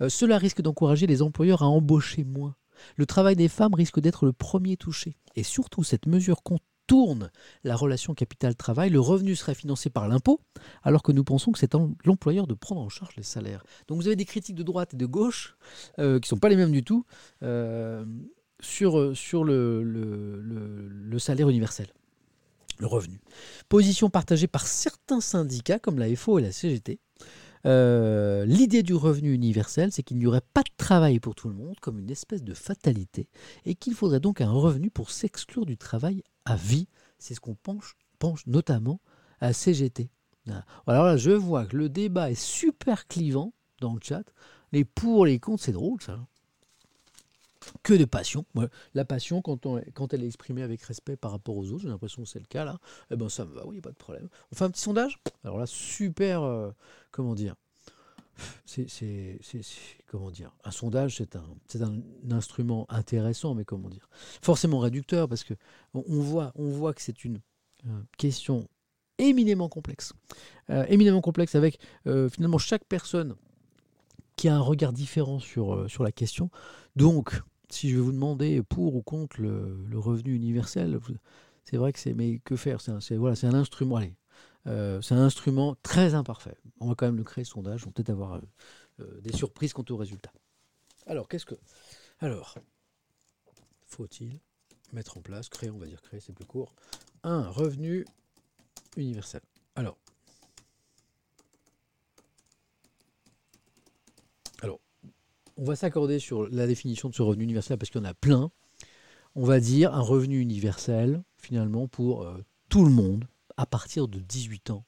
[0.00, 2.54] Euh, cela risque d'encourager les employeurs à embaucher moins.
[2.96, 5.16] Le travail des femmes risque d'être le premier touché.
[5.34, 6.42] Et surtout, cette mesure
[6.90, 7.30] contourne
[7.62, 8.90] la relation capital-travail.
[8.90, 10.40] Le revenu serait financé par l'impôt,
[10.82, 11.72] alors que nous pensons que c'est
[12.04, 13.62] l'employeur de prendre en charge les salaires.
[13.86, 15.56] Donc vous avez des critiques de droite et de gauche,
[15.98, 17.04] euh, qui ne sont pas les mêmes du tout,
[17.42, 18.04] euh,
[18.60, 21.86] sur, sur le, le- salaire universel,
[22.78, 23.20] le revenu.
[23.68, 26.98] Position partagée par certains syndicats, comme la FO et la CGT,
[27.66, 31.54] Euh, L'idée du revenu universel, c'est qu'il n'y aurait pas de travail pour tout le
[31.54, 33.28] monde, comme une espèce de fatalité,
[33.66, 36.88] et qu'il faudrait donc un revenu pour s'exclure du travail à vie.
[37.18, 39.00] C'est ce qu'on penche, penche notamment
[39.40, 40.10] à CGT.
[40.46, 40.64] Voilà.
[40.86, 44.24] Alors là, je vois que le débat est super clivant dans le chat.
[44.72, 46.18] Les pour, les contre, c'est drôle ça.
[47.82, 48.44] Que de passion.
[48.94, 51.88] La passion, quand, on- quand elle est exprimée avec respect par rapport aux autres, j'ai
[51.88, 52.78] l'impression que c'est le cas là,
[53.10, 54.28] eh ben ça me va, oui, pas de problème.
[54.50, 55.20] On fait un petit sondage?
[55.44, 56.70] Alors là, super, euh,
[57.10, 57.54] comment dire
[58.64, 59.38] c'est,
[60.06, 61.36] comment dire Un sondage, c'est
[61.82, 64.08] un, instrument intéressant, mais comment dire
[64.42, 65.54] Forcément réducteur, parce que
[65.94, 67.40] on, voit, on voit que c'est une
[67.86, 68.68] euh, question
[69.18, 70.12] éminemment complexe.
[70.70, 73.36] Euh, éminemment complexe avec euh, finalement chaque personne
[74.36, 76.50] qui a un regard différent sur, la question.
[76.96, 80.98] Donc, si je vais vous demander pour ou contre le, revenu universel,
[81.64, 82.14] c'est vrai que c'est.
[82.14, 82.80] Mais que faire?
[82.80, 83.96] C'est c'est un instrument.
[83.96, 84.14] Allez,
[84.66, 86.56] euh, c'est un instrument très imparfait.
[86.80, 87.84] On va quand même le créer, sondage.
[87.84, 88.40] On va peut-être avoir euh,
[89.00, 90.32] euh, des surprises quant au résultat.
[91.06, 91.54] Alors, qu'est-ce que.
[92.20, 92.58] Alors,
[93.86, 94.38] faut-il
[94.92, 96.74] mettre en place, créer, on va dire créer, c'est plus court,
[97.22, 98.04] un revenu
[98.96, 99.40] universel?
[99.74, 99.96] Alors,
[105.56, 108.14] on va s'accorder sur la définition de ce revenu universel parce qu'il y en a
[108.14, 108.50] plein.
[109.34, 112.26] On va dire un revenu universel, finalement, pour
[112.70, 113.26] tout le monde
[113.60, 114.86] à partir de 18 ans,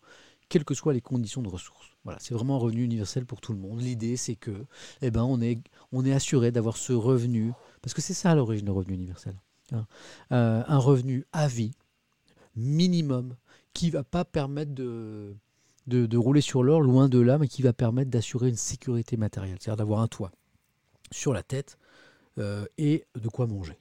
[0.48, 1.90] quelles que soient les conditions de ressources.
[2.04, 3.82] Voilà, c'est vraiment un revenu universel pour tout le monde.
[3.82, 4.64] L'idée, c'est que,
[5.02, 8.94] eh ben, on est, assuré d'avoir ce revenu, parce que c'est ça l'origine le revenu
[8.94, 9.34] universel.
[9.72, 9.86] hein.
[10.32, 11.72] Euh, un revenu à vie,
[12.56, 13.36] minimum,
[13.74, 15.36] qui va pas permettre de,
[16.16, 19.76] rouler sur l'or, loin de là, mais qui va permettre d'assurer une sécurité matérielle, c'est-à-dire
[19.76, 20.32] d'avoir un toit
[21.10, 21.76] sur la tête
[22.38, 23.78] euh, et de quoi manger.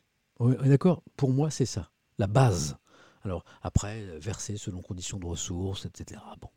[0.65, 1.01] D'accord?
[1.15, 2.75] Pour moi, c'est ça, la base.
[3.23, 6.21] Alors, après, euh, verser selon conditions de ressources, etc.
[6.39, 6.49] Bon.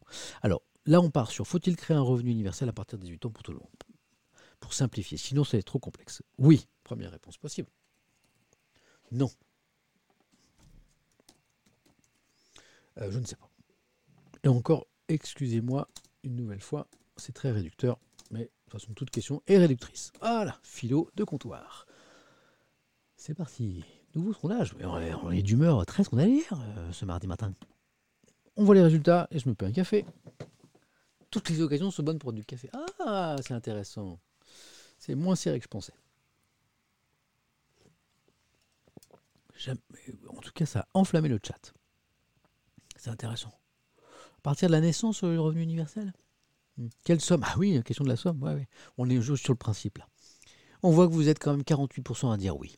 [0.42, 3.30] Alors, là, on part sur faut-il créer un revenu universel à partir de 18 ans
[3.30, 3.68] pour tout le monde?
[4.60, 6.22] Pour simplifier, sinon, être trop complexe.
[6.38, 7.68] Oui, première réponse possible.
[9.12, 9.30] Non.
[12.98, 13.50] Euh, je ne sais pas.
[14.42, 15.88] Et encore, excusez-moi
[16.22, 17.98] une nouvelle fois, c'est très réducteur,
[18.30, 20.12] mais de toute façon, toute question est réductrice.
[20.20, 21.86] Voilà, philo de comptoir.
[23.16, 23.84] C'est parti.
[24.14, 24.74] Nouveau sondage.
[24.80, 27.52] On est, d'humeur très scandalière euh, ce mardi matin.
[28.56, 30.04] On voit les résultats et je me paie un café.
[31.30, 32.70] Toutes les occasions sont bonnes pour du café.
[33.00, 34.20] Ah, c'est intéressant.
[34.98, 35.92] C'est moins serré que je pensais.
[40.28, 41.72] En tout cas, ça a enflammé le chat.
[42.96, 43.52] C'est intéressant.
[44.38, 46.12] À partir de la naissance, le revenu universel?
[46.76, 46.88] Hmm.
[47.04, 47.42] Quelle somme?
[47.44, 48.66] Ah oui, question de la somme.
[48.96, 50.08] On est juste sur le principe là.
[50.82, 52.76] On voit que vous êtes quand même 48% à dire oui.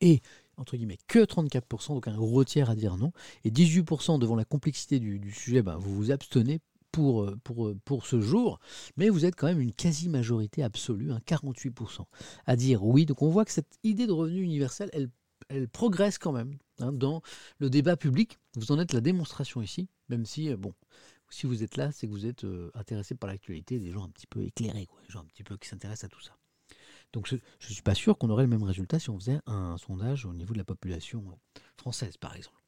[0.00, 0.20] Et,
[0.56, 3.12] entre guillemets, que 34%, donc un gros tiers à dire non.
[3.44, 6.60] Et 18% devant la complexité du, sujet, ben, vous vous abstenez
[6.92, 8.58] pour, euh, pour, euh, pour ce jour.
[8.96, 12.04] Mais vous êtes quand même une quasi-majorité absolue, un 48%
[12.46, 13.06] à dire oui.
[13.06, 15.10] Donc on voit que cette idée de revenu universel, elle,
[15.48, 17.22] elle progresse quand même hein, dans
[17.58, 18.38] le débat public.
[18.54, 20.74] Vous en êtes la démonstration ici, même si, euh, bon,
[21.28, 24.28] si vous êtes là, c'est que vous êtes intéressé par l'actualité, des gens un petit
[24.28, 26.36] peu éclairés, quoi, des gens un petit peu qui s'intéressent à tout ça.
[27.12, 29.76] Donc je ne suis pas sûr qu'on aurait le même résultat si on faisait un
[29.78, 31.24] sondage au niveau de la population
[31.76, 32.62] française, par exemple.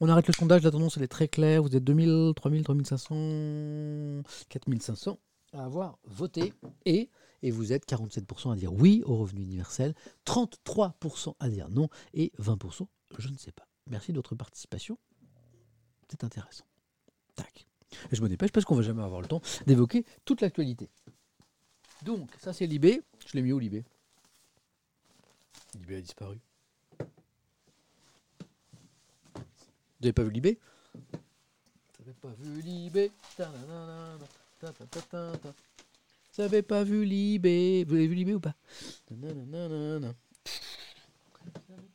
[0.00, 4.22] On arrête le sondage, la tendance elle est très claire, vous êtes 2000, 3000, 3500,
[4.48, 5.18] 4500
[5.54, 6.52] à avoir voté
[6.84, 7.10] et,
[7.42, 12.32] et vous êtes 47% à dire oui au revenu universel, 33% à dire non et
[12.38, 12.86] 20%
[13.18, 13.66] je ne sais pas.
[13.88, 14.98] Merci de votre participation,
[16.08, 16.64] c'est intéressant.
[17.34, 17.66] Tac.
[18.12, 20.90] Je me dépêche parce qu'on va jamais avoir le temps d'évoquer toute l'actualité.
[22.02, 23.02] Donc, ça c'est Libé.
[23.26, 23.84] Je l'ai mis où Libé?
[25.74, 26.38] Libé a disparu.
[29.34, 30.58] Vous n'avez pas vu Libé?
[31.98, 33.10] Vous n'avez pas vu Libé?
[33.36, 33.42] Vous
[36.38, 37.84] n'avez pas vu Libé?
[37.84, 38.54] Vous avez vu Libé ou pas?
[39.10, 39.34] Vous n'avez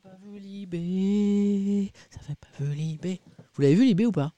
[0.02, 3.22] pas vu Libé Ça fait pas vu Libé
[3.54, 4.34] Vous l'avez vu Libé ou pas?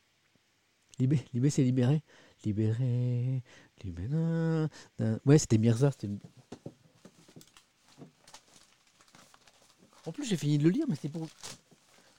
[0.99, 2.03] Libé, Libé c'est libéré.
[2.45, 3.41] Libéré.
[5.25, 5.91] Ouais, c'était Mirza.
[10.05, 11.27] En plus, j'ai fini de le lire, mais c'était pour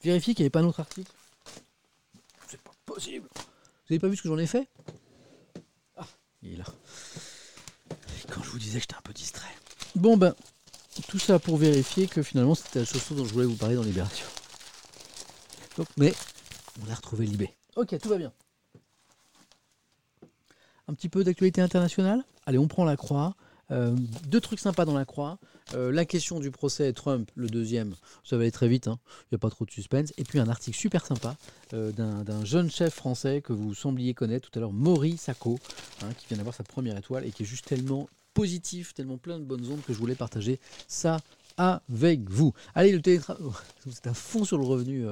[0.03, 1.11] vérifier qu'il n'y avait pas un autre article.
[2.49, 3.29] C'est pas possible.
[3.35, 4.69] Vous avez pas vu ce que j'en ai fait?
[5.97, 6.07] Ah,
[6.43, 6.65] il est là.
[8.29, 9.55] Quand je vous disais que j'étais un peu distrait.
[9.95, 10.35] Bon ben,
[11.07, 13.83] tout ça pour vérifier que finalement c'était la chose dont je voulais vous parler dans
[13.83, 14.27] Libération.
[15.97, 16.13] Mais
[16.85, 17.51] on a retrouvé Libé.
[17.77, 18.33] Ok, tout va bien.
[20.89, 22.25] Un petit peu d'actualité internationale.
[22.47, 23.35] Allez, on prend la croix.
[23.73, 23.97] Euh,
[24.29, 25.39] deux trucs sympas dans la croix.
[25.75, 29.01] Euh, la question du procès Trump, le deuxième, ça va aller très vite, hein.
[29.23, 30.13] il n'y a pas trop de suspense.
[30.17, 31.37] Et puis un article super sympa
[31.73, 35.59] euh, d'un jeune chef français que vous sembliez connaître tout à l'heure, Maury Sacco,
[36.03, 39.39] hein, qui vient d'avoir sa première étoile et qui est juste tellement positif, tellement plein
[39.39, 41.19] de bonnes ondes que je voulais partager ça
[41.57, 42.53] avec vous.
[42.75, 43.43] Allez, le télétravail,
[43.91, 45.07] c'est un fond sur le revenu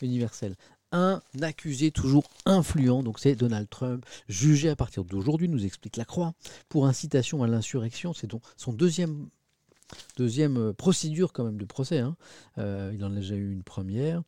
[0.00, 0.54] universel.
[0.96, 6.04] Un accusé toujours influent, donc c'est Donald Trump, jugé à partir d'aujourd'hui, nous explique la
[6.04, 6.34] Croix,
[6.68, 8.12] pour incitation à l'insurrection.
[8.12, 9.26] C'est donc son deuxième,
[10.16, 11.98] deuxième euh, procédure quand même de procès.
[11.98, 12.16] hein.
[12.58, 14.22] Euh, il en a déjà eu une première.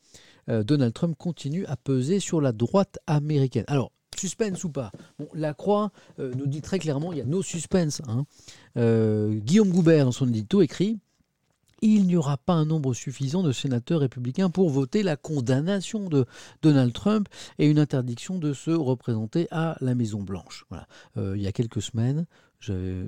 [0.48, 3.64] Euh, Donald Trump continue à peser sur la droite américaine.
[3.68, 4.90] Alors, suspense ou pas?
[5.34, 8.02] La Croix nous dit très clairement, il y a no suspense.
[8.08, 8.26] hein.
[8.74, 10.98] Guillaume Goubert, dans son édito, écrit
[11.82, 16.24] il n'y aura pas un nombre suffisant de sénateurs républicains pour voter la condamnation de
[16.62, 17.28] Donald Trump
[17.58, 20.64] et une interdiction de se représenter à la Maison Blanche.
[20.70, 20.86] Voilà.
[21.16, 22.26] Euh, il y a quelques semaines,
[22.60, 23.06] je,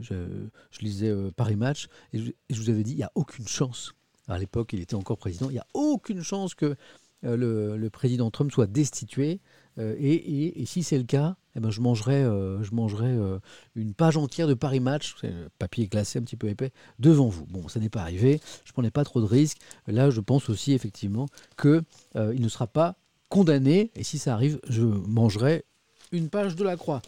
[0.81, 3.93] lisais euh, Paris Match et je, vous avais dit il n'y a aucune chance.
[4.29, 5.49] À l'époque, il était encore président.
[5.49, 6.77] Il n'y a aucune chance que
[7.25, 9.41] euh, le, président Trump soit destitué.
[9.81, 13.39] Et si c'est le cas, eh ben, je mangerai, euh, je euh,
[13.75, 15.17] une page entière de Paris Match,
[15.59, 17.47] papier glacé un petit peu épais, devant vous.
[17.47, 19.59] Bon, ça n'est pas arrivé, je ne prenais pas trop de risques.
[19.89, 21.27] Là, je pense aussi effectivement
[21.61, 21.83] qu'il
[22.15, 22.95] ne sera pas
[23.29, 25.65] condamné, et si ça arrive, je mangerai
[26.13, 27.03] une page de la croix.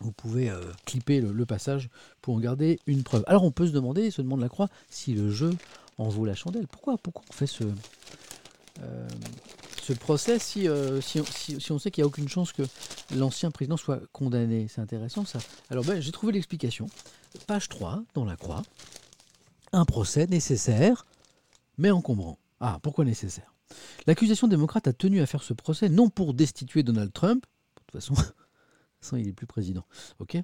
[0.00, 1.88] Vous pouvez euh, clipper le, le passage
[2.20, 3.24] pour en garder une preuve.
[3.26, 5.50] Alors on peut se demander, se demande la croix, si le jeu
[5.96, 6.66] en vaut la chandelle.
[6.66, 7.64] Pourquoi, pourquoi on fait ce,
[8.82, 9.08] euh,
[9.82, 11.20] ce procès si, euh, si,
[11.70, 12.62] on- sait qu'il n'y a aucune chance que
[13.16, 15.40] l'ancien président soit condamné C'est intéressant ça.
[15.70, 16.86] Alors ben, j'ai trouvé l'explication.
[17.46, 18.62] Page 3 dans la croix.
[19.72, 21.06] Un procès nécessaire,
[21.78, 22.38] mais encombrant.
[22.60, 23.54] Ah, pourquoi nécessaire?
[24.06, 28.00] L'accusation démocrate a tenu à faire ce procès non pour destituer Donald Trump, de toute
[28.02, 28.14] façon,
[29.16, 29.84] il n'est plus président,
[30.20, 30.36] ok?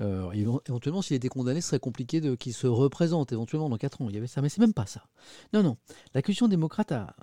[0.00, 4.02] Euh, évent- Éventuellement, s'il était condamné, ce serait compliqué qu'il se représente éventuellement dans 4
[4.02, 4.08] ans.
[4.08, 5.04] Il y avait ça, mais c'est même pas ça.
[5.52, 5.76] Non, non.
[6.14, 7.14] L'accusation démocrate a-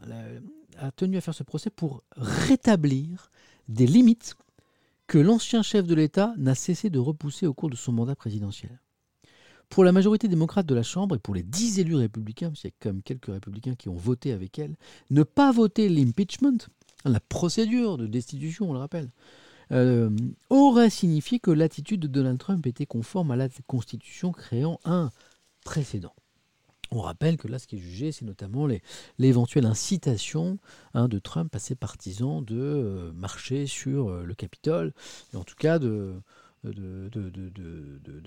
[0.77, 3.31] a tenu à faire ce procès pour rétablir
[3.68, 4.35] des limites
[5.07, 8.80] que l'ancien chef de l'État n'a cessé de repousser au cours de son mandat présidentiel.
[9.69, 12.69] Pour la majorité démocrate de la Chambre et pour les 10 élus républicains, parce qu'il
[12.69, 14.76] y a quand même quelques républicains qui ont voté avec elle,
[15.10, 16.57] ne pas voter l'impeachment,
[17.06, 19.10] la procédure de destitution, on le rappelle,
[19.72, 20.10] euh,
[20.49, 25.10] aurait signifié que l'attitude de Donald Trump était conforme à la Constitution, créant un
[25.64, 26.14] précédent.
[26.93, 28.68] On rappelle que là, ce qui est jugé, c'est notamment
[29.18, 30.57] l'éventuelle incitation
[30.93, 34.93] hein, de Trump à ses partisans de euh, marcher sur euh, le Capitole,
[35.34, 36.22] et en tout cas de,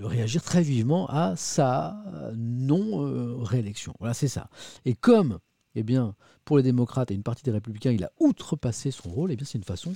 [0.00, 2.02] réagir très vivement à sa
[2.34, 3.94] non-réélection.
[4.00, 4.48] voilà, c'est ça.
[4.86, 5.38] Et comme,
[5.74, 9.30] eh bien, pour les démocrates et une partie des républicains, il a outrepassé son rôle,
[9.30, 9.92] eh bien, c'est une façon,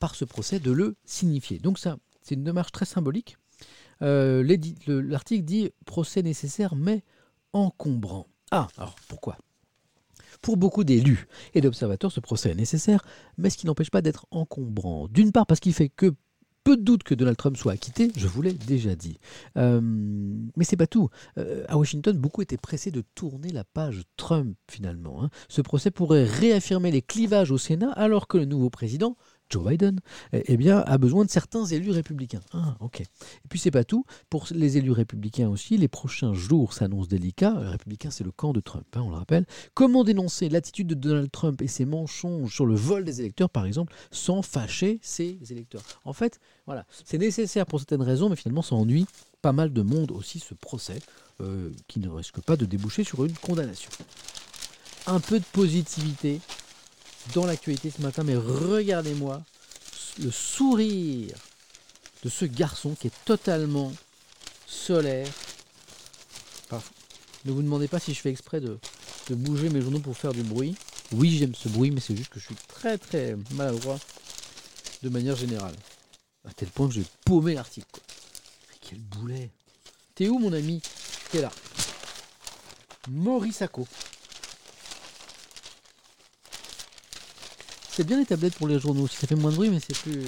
[0.00, 1.58] par ce procès, de le signifier.
[1.58, 3.36] Donc ça, c'est une démarche très symbolique.
[4.02, 4.42] Euh,
[4.86, 7.02] L'article dit procès nécessaire, mais
[7.58, 8.26] encombrant.
[8.50, 9.36] Ah, alors pourquoi?
[10.40, 13.04] Pour beaucoup d'élus et d'observateurs, ce procès est nécessaire,
[13.36, 15.08] mais ce qui n'empêche pas d'être encombrant.
[15.08, 16.14] D'une part, parce qu'il fait que
[16.64, 19.18] peu de doute que Donald Trump soit acquitté, je vous l'ai déjà dit.
[19.56, 21.08] Euh, mais c'est pas tout.
[21.38, 25.24] Euh, à Washington, beaucoup étaient pressés de tourner la page Trump finalement.
[25.24, 25.30] hein.
[25.48, 29.16] Ce procès pourrait réaffirmer les clivages au Sénat, alors que le nouveau président,
[29.50, 30.00] Joe Biden,
[30.32, 32.40] eh, eh bien, a besoin de certains élus républicains.
[32.52, 33.00] Ah, ok.
[33.00, 34.04] Et puis c'est pas tout.
[34.30, 37.56] Pour les élus républicains aussi, les prochains jours s'annoncent délicats.
[37.60, 39.46] Les républicains, c'est le camp de Trump, hein, on le rappelle.
[39.74, 43.64] Comment dénoncer l'attitude de Donald Trump et ses mensonges sur le vol des électeurs, par
[43.64, 45.82] exemple, sans fâcher ses électeurs?
[46.04, 49.06] En fait, voilà, c'est nécessaire pour certaines raisons, mais finalement, ça ennuie
[49.42, 50.98] pas mal de monde aussi ce procès,
[51.40, 53.90] euh, qui ne risque pas de déboucher sur une condamnation.
[55.06, 56.40] Un peu de positivité
[57.34, 59.42] dans l'actualité ce matin, mais regardez-moi
[60.18, 61.36] le sourire
[62.24, 63.92] de ce garçon qui est totalement
[64.66, 65.28] solaire.
[67.44, 68.78] Ne vous demandez pas si je fais exprès de,
[69.30, 70.74] bouger mes journaux pour faire du bruit.
[71.12, 73.98] Oui, j'aime ce bruit, mais c'est juste que je suis très très maladroit
[75.02, 75.74] de manière générale.
[76.46, 78.00] À tel point que j'ai paumé l'article.
[78.80, 79.50] Quel boulet
[80.14, 80.82] T'es où mon ami?
[81.30, 81.50] T'es là.
[83.08, 83.62] Maurice
[87.98, 89.08] C'est bien les tablettes pour les journaux.
[89.08, 90.22] Ça fait moins de bruit, mais c'est plus,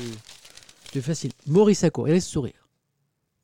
[0.90, 1.30] plus facile.
[1.46, 2.68] Maurice Sacco, et laisse sourire.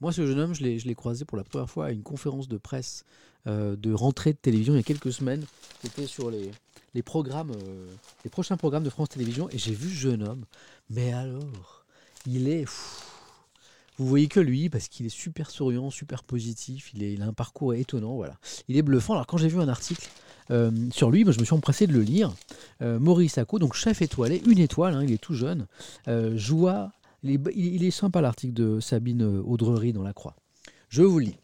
[0.01, 2.59] Moi, ce jeune homme, je l'ai croisé pour la première fois à une conférence de
[2.59, 3.05] presse
[3.47, 5.45] euh, de rentrée de télévision il y a quelques semaines.
[5.81, 6.51] C'était sur les,
[6.93, 7.87] les programmes, euh,
[8.25, 10.45] les prochains programmes de France Télévisions, et j'ai vu ce jeune homme.
[10.91, 11.85] Mais alors,
[12.27, 12.65] il est.
[13.99, 17.75] vous voyez que lui, parce qu'il est super souriant, super positif, il, a un parcours
[17.75, 18.37] étonnant, voilà.
[18.69, 19.15] Il est bluffant.
[19.15, 20.09] Alors quand j'ai vu un article
[20.51, 22.33] euh, sur lui, moi, je me suis empressé de le lire.
[22.83, 25.67] Euh, Maurice Sacco, donc chef étoilé, une étoile, hein, il est tout jeune,
[26.09, 26.93] euh, joua.
[27.23, 30.37] Il est, sympa l'article de Sabine Audrery dans La Croix.
[30.89, 31.37] Je vous lis.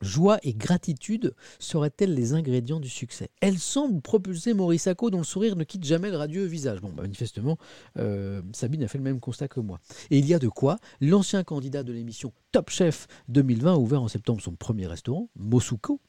[0.00, 3.30] Joie et gratitude seraient-elles les ingrédients du succès?
[3.40, 6.80] Elle semble propulser Maurice Sacco dont le sourire ne quitte jamais le radieux visage.
[6.80, 7.58] Bon, bah, manifestement,
[7.98, 9.80] euh, Sabine a fait le même constat que moi.
[10.10, 14.02] Et il y a de quoi L'ancien candidat de l'émission Top Chef 2020 a ouvert
[14.02, 16.00] en septembre son premier restaurant, Mosuko,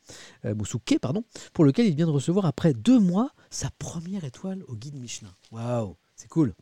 [0.45, 1.23] euh, Mosuke, pardon,
[1.53, 5.33] pour lequel il vient de recevoir après deux mois sa première étoile au guide Michelin.
[5.51, 6.53] Waouh, c'est cool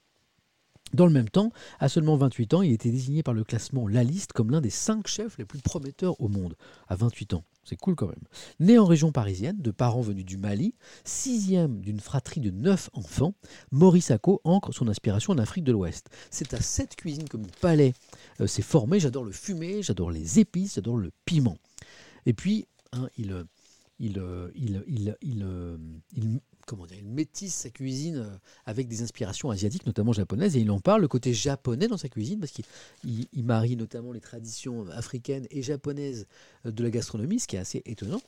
[0.94, 4.04] dans le même temps, à seulement 28 ans, il était désigné par le classement La
[4.04, 6.56] Liste comme l'un des cinq chefs les plus prometteurs au monde.
[6.88, 8.22] À 28 ans, c'est cool quand même.
[8.60, 13.34] Né en région parisienne, de parents venus du Mali, sixième d'une fratrie de neuf enfants,
[13.72, 16.10] Maurice Sacco ancre son inspiration en Afrique de l'Ouest.
[16.30, 17.94] C'est à cette cuisine que mon palais
[18.40, 19.00] euh, s'est formé.
[19.00, 21.58] J'adore le fumé, j'adore les épices, j'adore le piment.
[22.26, 23.44] Et puis, hein, il, euh,
[24.00, 24.78] il, euh, il,
[25.44, 25.78] euh,
[26.16, 30.62] il- comment dire, il métisse sa cuisine euh, avec des inspirations asiatiques, notamment japonaises, et
[30.62, 32.66] il en parle, le côté japonais dans sa cuisine, parce qu'il
[33.04, 36.26] il- il marie notamment les traditions africaines et japonaises
[36.66, 38.22] euh, de la gastronomie, ce qui est assez étonnant.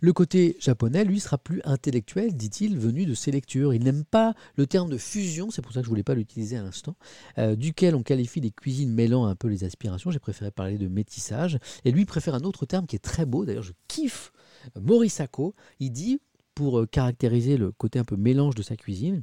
[0.00, 3.74] Le côté japonais, lui, sera plus intellectuel, dit-il, venu de ses lectures.
[3.74, 6.14] Il n'aime pas le terme de fusion, c'est pour ça que je ne voulais pas
[6.14, 6.96] l'utiliser à l'instant,
[7.36, 10.10] euh, duquel on qualifie des cuisines mêlant un peu les aspirations.
[10.10, 11.58] J'ai préféré parler de métissage.
[11.84, 14.32] Et lui préfère un autre terme qui est très beau, d'ailleurs je kiffe
[14.80, 15.54] Maurice Sacco.
[15.78, 16.20] Il dit,
[16.54, 19.22] pour euh, caractériser le côté un peu mélange de sa cuisine,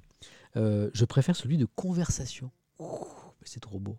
[0.55, 2.51] euh, je préfère celui de conversation.
[3.43, 3.97] C'est trop beau.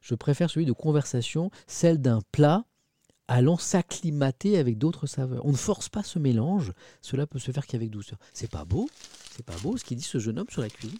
[0.00, 2.64] Je préfère celui de conversation, celle d'un plat
[3.28, 5.44] allant s'acclimater avec d'autres saveurs.
[5.44, 6.72] On ne force pas ce mélange,
[7.02, 8.18] cela peut se faire qu'avec douceur.
[8.32, 8.88] C'est pas beau,
[9.32, 10.98] c'est pas beau ce qu'il dit ce jeune homme sur la cuisine.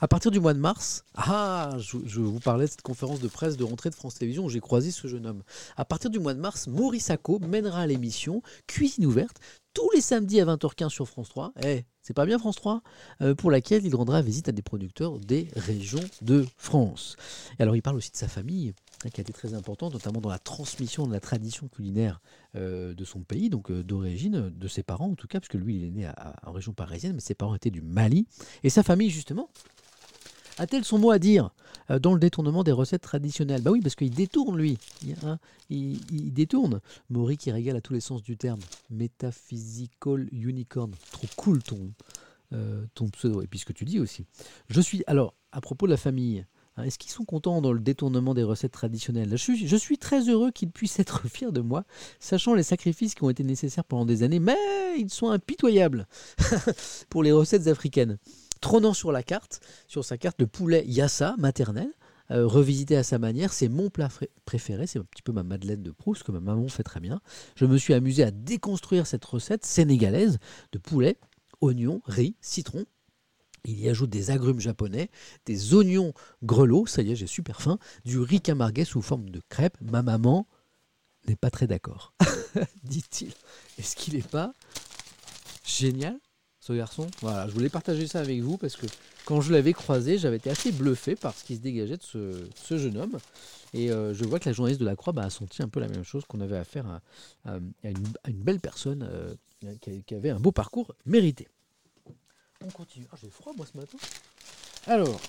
[0.00, 3.56] À partir du mois de mars, ah, je, vous parlais de cette conférence de presse
[3.56, 5.42] de rentrée de France Télévisions où j'ai croisé ce jeune homme.
[5.76, 9.38] À partir du mois de mars, Maurice Sacco mènera l'émission Cuisine ouverte
[9.74, 11.52] tous les samedis à 20h15 sur France 3.
[11.64, 12.82] Eh, c'est pas bien France 3
[13.20, 17.16] Euh, Pour laquelle il rendra visite à des producteurs des régions de France.
[17.58, 18.72] Et alors il parle aussi de sa famille,
[19.08, 22.20] qui a été très importante, notamment dans la transmission de la tradition culinaire
[22.56, 25.56] euh, de son pays, donc euh, d'origine, de ses parents en tout cas, parce que
[25.58, 26.10] lui il est né
[26.44, 28.26] en région parisienne, mais ses parents étaient du Mali.
[28.62, 29.48] Et sa famille justement
[30.58, 31.50] a-t-elle son mot à dire
[31.90, 33.62] euh, dans le détournement des recettes traditionnelles?
[33.62, 34.76] Bah oui, parce qu'il détourne lui.
[35.02, 35.38] Il, hein,
[35.70, 36.80] il- détourne.
[37.08, 38.60] Maury qui régale à tous les sens du terme.
[38.90, 40.92] Metaphysical unicorn.
[41.12, 41.92] Trop cool ton,
[42.52, 43.40] euh, ton pseudo.
[43.40, 44.26] Et puis ce que tu dis aussi.
[44.68, 45.02] Je suis.
[45.06, 46.44] Alors, à propos de la famille.
[46.76, 49.36] Hein, Est-ce qu'ils sont contents dans le détournement des recettes traditionnelles?
[49.36, 51.84] Je suis, très heureux qu'ils puissent être fiers de moi,
[52.18, 54.56] sachant les sacrifices qui ont été nécessaires pendant des années, mais
[54.98, 56.06] ils sont impitoyables
[57.10, 58.18] pour les recettes africaines.
[58.60, 61.90] Trônant sur la carte, sur sa carte, le poulet yassa maternel,
[62.30, 64.08] euh, revisité à sa manière, c'est mon plat
[64.44, 67.20] préféré, c'est un petit peu ma Madeleine de Proust, que ma maman fait très bien.
[67.56, 70.38] Je me suis amusé à déconstruire cette recette sénégalaise
[70.72, 71.18] de poulet,
[71.60, 72.84] oignons, riz, citron.
[73.64, 75.10] Il y ajoute des agrumes japonais,
[75.46, 76.12] des oignons
[76.42, 79.76] grelots, ça y est, j'ai super faim, du riz camarguais sous forme de crêpe.
[79.80, 80.46] Ma maman
[81.28, 82.14] n'est pas très d'accord,
[82.84, 83.32] dit-il.
[83.78, 84.54] Est-ce qu'il n'est pas
[85.64, 86.18] génial
[86.60, 87.06] ce garçon?
[87.20, 88.86] Voilà, je voulais partager ça avec vous parce que
[89.24, 92.78] quand je l'avais croisé, j'avais été assez bluffé par ce qui se dégageait de ce,
[92.78, 93.18] jeune homme.
[93.72, 95.78] Et euh, je vois que la journaliste de la Croix bah, a senti un peu
[95.78, 97.00] la même chose, qu'on avait affaire
[97.44, 99.34] à, une, belle personne euh,
[99.80, 101.46] qui avait un beau parcours mérité.
[102.64, 103.06] On continue.
[103.12, 103.98] Ah, j'ai froid moi ce matin.
[104.86, 105.20] Alors,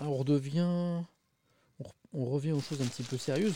[0.00, 0.60] on redevient.
[0.62, 3.54] On, re- on revient aux choses un petit peu sérieuses.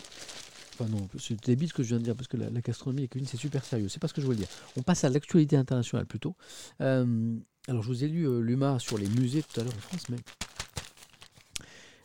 [0.74, 3.02] Enfin non, c'est débile ce que je viens de dire, parce que la, la gastronomie
[3.02, 3.88] et la cuisine, c'est super sérieux.
[3.88, 4.48] C'est pas ce que je voulais dire.
[4.76, 6.34] On passe à l'actualité internationale plutôt.
[6.80, 7.36] Euh,
[7.68, 10.08] alors je vous ai lu euh, l'UMA sur les musées tout à l'heure en France,
[10.08, 10.16] mais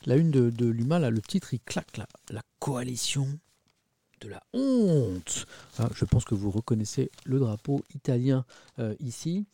[0.06, 2.08] la une de, de l'UMA, là, le titre, il claque là.
[2.30, 3.28] La coalition
[4.22, 5.46] de la honte.
[5.80, 8.46] Ah, je pense que vous reconnaissez le drapeau italien
[8.80, 9.46] euh, ici.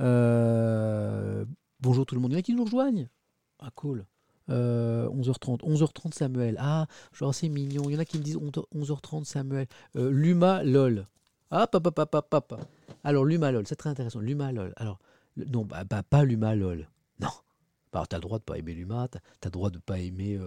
[0.00, 1.44] Euh,
[1.80, 2.32] bonjour tout le monde.
[2.32, 3.08] Il y en a qui nous rejoignent?
[3.58, 4.06] Ah cool.
[4.50, 5.60] Euh, 11h30.
[5.60, 6.56] 11h30 Samuel.
[6.58, 7.84] Ah, genre c'est mignon.
[7.88, 9.66] Il y en a qui me disent 11h30 Samuel.
[9.96, 11.06] Euh, Luma LOL.
[11.50, 12.60] Ah, papa, papa, papa.
[13.04, 14.20] Alors, Luma LOL, c'est très intéressant.
[14.20, 14.72] Luma LOL.
[14.76, 14.98] Alors,
[15.36, 16.88] non, bah, bah, pas Luma LOL.
[17.20, 17.28] Non.
[17.92, 19.78] Bah, Alors, tu as le droit de pas aimer Luma, tu as le droit de
[19.78, 20.38] pas aimer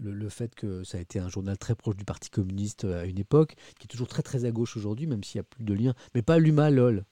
[0.00, 3.04] le, le fait que ça a été un journal très proche du Parti communiste à
[3.04, 5.62] une époque, qui est toujours très très à gauche aujourd'hui, même s'il n'y a plus
[5.62, 5.94] de lien.
[6.16, 7.04] Mais pas Luma LOL.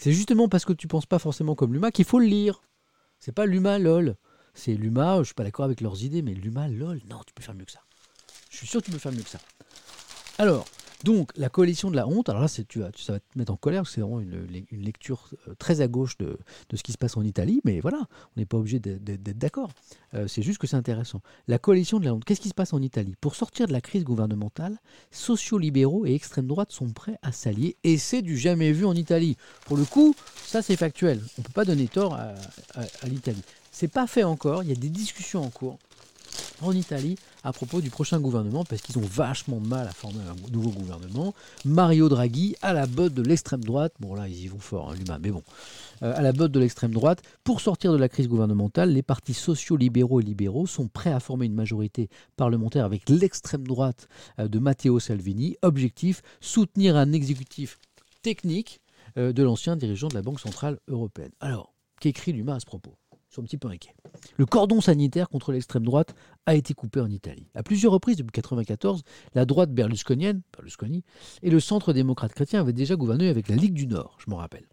[0.00, 2.62] C'est justement parce que tu penses pas forcément comme Luma qu'il faut le lire.
[3.18, 4.16] C'est pas Luma LOL.
[4.54, 7.42] C'est Luma, je suis pas d'accord avec leurs idées, mais Luma LOL, non, tu peux
[7.42, 7.82] faire mieux que ça.
[8.48, 9.40] Je suis sûr que tu peux faire mieux que ça.
[10.38, 10.64] Alors,
[11.04, 13.56] donc, la coalition de la honte, alors là, tu vas, ça va te mettre en
[13.56, 17.16] colère, c'est vraiment une, lecture euh, très à gauche de, de ce qui se passe
[17.16, 19.70] en Italie, mais voilà, on n'est pas obligé d'être, d'accord.
[20.14, 21.22] Euh, c'est juste que c'est intéressant.
[21.48, 23.14] La coalition de la honte, qu'est-ce qui se passe en Italie?
[23.20, 24.78] Pour sortir de la crise gouvernementale,
[25.10, 29.36] sociaux-libéraux et extrême droite sont prêts à s'allier, et c'est du jamais vu en Italie.
[29.66, 30.14] Pour le coup,
[30.44, 31.20] ça c'est factuel.
[31.38, 32.34] On ne peut pas donner tort à,
[32.74, 33.42] à- à l'Italie.
[33.72, 35.78] C'est pas fait encore, il y a des discussions en cours.
[36.62, 40.20] En Italie à propos du prochain gouvernement, parce qu'ils ont vachement de mal à former
[40.20, 41.34] un nouveau gouvernement.
[41.64, 44.94] Mario Draghi à la botte de l'extrême droite, bon là ils y vont fort, hein,
[44.98, 45.42] l'humain, mais bon,
[46.02, 47.22] euh, à la botte de l'extrême droite.
[47.44, 51.20] Pour sortir de la crise gouvernementale, les partis sociaux, libéraux et libéraux sont prêts à
[51.20, 54.08] former une majorité parlementaire avec l'extrême droite
[54.38, 55.56] euh, de Matteo Salvini.
[55.62, 57.78] Objectif, soutenir un exécutif
[58.22, 58.80] technique
[59.16, 61.32] euh, de l'ancien dirigeant de la Banque Centrale Européenne.
[61.40, 62.99] Alors, qu'écrit l'humain à ce propos?
[63.30, 63.94] Sont un petit peu inquiets.
[64.36, 66.14] Le cordon sanitaire contre l'extrême droite
[66.46, 67.46] a été coupé en Italie.
[67.54, 69.02] À plusieurs reprises depuis 1994,
[69.34, 71.04] la droite berlusconienne, Berlusconi,
[71.42, 74.36] et le centre démocrate chrétien avaient déjà gouverné avec la Ligue du Nord, je m'en
[74.36, 74.68] rappelle.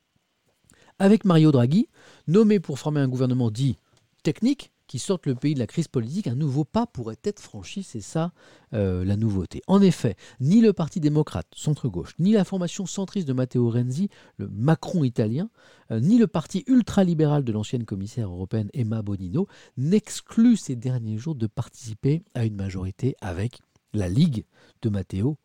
[0.99, 1.88] Avec Mario Draghi,
[2.25, 3.77] nommé pour former un gouvernement dit
[4.23, 7.84] technique, qui sorte le pays de la crise politique, un nouveau pas pourrait être franchi,
[7.84, 8.31] c'est ça
[8.73, 9.61] euh, la nouveauté.
[9.68, 14.47] En effet, ni le Parti démocrate, centre-gauche, ni la formation centriste de Matteo Renzi, le
[14.47, 15.49] Macron italien,
[15.91, 19.47] euh, ni le parti ultralibéral de l'ancienne commissaire européenne Emma Bonino
[19.77, 23.59] n'excluent ces derniers jours de participer à une majorité avec
[23.93, 24.45] la Ligue
[24.81, 25.38] de Matteo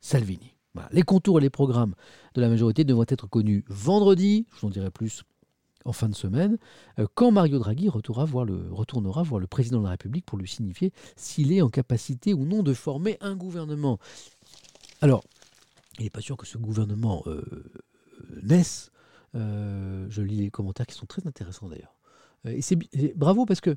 [0.00, 0.54] Salvini.
[0.92, 1.94] Les contours et les programmes
[2.34, 5.24] de la majorité devront être connus vendredi, je vous en dirai plus
[5.84, 6.58] en fin de semaine,
[6.98, 11.52] euh, quand Mario Draghi retournera voir, le, président de la République pour lui signifier s'il
[11.52, 13.98] est en capacité ou non de former un gouvernement.
[15.00, 15.22] Alors,
[15.98, 17.42] il n'est pas sûr que ce gouvernement euh,
[18.42, 18.90] naisse.
[19.34, 21.94] Euh, je lis les commentaires qui sont très intéressants d'ailleurs.
[22.44, 22.78] Et c'est
[23.16, 23.76] bravo parce que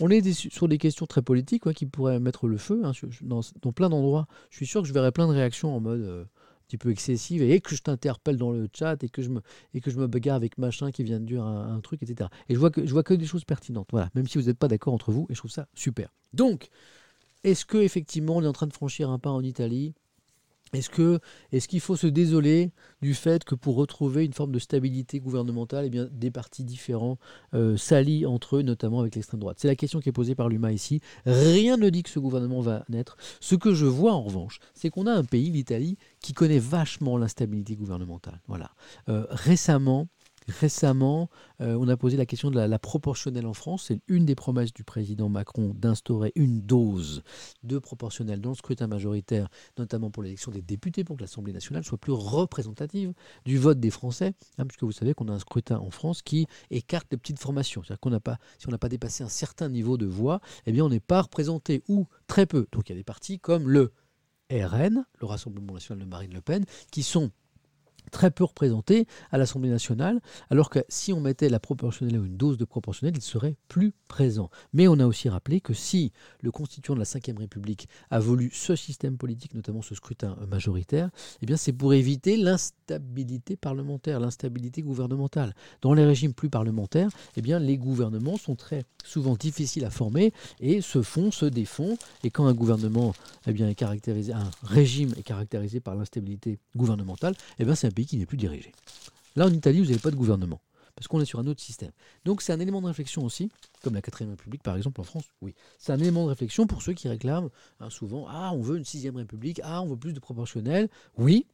[0.00, 2.92] on est sur des questions très politiques qui pourraient mettre le feu hein,
[3.22, 3.42] dans,
[3.72, 4.26] plein d'endroits.
[4.50, 6.28] Je suis sûr que je verrai plein de réactions en mode
[6.68, 9.40] petit peu excessive et que je t'interpelle dans le chat et que je me
[9.74, 12.28] et que je me bagarre avec machin qui vient de dire un, un truc, etc.
[12.48, 13.88] Et je vois que je vois que des choses pertinentes.
[13.90, 16.10] Voilà, même si vous n'êtes pas d'accord entre vous, et je trouve ça super.
[16.32, 16.68] Donc,
[17.44, 19.94] est-ce que effectivement on est en train de franchir un pas en Italie?
[20.72, 22.70] Est-ce qu'il faut se désoler
[23.00, 27.18] du fait que pour retrouver une forme de stabilité gouvernementale, eh bien, des partis différents
[27.54, 29.58] euh, s'allient entre eux, notamment avec l'extrême droite?
[29.60, 31.00] C'est la question qui est posée par l'UMA ici.
[31.26, 33.16] Rien ne dit que ce gouvernement va naître.
[33.40, 37.16] Ce que je vois en revanche, c'est qu'on a un pays, l'Italie, qui connaît vachement
[37.16, 38.40] l'instabilité gouvernementale.
[38.48, 38.70] Voilà.
[39.08, 40.08] Euh, récemment,
[40.48, 41.28] récemment,
[41.60, 43.84] euh, on a posé la question de la, proportionnelle en France.
[43.88, 47.22] C'est une des promesses du président Macron d'instaurer une dose
[47.62, 51.84] de proportionnelle dans le scrutin majoritaire notamment pour l'élection des députés, pour que l'Assemblée nationale
[51.84, 53.12] soit plus représentative
[53.44, 56.46] du vote des Français, hein, puisque vous savez qu'on a un scrutin en France qui
[56.70, 57.82] écarte les petites formations.
[57.82, 60.72] C'est-à-dire qu'on n'a pas, si on n'a pas dépassé un certain niveau de voix, eh
[60.72, 62.66] bien on n'est pas représenté ou très peu.
[62.72, 63.92] Donc il y a des partis comme le
[64.50, 67.30] RN, le Rassemblement national de Marine Le Pen, qui sont
[68.08, 70.20] très peu représentés à l'Assemblée nationale,
[70.50, 73.92] alors que si on mettait la proportionnelle ou une dose de proportionnelle, il serait plus
[74.08, 74.50] présent.
[74.72, 76.12] Mais on a aussi rappelé que si
[76.42, 81.10] le constituant de la Ve République a voulu ce système politique, notamment ce scrutin majoritaire,
[81.42, 85.54] eh c'est pour éviter l'instabilité parlementaire, l'instabilité gouvernementale.
[85.82, 90.32] Dans les régimes plus parlementaires, eh bien les gouvernements sont très souvent difficiles à former
[90.60, 91.96] et se font, se défont.
[92.24, 93.14] Et quand un gouvernement
[93.46, 98.16] eh bien, est caractérisé, un régime est caractérisé par l'instabilité gouvernementale, eh bien c'est qui
[98.16, 98.72] n'est plus dirigé.
[99.36, 100.60] Là, en Italie, vous n'avez pas de gouvernement,
[100.94, 101.92] parce qu'on est sur un autre système.
[102.24, 103.50] Donc c'est un élément de réflexion aussi,
[103.82, 105.54] comme la 4ème République par exemple en France, oui.
[105.78, 107.50] C'est un élément de réflexion pour ceux qui réclament
[107.80, 110.88] hein, souvent, ah, on veut une 6ème République, ah, on veut plus de proportionnel.
[111.16, 111.46] Oui,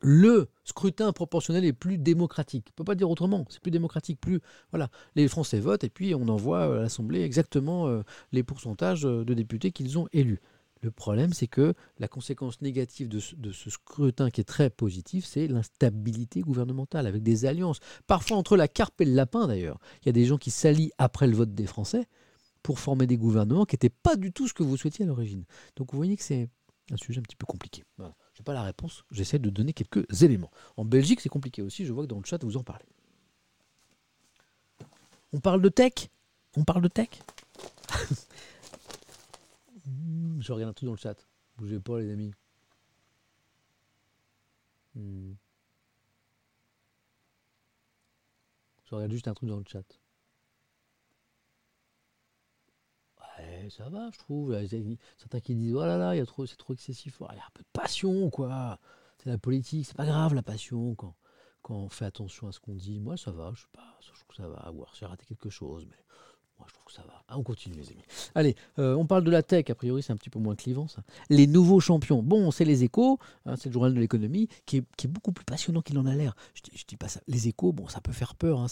[0.00, 2.66] le scrutin proportionnel est plus démocratique.
[2.68, 4.40] On ne peut pas dire autrement, c'est plus démocratique, plus...
[4.70, 8.02] Voilà, les Français votent et puis on envoie à l'Assemblée exactement euh,
[8.32, 10.40] les pourcentages euh, de députés qu'ils ont élus.
[10.82, 15.48] Le problème, c'est que la conséquence négative de ce, scrutin qui est très positif, c'est
[15.48, 19.80] l'instabilité gouvernementale, avec des alliances, parfois entre la carpe et le lapin d'ailleurs.
[20.02, 22.06] Il y a des gens qui s'allient après le vote des Français
[22.62, 25.44] pour former des gouvernements qui n'étaient pas du tout ce que vous souhaitiez à l'origine.
[25.76, 26.48] Donc vous voyez que c'est
[26.90, 27.84] un sujet un petit peu compliqué.
[27.98, 30.50] Je n'ai pas la réponse, j'essaie de donner quelques éléments.
[30.76, 32.86] En Belgique, c'est compliqué aussi, je vois que dans le chat, vous en parlez.
[35.32, 36.10] On parle de tech?
[36.56, 37.08] On parle de tech?
[39.86, 41.26] Je regarde un truc dans le chat.
[41.56, 42.32] Bougez pas, les amis.
[44.94, 45.34] Hmm.
[48.84, 49.84] Je regarde juste un truc dans le chat.
[53.38, 54.56] Ouais, ça va, je trouve.
[55.18, 56.14] Certains qui disent, oh là là,
[56.46, 57.18] c'est trop excessif.
[57.20, 58.78] Il y a un peu de passion, quoi.
[59.18, 61.16] C'est la politique, c'est pas grave la passion quand,
[61.62, 63.00] quand on fait attention à ce qu'on dit.
[63.00, 64.72] Moi, ça va, je sais pas, je trouve que ça va.
[64.72, 66.04] Ou j'ai raté quelque chose, mais
[66.58, 67.22] moi, je trouve que ça va.
[67.28, 68.02] Ah, on continue, les amis.
[68.34, 69.68] Allez, euh, on parle de la tech.
[69.70, 71.02] A priori, c'est un petit peu moins clivant, ça.
[71.28, 72.22] Les nouveaux champions.
[72.22, 75.32] Bon, c'est les échos, hein, c'est le journal de l'économie, qui est, qui est beaucoup
[75.32, 76.36] plus passionnant qu'il en a l'air.
[76.54, 77.20] Je, dis- pas ça.
[77.26, 78.60] Les échos, bon, ça peut faire peur.
[78.60, 78.66] hein,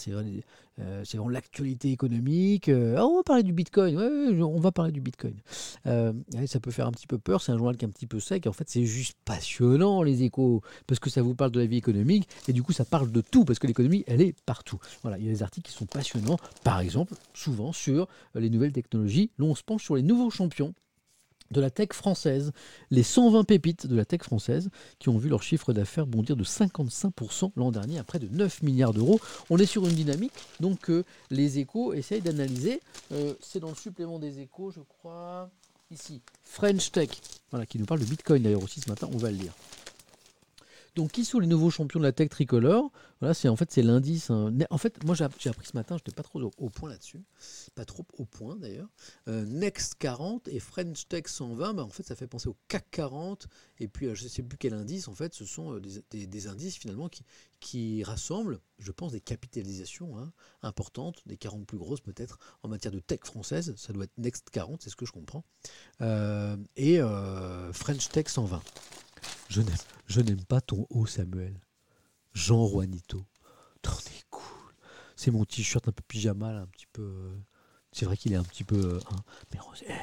[0.79, 2.69] euh, c'est vraiment l'actualité économique.
[2.69, 3.97] Euh, ah, on va parler du bitcoin.
[4.41, 5.35] On va parler du bitcoin.
[5.83, 7.41] Ça peut faire un petit peu peur.
[7.41, 8.47] C'est un journal qui est un petit peu sec.
[8.47, 11.77] En fait, c'est juste passionnant, les échos, parce que ça vous parle de la vie
[11.77, 12.27] économique.
[12.47, 14.79] Et du coup, ça parle de tout, parce que l'économie, elle est partout.
[15.01, 16.37] Voilà, il y a des articles qui sont passionnants.
[16.63, 20.73] Par exemple, souvent sur les nouvelles technologies, là on se penche sur les nouveaux champions
[21.51, 22.51] de la tech française,
[22.89, 24.69] les 120 pépites de la tech française
[24.99, 28.63] qui ont vu leur chiffre d'affaires bondir de 55% l'an dernier à près de 9
[28.63, 29.19] milliards d'euros.
[29.49, 32.81] On est sur une dynamique donc que les échos essayent d'analyser.
[33.11, 35.51] Euh, C'est dans le supplément des échos, je crois,
[35.91, 37.09] ici, French Tech,
[37.51, 39.53] voilà, qui nous parle de Bitcoin d'ailleurs aussi ce matin, on va le lire.
[40.95, 42.91] Donc, qui sont les nouveaux champions de la tech tricolore?
[43.19, 44.29] Voilà, c'est en fait c'est l'indice.
[44.29, 44.53] hein.
[44.69, 46.89] En fait, moi j'ai app- j'ai appris ce matin, je n'étais pas trop au, point
[46.89, 47.23] là-dessus,
[47.73, 48.89] pas trop au point d'ailleurs.
[49.27, 52.85] Euh, Next 40 et French Tech 120, bah, en fait ça fait penser au CAC
[52.91, 53.47] 40
[53.79, 55.07] et puis euh, je ne sais plus quel indice.
[55.07, 55.81] En fait, ce sont euh,
[56.11, 57.09] des, indices finalement
[57.59, 60.31] qui, rassemblent, je pense, des capitalisations hein,
[60.61, 63.73] importantes, des 40 plus grosses peut-être en matière de tech française.
[63.75, 65.43] Ça doit être Next 40, c'est ce que je comprends.
[66.75, 66.99] Et
[67.73, 68.61] French Tech 120.
[69.49, 69.75] Je n'aime,
[70.07, 71.59] je pas ton haut, Samuel.
[72.33, 73.23] Jean Juanito.
[73.81, 74.73] T'en es cool.
[75.15, 77.03] C'est mon t-shirt un peu pyjama, là, un petit peu.
[77.03, 77.35] euh,
[77.91, 78.75] C'est vrai qu'il est un petit peu.
[78.75, 79.23] euh, hein,
[79.53, 79.93] mais eh,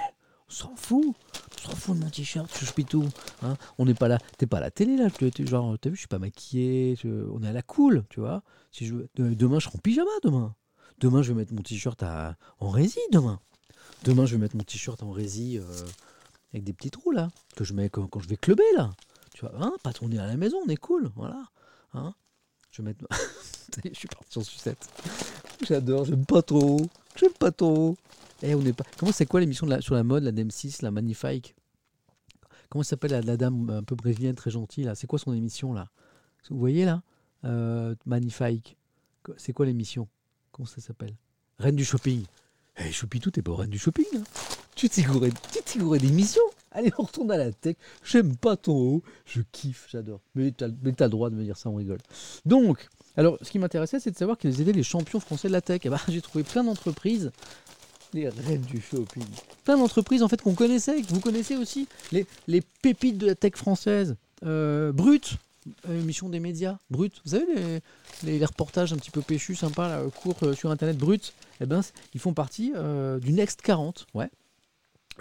[0.48, 1.14] on s'en fout.
[1.56, 3.04] On s'en fout de mon t-shirt, chouchpitou.
[3.42, 3.56] Hein.
[3.78, 4.18] On n'est pas là.
[4.38, 5.10] T'es pas à la télé, là.
[5.10, 6.96] T'es genre, t'as vu, je suis pas maquillé.
[7.02, 8.42] je- on est à la cool, tu vois.
[8.70, 10.54] Si je, demain, je serai en pyjama, demain.
[10.98, 13.40] Demain, je vais mettre mon t-shirt en rési, demain.
[14.04, 15.64] Demain, je vais mettre mon t-shirt en rési euh,
[16.52, 17.30] avec des petits trous, là.
[17.56, 18.90] Que je mets quand, quand je vais clubber, là.
[19.58, 21.44] Hein, pas tourner à la maison, on est cool, voilà.
[21.94, 22.14] Hein
[22.70, 23.04] je vais mettre.
[23.84, 24.88] Est, je suis parti en sucette.
[25.66, 26.80] J'adore, j'aime pas trop.
[27.16, 27.96] J'aime pas trop.
[28.42, 28.84] Eh, on n'est pas.
[28.98, 31.54] Comment c'est quoi l'émission sur la mode, la DM6, la Magnifique?
[32.70, 34.94] Comment s'appelle la, dame un peu brésilienne très gentille là?
[34.94, 35.90] C'est quoi son émission là?
[36.48, 37.02] Vous voyez là?
[37.44, 38.76] Euh, Magnifique.
[39.36, 40.08] C'est quoi l'émission?
[40.50, 41.14] Comment ça s'appelle?
[41.58, 42.24] Reine du shopping.
[42.78, 44.22] Eh, Choupitou, t'es pas reine du shopping hein
[44.74, 45.30] Tu t'es gouré,
[45.76, 46.42] gouré d'émissions
[46.72, 47.76] Allez, on retourne à la tech.
[48.04, 49.02] J'aime pas ton haut.
[49.26, 50.20] Je kiffe, j'adore.
[50.34, 51.98] Mais t'as le droit de me dire ça, on rigole.
[52.44, 55.60] Donc, alors, ce qui m'intéressait, c'est de savoir quels étaient les champions français de la
[55.60, 55.80] tech.
[55.84, 57.30] Et bah, j'ai trouvé plein d'entreprises,
[58.12, 59.24] les reines du shopping.
[59.64, 61.88] Plein d'entreprises, en fait, qu'on connaissait, que vous connaissez aussi.
[62.10, 64.16] Les, les pépites de la tech française.
[64.44, 65.36] Euh, Brut,
[65.88, 66.78] euh, émission des médias.
[66.90, 67.80] Brut, vous savez,
[68.24, 71.66] les, les, reportages un petit peu péchus, sympas, là, courts euh, sur Internet, Brut, eh
[71.66, 71.80] ben,
[72.14, 74.06] ils font partie euh, du Next 40.
[74.14, 74.28] Ouais.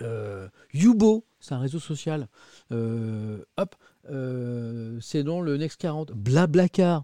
[0.02, 2.28] Euh, Yubo, c'est un réseau social.
[2.72, 3.76] Euh, hop,
[4.10, 6.12] euh, c'est dans le Next 40.
[6.14, 7.04] Blablacar,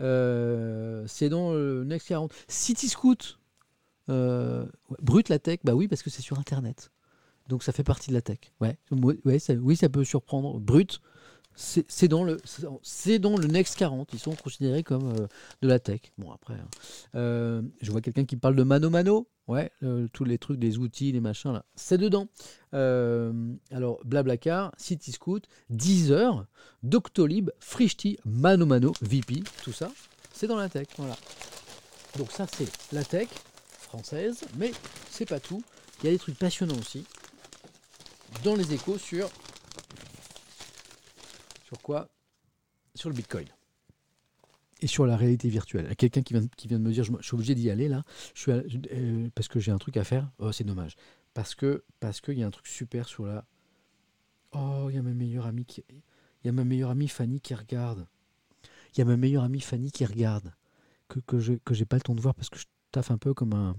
[0.00, 2.32] euh, c'est dans le Next 40.
[2.48, 3.38] City Scoot,
[4.08, 6.90] Brut la tech, bah oui, parce que c'est sur Internet.
[7.48, 8.38] Donc ça fait partie de la tech.
[8.60, 9.40] Ouais, oui,
[9.76, 10.58] ça peut surprendre.
[10.58, 11.00] Brut,
[11.54, 12.38] c'est dans le
[13.18, 14.12] dans- le Next 40.
[14.12, 15.12] Ils sont considérés comme
[15.62, 16.00] de la tech.
[16.18, 17.62] Bon après, hein.
[17.82, 19.28] Je vois quelqu'un qui parle de Mano Mano.
[19.50, 19.72] Ouais,
[20.12, 22.28] tous les trucs, les outils, les machins là, c'est dedans.
[22.72, 23.32] Euh,
[23.72, 25.40] alors Blablacar, Cityscoot,
[25.70, 26.46] Deezer,
[26.84, 29.90] Doctolib, Frishti, Mano Mano, VP, tout ça,
[30.32, 30.86] c'est dans la tech.
[30.96, 31.16] Voilà.
[32.16, 33.28] Donc ça c'est la tech
[33.76, 34.70] française, mais
[35.10, 35.64] c'est pas tout.
[36.00, 37.04] Il y a des trucs passionnants aussi
[38.44, 39.28] dans les échos sur
[41.64, 42.08] sur quoi?
[42.94, 43.46] Sur le Bitcoin
[44.80, 45.84] et sur la réalité virtuelle.
[45.86, 48.04] Il y a Quelqu'un qui vient, de me dire, je, suis obligé d'y aller là,
[48.34, 50.30] je suis euh, parce que j'ai un truc à faire.
[50.38, 50.96] Oh, c'est dommage.
[51.34, 53.44] Parce que parce qu'il y a un truc super sur la.
[54.52, 55.66] Oh, il y a ma meilleure amie
[56.42, 58.06] il y a ma meilleure amie Fanny qui regarde.
[58.94, 60.52] Il y a ma meilleure amie Fanny qui regarde
[61.08, 63.34] que que je j'ai pas le temps de voir parce que je taffe un peu
[63.34, 63.76] comme un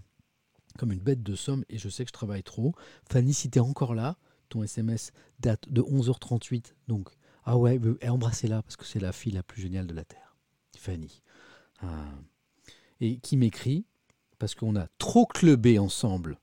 [0.78, 2.74] comme une bête de somme et je sais que je travaille trop.
[3.10, 4.18] Fanny, si tu es encore là,
[4.50, 6.74] ton SMS date de 11h38.
[6.88, 7.10] Donc,
[7.44, 10.31] ah ouais, embrassez-la parce que c'est la fille la plus géniale de la Terre.
[10.78, 11.22] Fanny.
[11.82, 12.06] Ah.
[13.00, 13.86] Et qui m'écrit,
[14.40, 16.40] parce qu'on a trop clubé ensemble,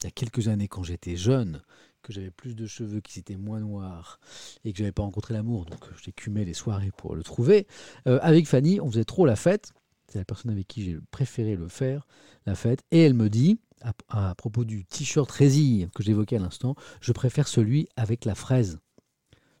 [0.00, 1.62] il y a quelques années quand j'étais jeune,
[2.02, 4.18] que j'avais plus de cheveux, qui étaient moins noirs,
[4.64, 7.66] et que j'avais pas rencontré l'amour, donc j'écumais les soirées pour le trouver.
[8.06, 9.72] Euh, avec Fanny, on faisait trop la fête.
[10.08, 12.06] C'est la personne avec qui j'ai préféré le faire,
[12.46, 12.82] la fête.
[12.90, 17.12] Et elle me dit, à, à propos du t-shirt résille que j'évoquais à l'instant, je
[17.12, 18.80] préfère celui avec la fraise.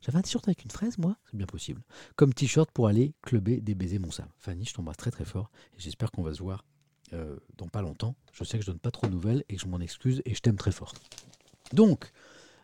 [0.00, 1.82] J'avais un t-shirt avec une fraise, moi C'est bien possible.
[2.16, 4.28] Comme t-shirt pour aller clubber des baisers mon Sam.
[4.38, 6.64] Fanny, je t'embrasse très très fort et j'espère qu'on va se voir
[7.12, 8.14] euh, dans pas longtemps.
[8.32, 10.34] Je sais que je donne pas trop de nouvelles et que je m'en excuse et
[10.34, 10.94] je t'aime très fort.
[11.72, 12.12] Donc,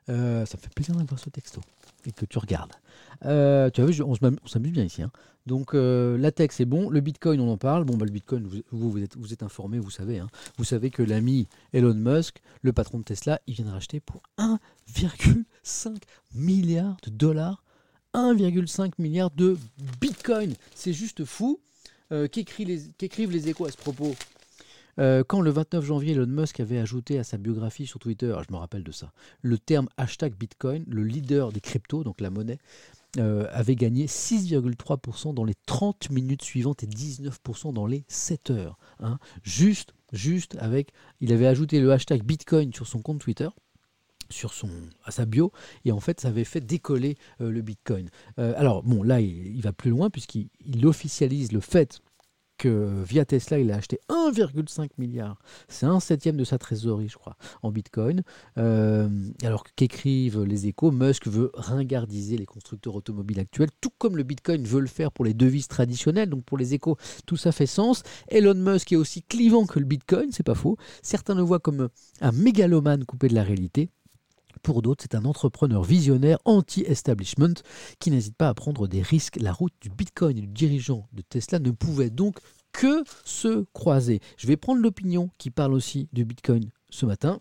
[0.09, 1.61] euh, ça me fait plaisir d'avoir ce texto
[2.07, 2.73] et que tu regardes.
[3.24, 4.15] Euh, tu as vu, on
[4.47, 5.03] s'amuse bien ici.
[5.03, 5.11] hein.
[5.47, 6.91] Donc, euh, la tech, c'est bon.
[6.91, 7.85] Le bitcoin, on en parle.
[7.85, 10.19] Bon, bah, le bitcoin, vous, êtes, vous informé, vous savez.
[10.19, 10.28] hein.
[10.59, 14.23] Vous savez que l'ami Elon Musk, le patron de Tesla, il vient de racheter pour
[14.39, 15.97] 1,5
[16.35, 17.62] milliard de dollars
[18.15, 19.59] 1,5 milliard de
[20.01, 20.55] bitcoin.
[20.74, 21.61] C'est juste fou.
[22.33, 24.15] Qu'écrivent les échos à ce propos?
[24.98, 28.52] Euh, Quand le 29 janvier, Elon Musk avait ajouté à sa biographie sur Twitter, je
[28.52, 29.12] me rappelle de ça,
[29.43, 32.59] le terme hashtag Bitcoin, le leader des cryptos, donc la monnaie,
[33.18, 38.78] euh, avait gagné 6,3% dans les 30 minutes suivantes et 19% dans les 7 heures.
[39.01, 39.18] hein.
[39.43, 40.93] Juste juste avec.
[41.20, 43.48] Il avait ajouté le hashtag Bitcoin sur son compte Twitter
[44.28, 44.68] sur son
[45.05, 45.52] à sa bio
[45.85, 48.09] et en fait ça avait fait décoller euh, le Bitcoin.
[48.36, 52.01] Alors bon là il, va plus loin puisqu'il il officialise le fait
[52.59, 55.39] que via Tesla il a acheté 1,5 milliard,
[55.69, 58.23] c'est un septième de sa trésorerie je crois en Bitcoin.
[58.59, 59.09] Euh,
[59.43, 64.65] alors qu'écrivent les échos, Musk veut ringardiser les constructeurs automobiles actuels, tout comme le Bitcoin
[64.65, 66.31] veut le faire pour les devises traditionnelles.
[66.31, 66.97] Donc pour les échos
[67.27, 68.03] tout ça fait sens.
[68.28, 70.77] Elon Musk est aussi clivant que le Bitcoin, c'est pas faux.
[71.03, 71.89] Certains le voient comme
[72.20, 73.91] un mégalomane coupé de la réalité.
[74.66, 77.55] Pour d'autres, c'est un entrepreneur visionnaire anti-establishment
[78.01, 79.36] qui n'hésite pas à prendre des risques.
[79.40, 82.40] La route du Bitcoin et du dirigeant de Tesla ne pouvait donc
[82.72, 84.18] que se croiser.
[84.36, 87.38] Je vais prendre l'opinion qui parle aussi du Bitcoin ce matin.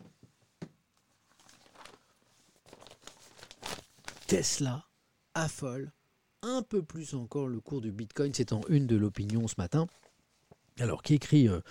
[4.28, 4.86] Tesla
[5.34, 5.92] affole
[6.44, 8.36] un peu plus encore le cours du Bitcoin.
[8.36, 9.88] C'est en une de l'opinion ce matin.
[10.82, 11.62] Alors, qui écrit euh,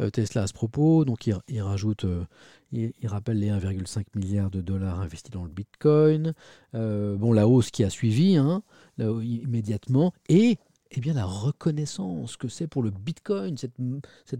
[0.00, 1.04] euh, Tesla à ce propos?
[1.04, 2.24] Donc, il, rajoute, euh,
[2.72, 6.32] il, rappelle les 1,5 milliards de dollars investis dans le Bitcoin.
[6.72, 8.62] Bon, la hausse qui a suivi hein,
[8.98, 10.14] immédiatement.
[10.28, 10.56] Et
[10.96, 13.74] eh bien, la reconnaissance que c'est pour le Bitcoin, cette,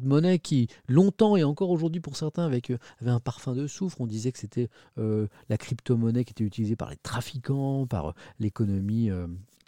[0.02, 4.00] monnaie qui, longtemps et encore aujourd'hui pour certains, avait un parfum de soufre.
[4.00, 9.10] On disait que c'était la crypto-monnaie qui était utilisée par les trafiquants, par l'économie.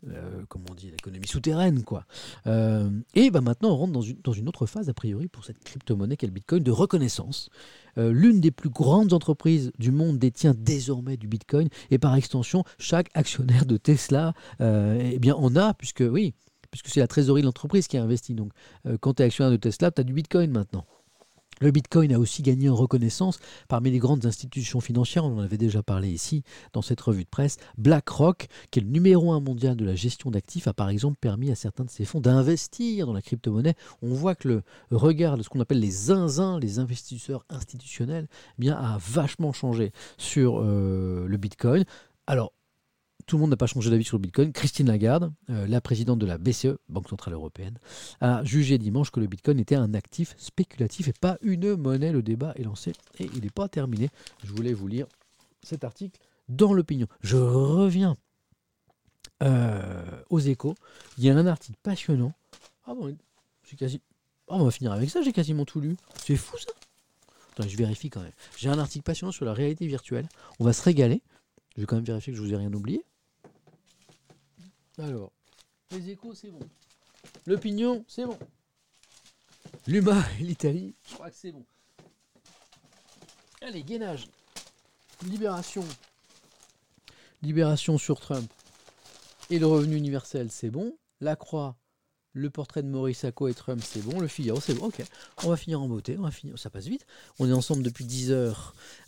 [0.09, 2.07] Euh, comment on dit, l'économie souterraine, quoi.
[2.47, 5.45] Euh, et bah maintenant, on rentre dans une, dans une autre phase, a priori, pour
[5.45, 7.49] cette crypto-monnaie qu'est le Bitcoin, de reconnaissance.
[7.99, 12.65] Euh, L'une des plus grandes entreprises du monde détient désormais du Bitcoin, et par extension,
[12.79, 16.35] chaque actionnaire de Tesla, euh, eh bien, en a, puisque oui,
[16.71, 18.35] puisque c'est la trésorerie de l'entreprise qui a investi.
[18.35, 18.53] Donc,
[19.01, 20.85] quand tu es actionnaire de Tesla, tu as du Bitcoin maintenant.
[21.61, 25.57] Le Bitcoin a aussi gagné en reconnaissance parmi les grandes institutions financières, on en avait
[25.57, 26.43] déjà parlé ici
[26.75, 27.57] dans cette revue de presse.
[27.79, 31.51] BlackRock, qui est le numéro un mondial de la gestion d'actifs, a par exemple permis
[31.51, 33.75] à certains de ses fonds d'investir dans la crypto-monnaie.
[34.03, 38.29] On voit que le regard de ce qu'on appelle les zinzins, les investisseurs institutionnels,
[38.59, 41.85] eh bien, a vachement changé sur euh, le Bitcoin.
[42.27, 42.53] Alors,
[43.27, 44.53] tout le monde n'a pas changé d'avis sur le Bitcoin.
[44.53, 47.79] Christine Lagarde, euh, la présidente de la BCE, Banque Centrale Européenne,
[48.21, 52.13] a jugé dimanche que le Bitcoin était un actif spéculatif et pas une monnaie.
[52.13, 54.11] Le débat est lancé et il n'est pas terminé.
[54.45, 55.07] Je voulais vous lire
[55.63, 57.09] cet article dans l'opinion.
[57.21, 58.17] Je reviens
[59.43, 60.77] euh, aux échos.
[61.19, 62.33] Il y a un article passionnant.
[62.87, 63.17] Ah bon,
[63.69, 64.01] j'ai quasi...
[64.49, 65.97] Ah, on va finir avec ça, j'ai quasiment tout lu.
[66.25, 66.71] C'est fou ça.
[67.53, 68.33] Attends, je vérifie quand même.
[68.57, 70.29] J'ai un article passionnant sur la réalité virtuelle.
[70.61, 71.23] On va se régaler.
[71.75, 73.05] Je vais quand même vérifier que je vous ai rien oublié.
[74.99, 75.33] Alors,
[75.91, 76.61] les échos, c'est bon.
[77.47, 78.39] L'opinion, c'est bon.
[79.87, 81.65] L'humain et l'Italie, je crois que c'est bon.
[83.61, 84.29] Allez, gainage.
[85.25, 85.85] Libération.
[87.43, 88.51] Libération sur Trump.
[89.51, 90.97] Et le revenu universel, c'est bon.
[91.21, 91.77] La Croix,
[92.37, 94.21] le portrait de Maurice Sacco et Trump, c'est bon.
[94.21, 94.87] Le Figaro, c'est bon.
[94.87, 95.03] Ok,
[95.45, 96.17] on va finir en beauté.
[96.19, 96.59] On va finir.
[96.59, 97.07] Ça passe vite.
[97.39, 98.55] On est ensemble depuis 10h,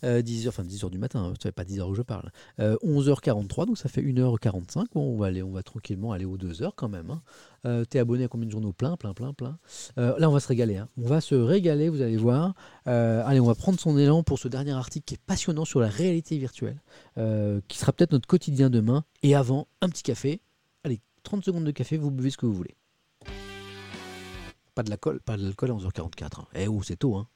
[0.03, 1.19] 10h, enfin 10h du matin.
[1.23, 2.31] Hein, ça fait pas 10h où je parle.
[2.59, 4.85] Euh, 11h43, donc ça fait 1h45.
[4.93, 7.11] Bon, on va aller, on va tranquillement aller aux 2h quand même.
[7.11, 7.21] Hein.
[7.65, 8.73] Euh, T'es abonné à combien de journaux?
[8.73, 9.57] Plein, plein, plein, plein.
[9.97, 10.77] Euh, là, on va se régaler.
[10.77, 10.87] hein.
[10.97, 12.55] On va se régaler, vous allez voir.
[12.87, 15.79] Euh, allez, on va prendre son élan pour ce dernier article qui est passionnant sur
[15.79, 16.81] la réalité virtuelle,
[17.17, 19.03] euh, qui sera peut-être notre quotidien demain.
[19.23, 20.41] Et avant, un petit café.
[20.83, 22.75] Allez, 30 secondes de café, vous buvez ce que vous voulez.
[24.79, 26.39] Pas de l'alcool, pas de l'alcool à 11h44.
[26.39, 26.47] hein.
[26.55, 27.27] Eh oh, c'est tôt, hein.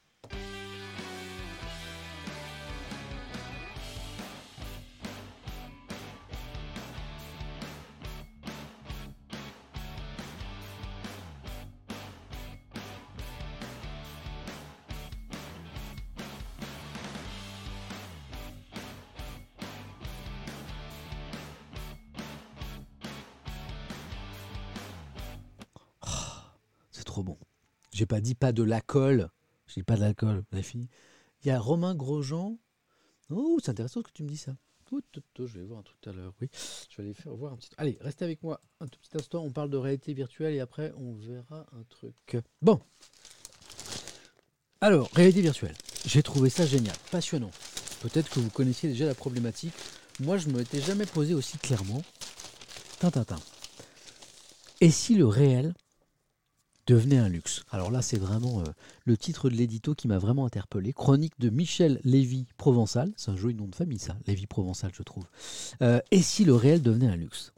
[28.14, 29.28] Pas dit pas de l'alcool.
[29.66, 30.44] J'ai dit pas de l'alcool.
[30.52, 30.88] Avez fini
[31.42, 32.56] Il y a Romain Grosjean.
[33.30, 34.54] Oh, c'est intéressant que tu me dis ça.
[35.36, 36.32] Je vais voir un truc tout à l'heure.
[36.40, 36.48] Oui,
[36.88, 37.70] je vais aller faire voir un petit.
[37.76, 39.42] Allez, restez avec moi un tout petit instant.
[39.42, 42.36] On parle de réalité virtuelle et après on verra un truc.
[42.62, 42.80] Bon.
[44.80, 45.74] Alors, réalité virtuelle.
[46.06, 47.50] J'ai trouvé ça génial, passionnant.
[48.00, 49.74] Peut-être que vous connaissiez déjà la problématique.
[50.20, 52.02] Moi, je ne me jamais posé aussi clairement.
[54.80, 55.74] Et si le réel
[56.86, 57.64] devenait un luxe.
[57.70, 58.64] Alors là, c'est vraiment euh,
[59.04, 60.92] le titre de l'édito qui m'a vraiment interpellé.
[60.92, 63.12] Chronique de Michel Lévy Provençal.
[63.16, 64.16] C'est un joli nom de famille, ça.
[64.26, 65.24] Lévy Provençal, je trouve.
[65.82, 67.52] Euh, et si le réel devenait un luxe?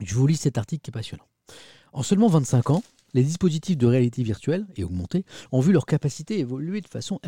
[0.00, 1.26] Je vous lis cet article qui est passionnant.
[1.92, 2.82] En seulement 25 ans,
[3.14, 7.20] les dispositifs de réalité virtuelle et augmentée ont vu leur capacité évoluer de façon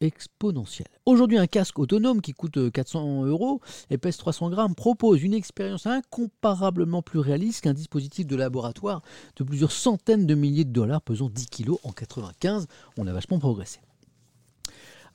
[0.00, 0.88] exponentielle.
[1.06, 5.34] Aujourd'hui, un casque autonome qui coûte euh, 400 euros et pèse 300 grammes propose une
[5.34, 9.02] expérience incomparablement plus réaliste qu'un dispositif de laboratoire
[9.36, 12.66] de plusieurs centaines de milliers de dollars pesant 10 kilos en 95.
[12.98, 13.80] On a vachement progressé.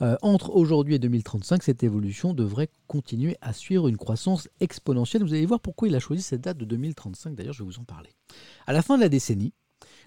[0.01, 5.23] Euh, entre aujourd'hui et 2035, cette évolution devrait continuer à suivre une croissance exponentielle.
[5.23, 7.35] Vous allez voir pourquoi il a choisi cette date de 2035.
[7.35, 8.11] D'ailleurs, je vais vous en parler.
[8.67, 9.53] À la fin de la décennie,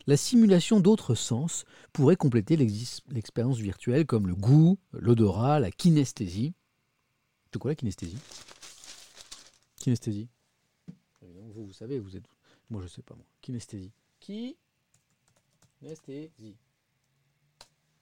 [0.07, 6.55] la simulation d'autres sens pourrait compléter l'expérience virtuelle comme le goût, l'odorat, la kinesthésie.
[7.53, 8.19] C'est quoi la kinesthésie?
[9.77, 10.29] Kinesthésie
[11.21, 12.25] Vous, vous savez, vous êtes.
[12.69, 13.27] Moi, je sais pas, moi.
[13.41, 13.93] Kinesthésie.
[14.21, 14.57] Qui
[15.79, 16.57] Kinesthésie.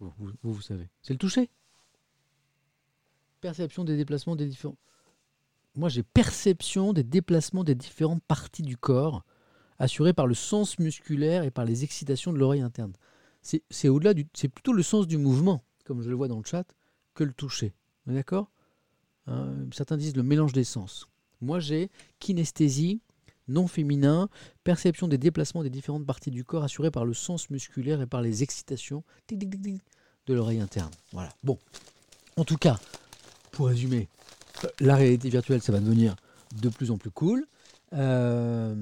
[0.01, 0.89] Vous, vous, vous savez.
[1.03, 1.51] C'est le toucher?
[3.41, 4.77] Perception des déplacements des différents.
[5.77, 9.25] Moi, j'ai perception des déplacements des différentes parties du corps
[9.78, 12.92] assurée par le sens musculaire et par les excitations de l'oreille interne.
[13.42, 14.12] C'est au-delà.
[14.34, 16.64] C'est plutôt le sens du mouvement, comme je le vois dans le chat,
[17.14, 17.72] que le toucher.
[18.06, 18.50] D'accord?
[19.26, 21.09] Hein, Certains disent le mélange des sens.
[21.40, 23.00] Moi, j'ai kinesthésie,
[23.46, 24.28] non féminin,
[24.64, 28.22] perception des déplacements des différentes parties du corps assurée par le sens musculaire et par
[28.22, 30.90] les excitations de l'oreille interne.
[31.12, 31.30] Voilà.
[31.42, 31.59] Bon.
[32.36, 32.78] En tout cas,
[33.52, 34.09] pour résumer,
[34.64, 36.16] euh, la réalité virtuelle, ça va devenir
[36.60, 37.46] de plus en plus cool.
[37.94, 38.74] Euh.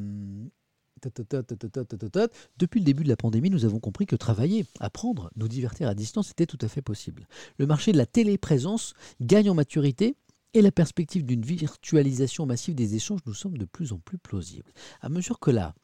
[2.58, 5.94] Depuis le début de la pandémie, nous avons compris que travailler, apprendre, nous divertir à
[5.94, 7.26] distance était tout à fait possible.
[7.58, 10.16] Le marché de la téléprésence gagne en maturité
[10.54, 14.72] et la perspective d'une virtualisation massive des échanges nous semble de plus en plus plausible.
[15.02, 15.74] À mesure que la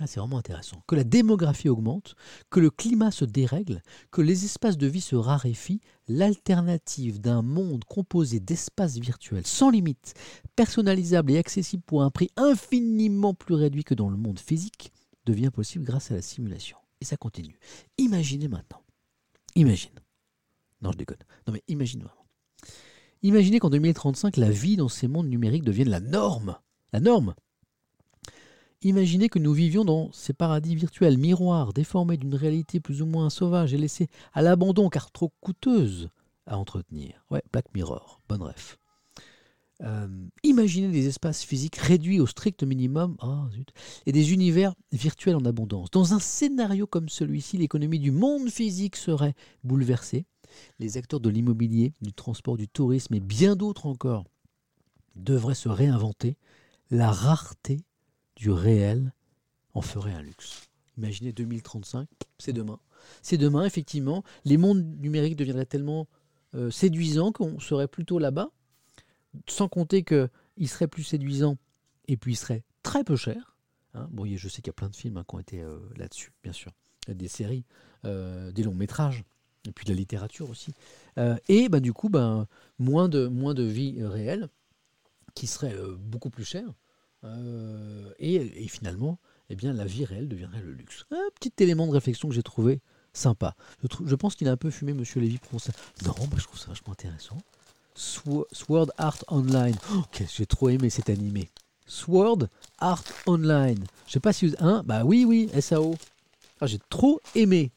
[0.00, 0.82] ah, c'est vraiment intéressant.
[0.86, 2.14] Que la démographie augmente,
[2.48, 7.84] que le climat se dérègle, que les espaces de vie se raréfient, l'alternative d'un monde
[7.84, 10.14] composé d'espaces virtuels sans limite,
[10.56, 14.90] personnalisables et accessibles pour un prix infiniment plus réduit que dans le monde physique,
[15.26, 16.78] devient possible grâce à la simulation.
[17.02, 17.58] Et ça continue.
[17.98, 18.82] Imaginez maintenant.
[19.54, 19.92] Imagine.
[20.80, 21.18] Non, je déconne.
[21.46, 22.26] Non, mais imagine vraiment.
[23.22, 26.56] Imaginez qu'en 2035, la vie dans ces mondes numériques devienne la norme.
[26.92, 27.34] La norme.
[28.82, 33.28] Imaginez que nous vivions dans ces paradis virtuels, miroirs, déformés d'une réalité plus ou moins
[33.28, 36.08] sauvage et laissés à l'abandon car trop coûteuse
[36.46, 37.22] à entretenir.
[37.30, 38.78] Ouais, Black Mirror, bonne ref.
[39.82, 40.08] Euh,
[40.42, 43.48] imaginez des espaces physiques réduits au strict minimum ah,
[44.06, 45.90] et des univers virtuels en abondance.
[45.90, 50.24] Dans un scénario comme celui-ci, l'économie du monde physique serait bouleversée.
[50.78, 54.24] Les acteurs de l'immobilier, du transport, du tourisme et bien d'autres encore
[55.16, 56.36] devraient se réinventer.
[56.90, 57.84] La rareté
[58.40, 59.12] du réel
[59.74, 60.70] en ferait un luxe.
[60.96, 62.08] Imaginez 2035,
[62.38, 62.80] c'est demain.
[63.20, 64.24] C'est demain, effectivement.
[64.46, 66.08] Les mondes numériques deviendraient tellement
[66.54, 68.50] euh, séduisants qu'on serait plutôt là-bas,
[69.46, 71.58] sans compter qu'ils seraient plus séduisants
[72.08, 73.58] et puis ils seraient très peu chers.
[73.92, 74.08] Hein.
[74.10, 76.32] Bon, je sais qu'il y a plein de films hein, qui ont été euh, là-dessus,
[76.42, 76.72] bien sûr.
[77.08, 77.66] Des séries,
[78.06, 79.22] euh, des longs métrages,
[79.68, 80.72] et puis de la littérature aussi.
[81.48, 82.46] Et bah, du coup, ben,
[82.78, 84.48] moins, de, moins de vie réelle,
[85.34, 86.72] qui serait beaucoup plus chère.
[87.24, 89.18] Euh, et, finalement,
[89.50, 91.04] eh bien, la vie réelle deviendrait le luxe.
[91.10, 92.80] Un petit élément de réflexion que j'ai trouvé
[93.12, 93.56] sympa.
[94.06, 95.72] Je, pense qu'il a un peu fumé Monsieur Lévy pour ça.
[96.06, 97.38] Non, moi je trouve ça vachement intéressant.
[97.96, 99.74] Swo- Sword Art Online.
[99.92, 100.02] Oh,
[100.32, 101.50] j'ai trop aimé cet animé.
[101.86, 102.46] Sword
[102.78, 103.84] Art Online.
[104.06, 104.54] Je sais pas si vous...
[104.60, 105.96] Hein bah oui, oui, SAO.
[106.60, 107.72] Ah, j'ai trop aimé.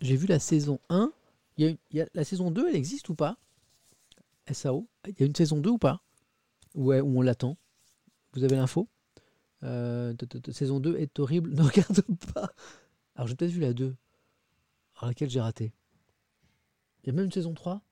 [0.00, 1.12] J'ai vu la saison 1.
[1.58, 3.36] Il y, a, y a- La saison 2, elle existe ou pas?
[4.50, 4.86] SAO.
[5.06, 6.00] Il y a une saison 2 ou pas?
[6.74, 7.56] Ouais, où on l'attend.
[8.32, 8.88] Vous avez l'info?
[9.62, 10.14] Euh,
[10.52, 11.50] Saison 2 est horrible.
[11.54, 12.02] Ne regarde
[12.32, 12.50] pas.
[13.14, 13.94] Alors j'ai peut-être vu la 2.
[14.96, 15.72] Alors laquelle j'ai raté?
[17.02, 17.82] Il y a même une saison 3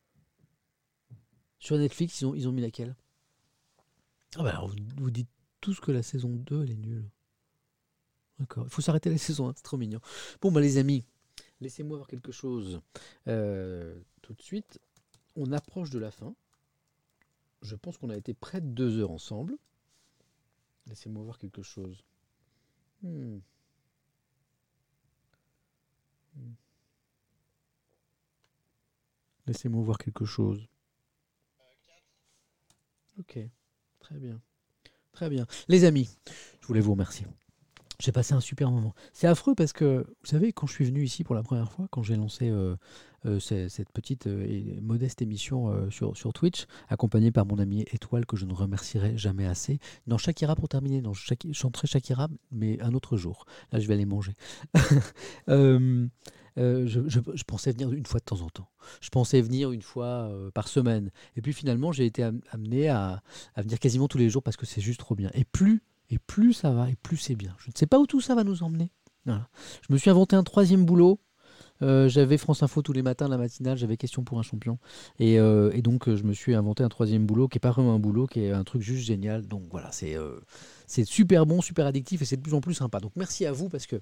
[1.59, 2.97] Sur Netflix, ils ont, ils ont mis laquelle?
[4.37, 7.11] Ah bah alors vous, dites tous que la saison 2 elle est nulle.
[8.39, 8.65] D'accord.
[8.67, 10.01] Il faut s'arrêter la saison 1, c'est trop mignon.
[10.41, 11.05] Bon bah les amis,
[11.61, 12.81] laissez-moi voir quelque chose
[13.27, 14.79] euh, tout de suite.
[15.37, 16.35] On approche de la fin.
[17.63, 19.57] Je pense qu'on a été près de deux heures ensemble.
[20.89, 22.03] Laissez-moi voir quelque chose.
[23.03, 23.39] Hmm.
[26.35, 26.53] Hmm.
[29.47, 30.67] Laissez-moi voir quelque chose.
[33.19, 33.39] Ok,
[33.99, 34.41] très bien.
[35.13, 35.47] Très bien.
[35.69, 36.09] Les amis,
[36.61, 37.27] je voulais vous remercier.
[38.01, 38.95] J'ai passé un super moment.
[39.13, 41.89] C'est affreux parce que, vous savez, quand je suis venu ici pour la première fois,
[41.91, 42.77] quand j'ai lancé euh,
[43.27, 47.59] euh, ce- cette petite euh, et modeste émission euh, sur, sur Twitch, accompagnée par mon
[47.59, 49.81] ami Étoile, que je ne remercierai jamais assez.
[50.07, 51.03] Non, Shakira pour terminer.
[51.13, 53.47] Shaki- je chanterai Shakira, mais un autre jour.
[53.73, 54.35] Là, je vais aller manger.
[55.49, 56.07] Euh,
[56.59, 58.69] euh, je, pensais venir une fois de temps en temps.
[59.01, 61.11] Je pensais venir une fois euh, par semaine.
[61.37, 63.23] Et puis finalement, j'ai été am- amené à
[63.57, 65.31] venir quasiment tous les jours parce que c'est juste trop bien.
[65.35, 67.55] Et plus, et plus ça va, et plus c'est bien.
[67.59, 68.91] Je ne sais pas où tout ça va nous emmener.
[69.27, 71.21] Je me suis inventé un troisième boulot.
[71.81, 74.79] Euh, j'avais France Info tous les matins, la matinale, j'avais question pour un champion.
[75.19, 77.71] Et, euh, et donc, euh, je me suis inventé un troisième boulot qui n'est pas
[77.71, 79.47] vraiment un boulot, qui est un truc juste génial.
[79.47, 83.01] Donc voilà, c'est super bon, super addictif et c'est de plus en plus sympa.
[83.01, 84.01] Donc merci à vous parce que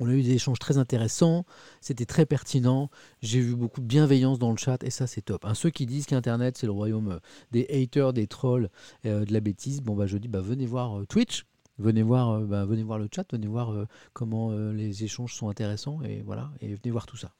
[0.00, 1.44] on a eu des échanges très intéressants,
[1.80, 2.90] c'était très pertinent,
[3.20, 5.44] j'ai vu beaucoup de bienveillance dans le chat et ça c'est top.
[5.44, 7.18] Hein, ceux qui disent qu'Internet c'est le royaume euh,
[7.50, 8.70] des haters, des trolls,
[9.06, 11.44] euh, de la bêtise, bon bah je dis bah venez voir euh, Twitch,
[11.78, 15.34] venez voir, euh, bah, venez voir le chat, venez voir euh, comment euh, les échanges
[15.34, 17.32] sont intéressants et voilà, et venez voir tout ça.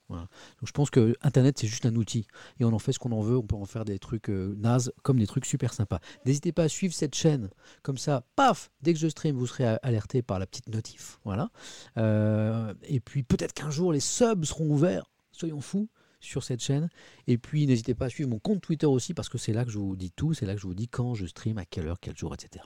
[0.63, 2.27] Je pense que Internet c'est juste un outil
[2.61, 4.93] et on en fait ce qu'on en veut, on peut en faire des trucs nazes
[5.03, 6.01] comme des trucs super sympas.
[6.27, 7.49] N'hésitez pas à suivre cette chaîne,
[7.83, 11.51] comme ça, paf, dès que je stream, vous serez alerté par la petite notif, voilà.
[11.97, 15.89] Et puis peut-être qu'un jour les subs seront ouverts, soyons fous
[16.23, 16.89] sur cette chaîne.
[17.27, 19.71] Et puis n'hésitez pas à suivre mon compte Twitter aussi parce que c'est là que
[19.71, 21.87] je vous dis tout, c'est là que je vous dis quand je stream, à quelle
[21.87, 22.65] heure, quel jour, etc.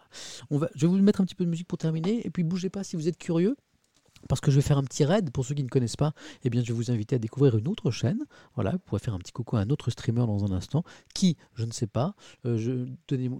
[0.50, 2.44] On va, je vais vous mettre un petit peu de musique pour terminer et puis
[2.44, 3.56] bougez pas si vous êtes curieux.
[4.28, 6.12] Parce que je vais faire un petit raid pour ceux qui ne connaissent pas,
[6.44, 8.24] eh bien je vais vous inviter à découvrir une autre chaîne.
[8.54, 10.84] Voilà, vous pourrez faire un petit coucou à un autre streamer dans un instant.
[11.14, 12.14] Qui, je ne sais pas.
[12.44, 12.86] Euh,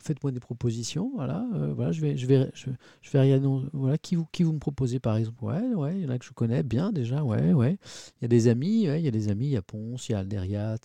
[0.03, 1.13] faites-moi des propositions.
[1.15, 3.41] Voilà, euh, voilà, je vais, je vais, je, vais.
[3.73, 5.45] Voilà, qui vous, qui vous me proposez par exemple?
[5.45, 7.23] Ouais, ouais, il y en a que je connais bien déjà.
[7.23, 7.79] Ouais, ouais.
[8.21, 8.89] Il y a des amis.
[8.89, 9.47] ouais, il y a des amis.
[9.47, 10.79] Il y a Ponce, il y a Alderiat.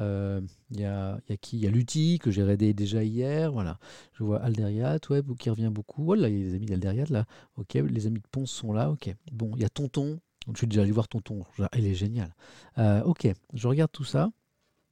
[0.00, 0.40] Euh,
[0.70, 1.56] il y a, y a qui?
[1.58, 3.52] Il y a Lutti que j'ai raidé déjà hier.
[3.52, 3.78] Voilà,
[4.14, 6.04] je vois Alderiat, ouais, qui revient beaucoup.
[6.04, 7.26] Voilà, il y a des amis d'Alderiat là.
[7.56, 8.90] Ok, les amis de Ponce sont là.
[8.90, 9.14] Ok.
[9.32, 10.18] Bon, il y a Tonton.
[10.52, 11.44] Je suis déjà allé voir Tonton.
[11.76, 12.34] Il est génial.
[12.78, 14.30] Euh, ok, je regarde tout ça.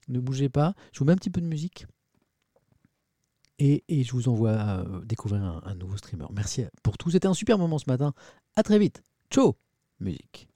[0.08, 0.74] Ne bougez pas.
[0.92, 1.86] Je vous mets un petit peu de musique.
[3.58, 6.26] Et, et je vous envoie euh, découvrir un, un nouveau streamer.
[6.32, 7.10] Merci pour tout.
[7.10, 8.14] C'était un super moment ce matin.
[8.56, 9.02] À très vite.
[9.30, 9.56] Ciao
[9.98, 10.49] Musique.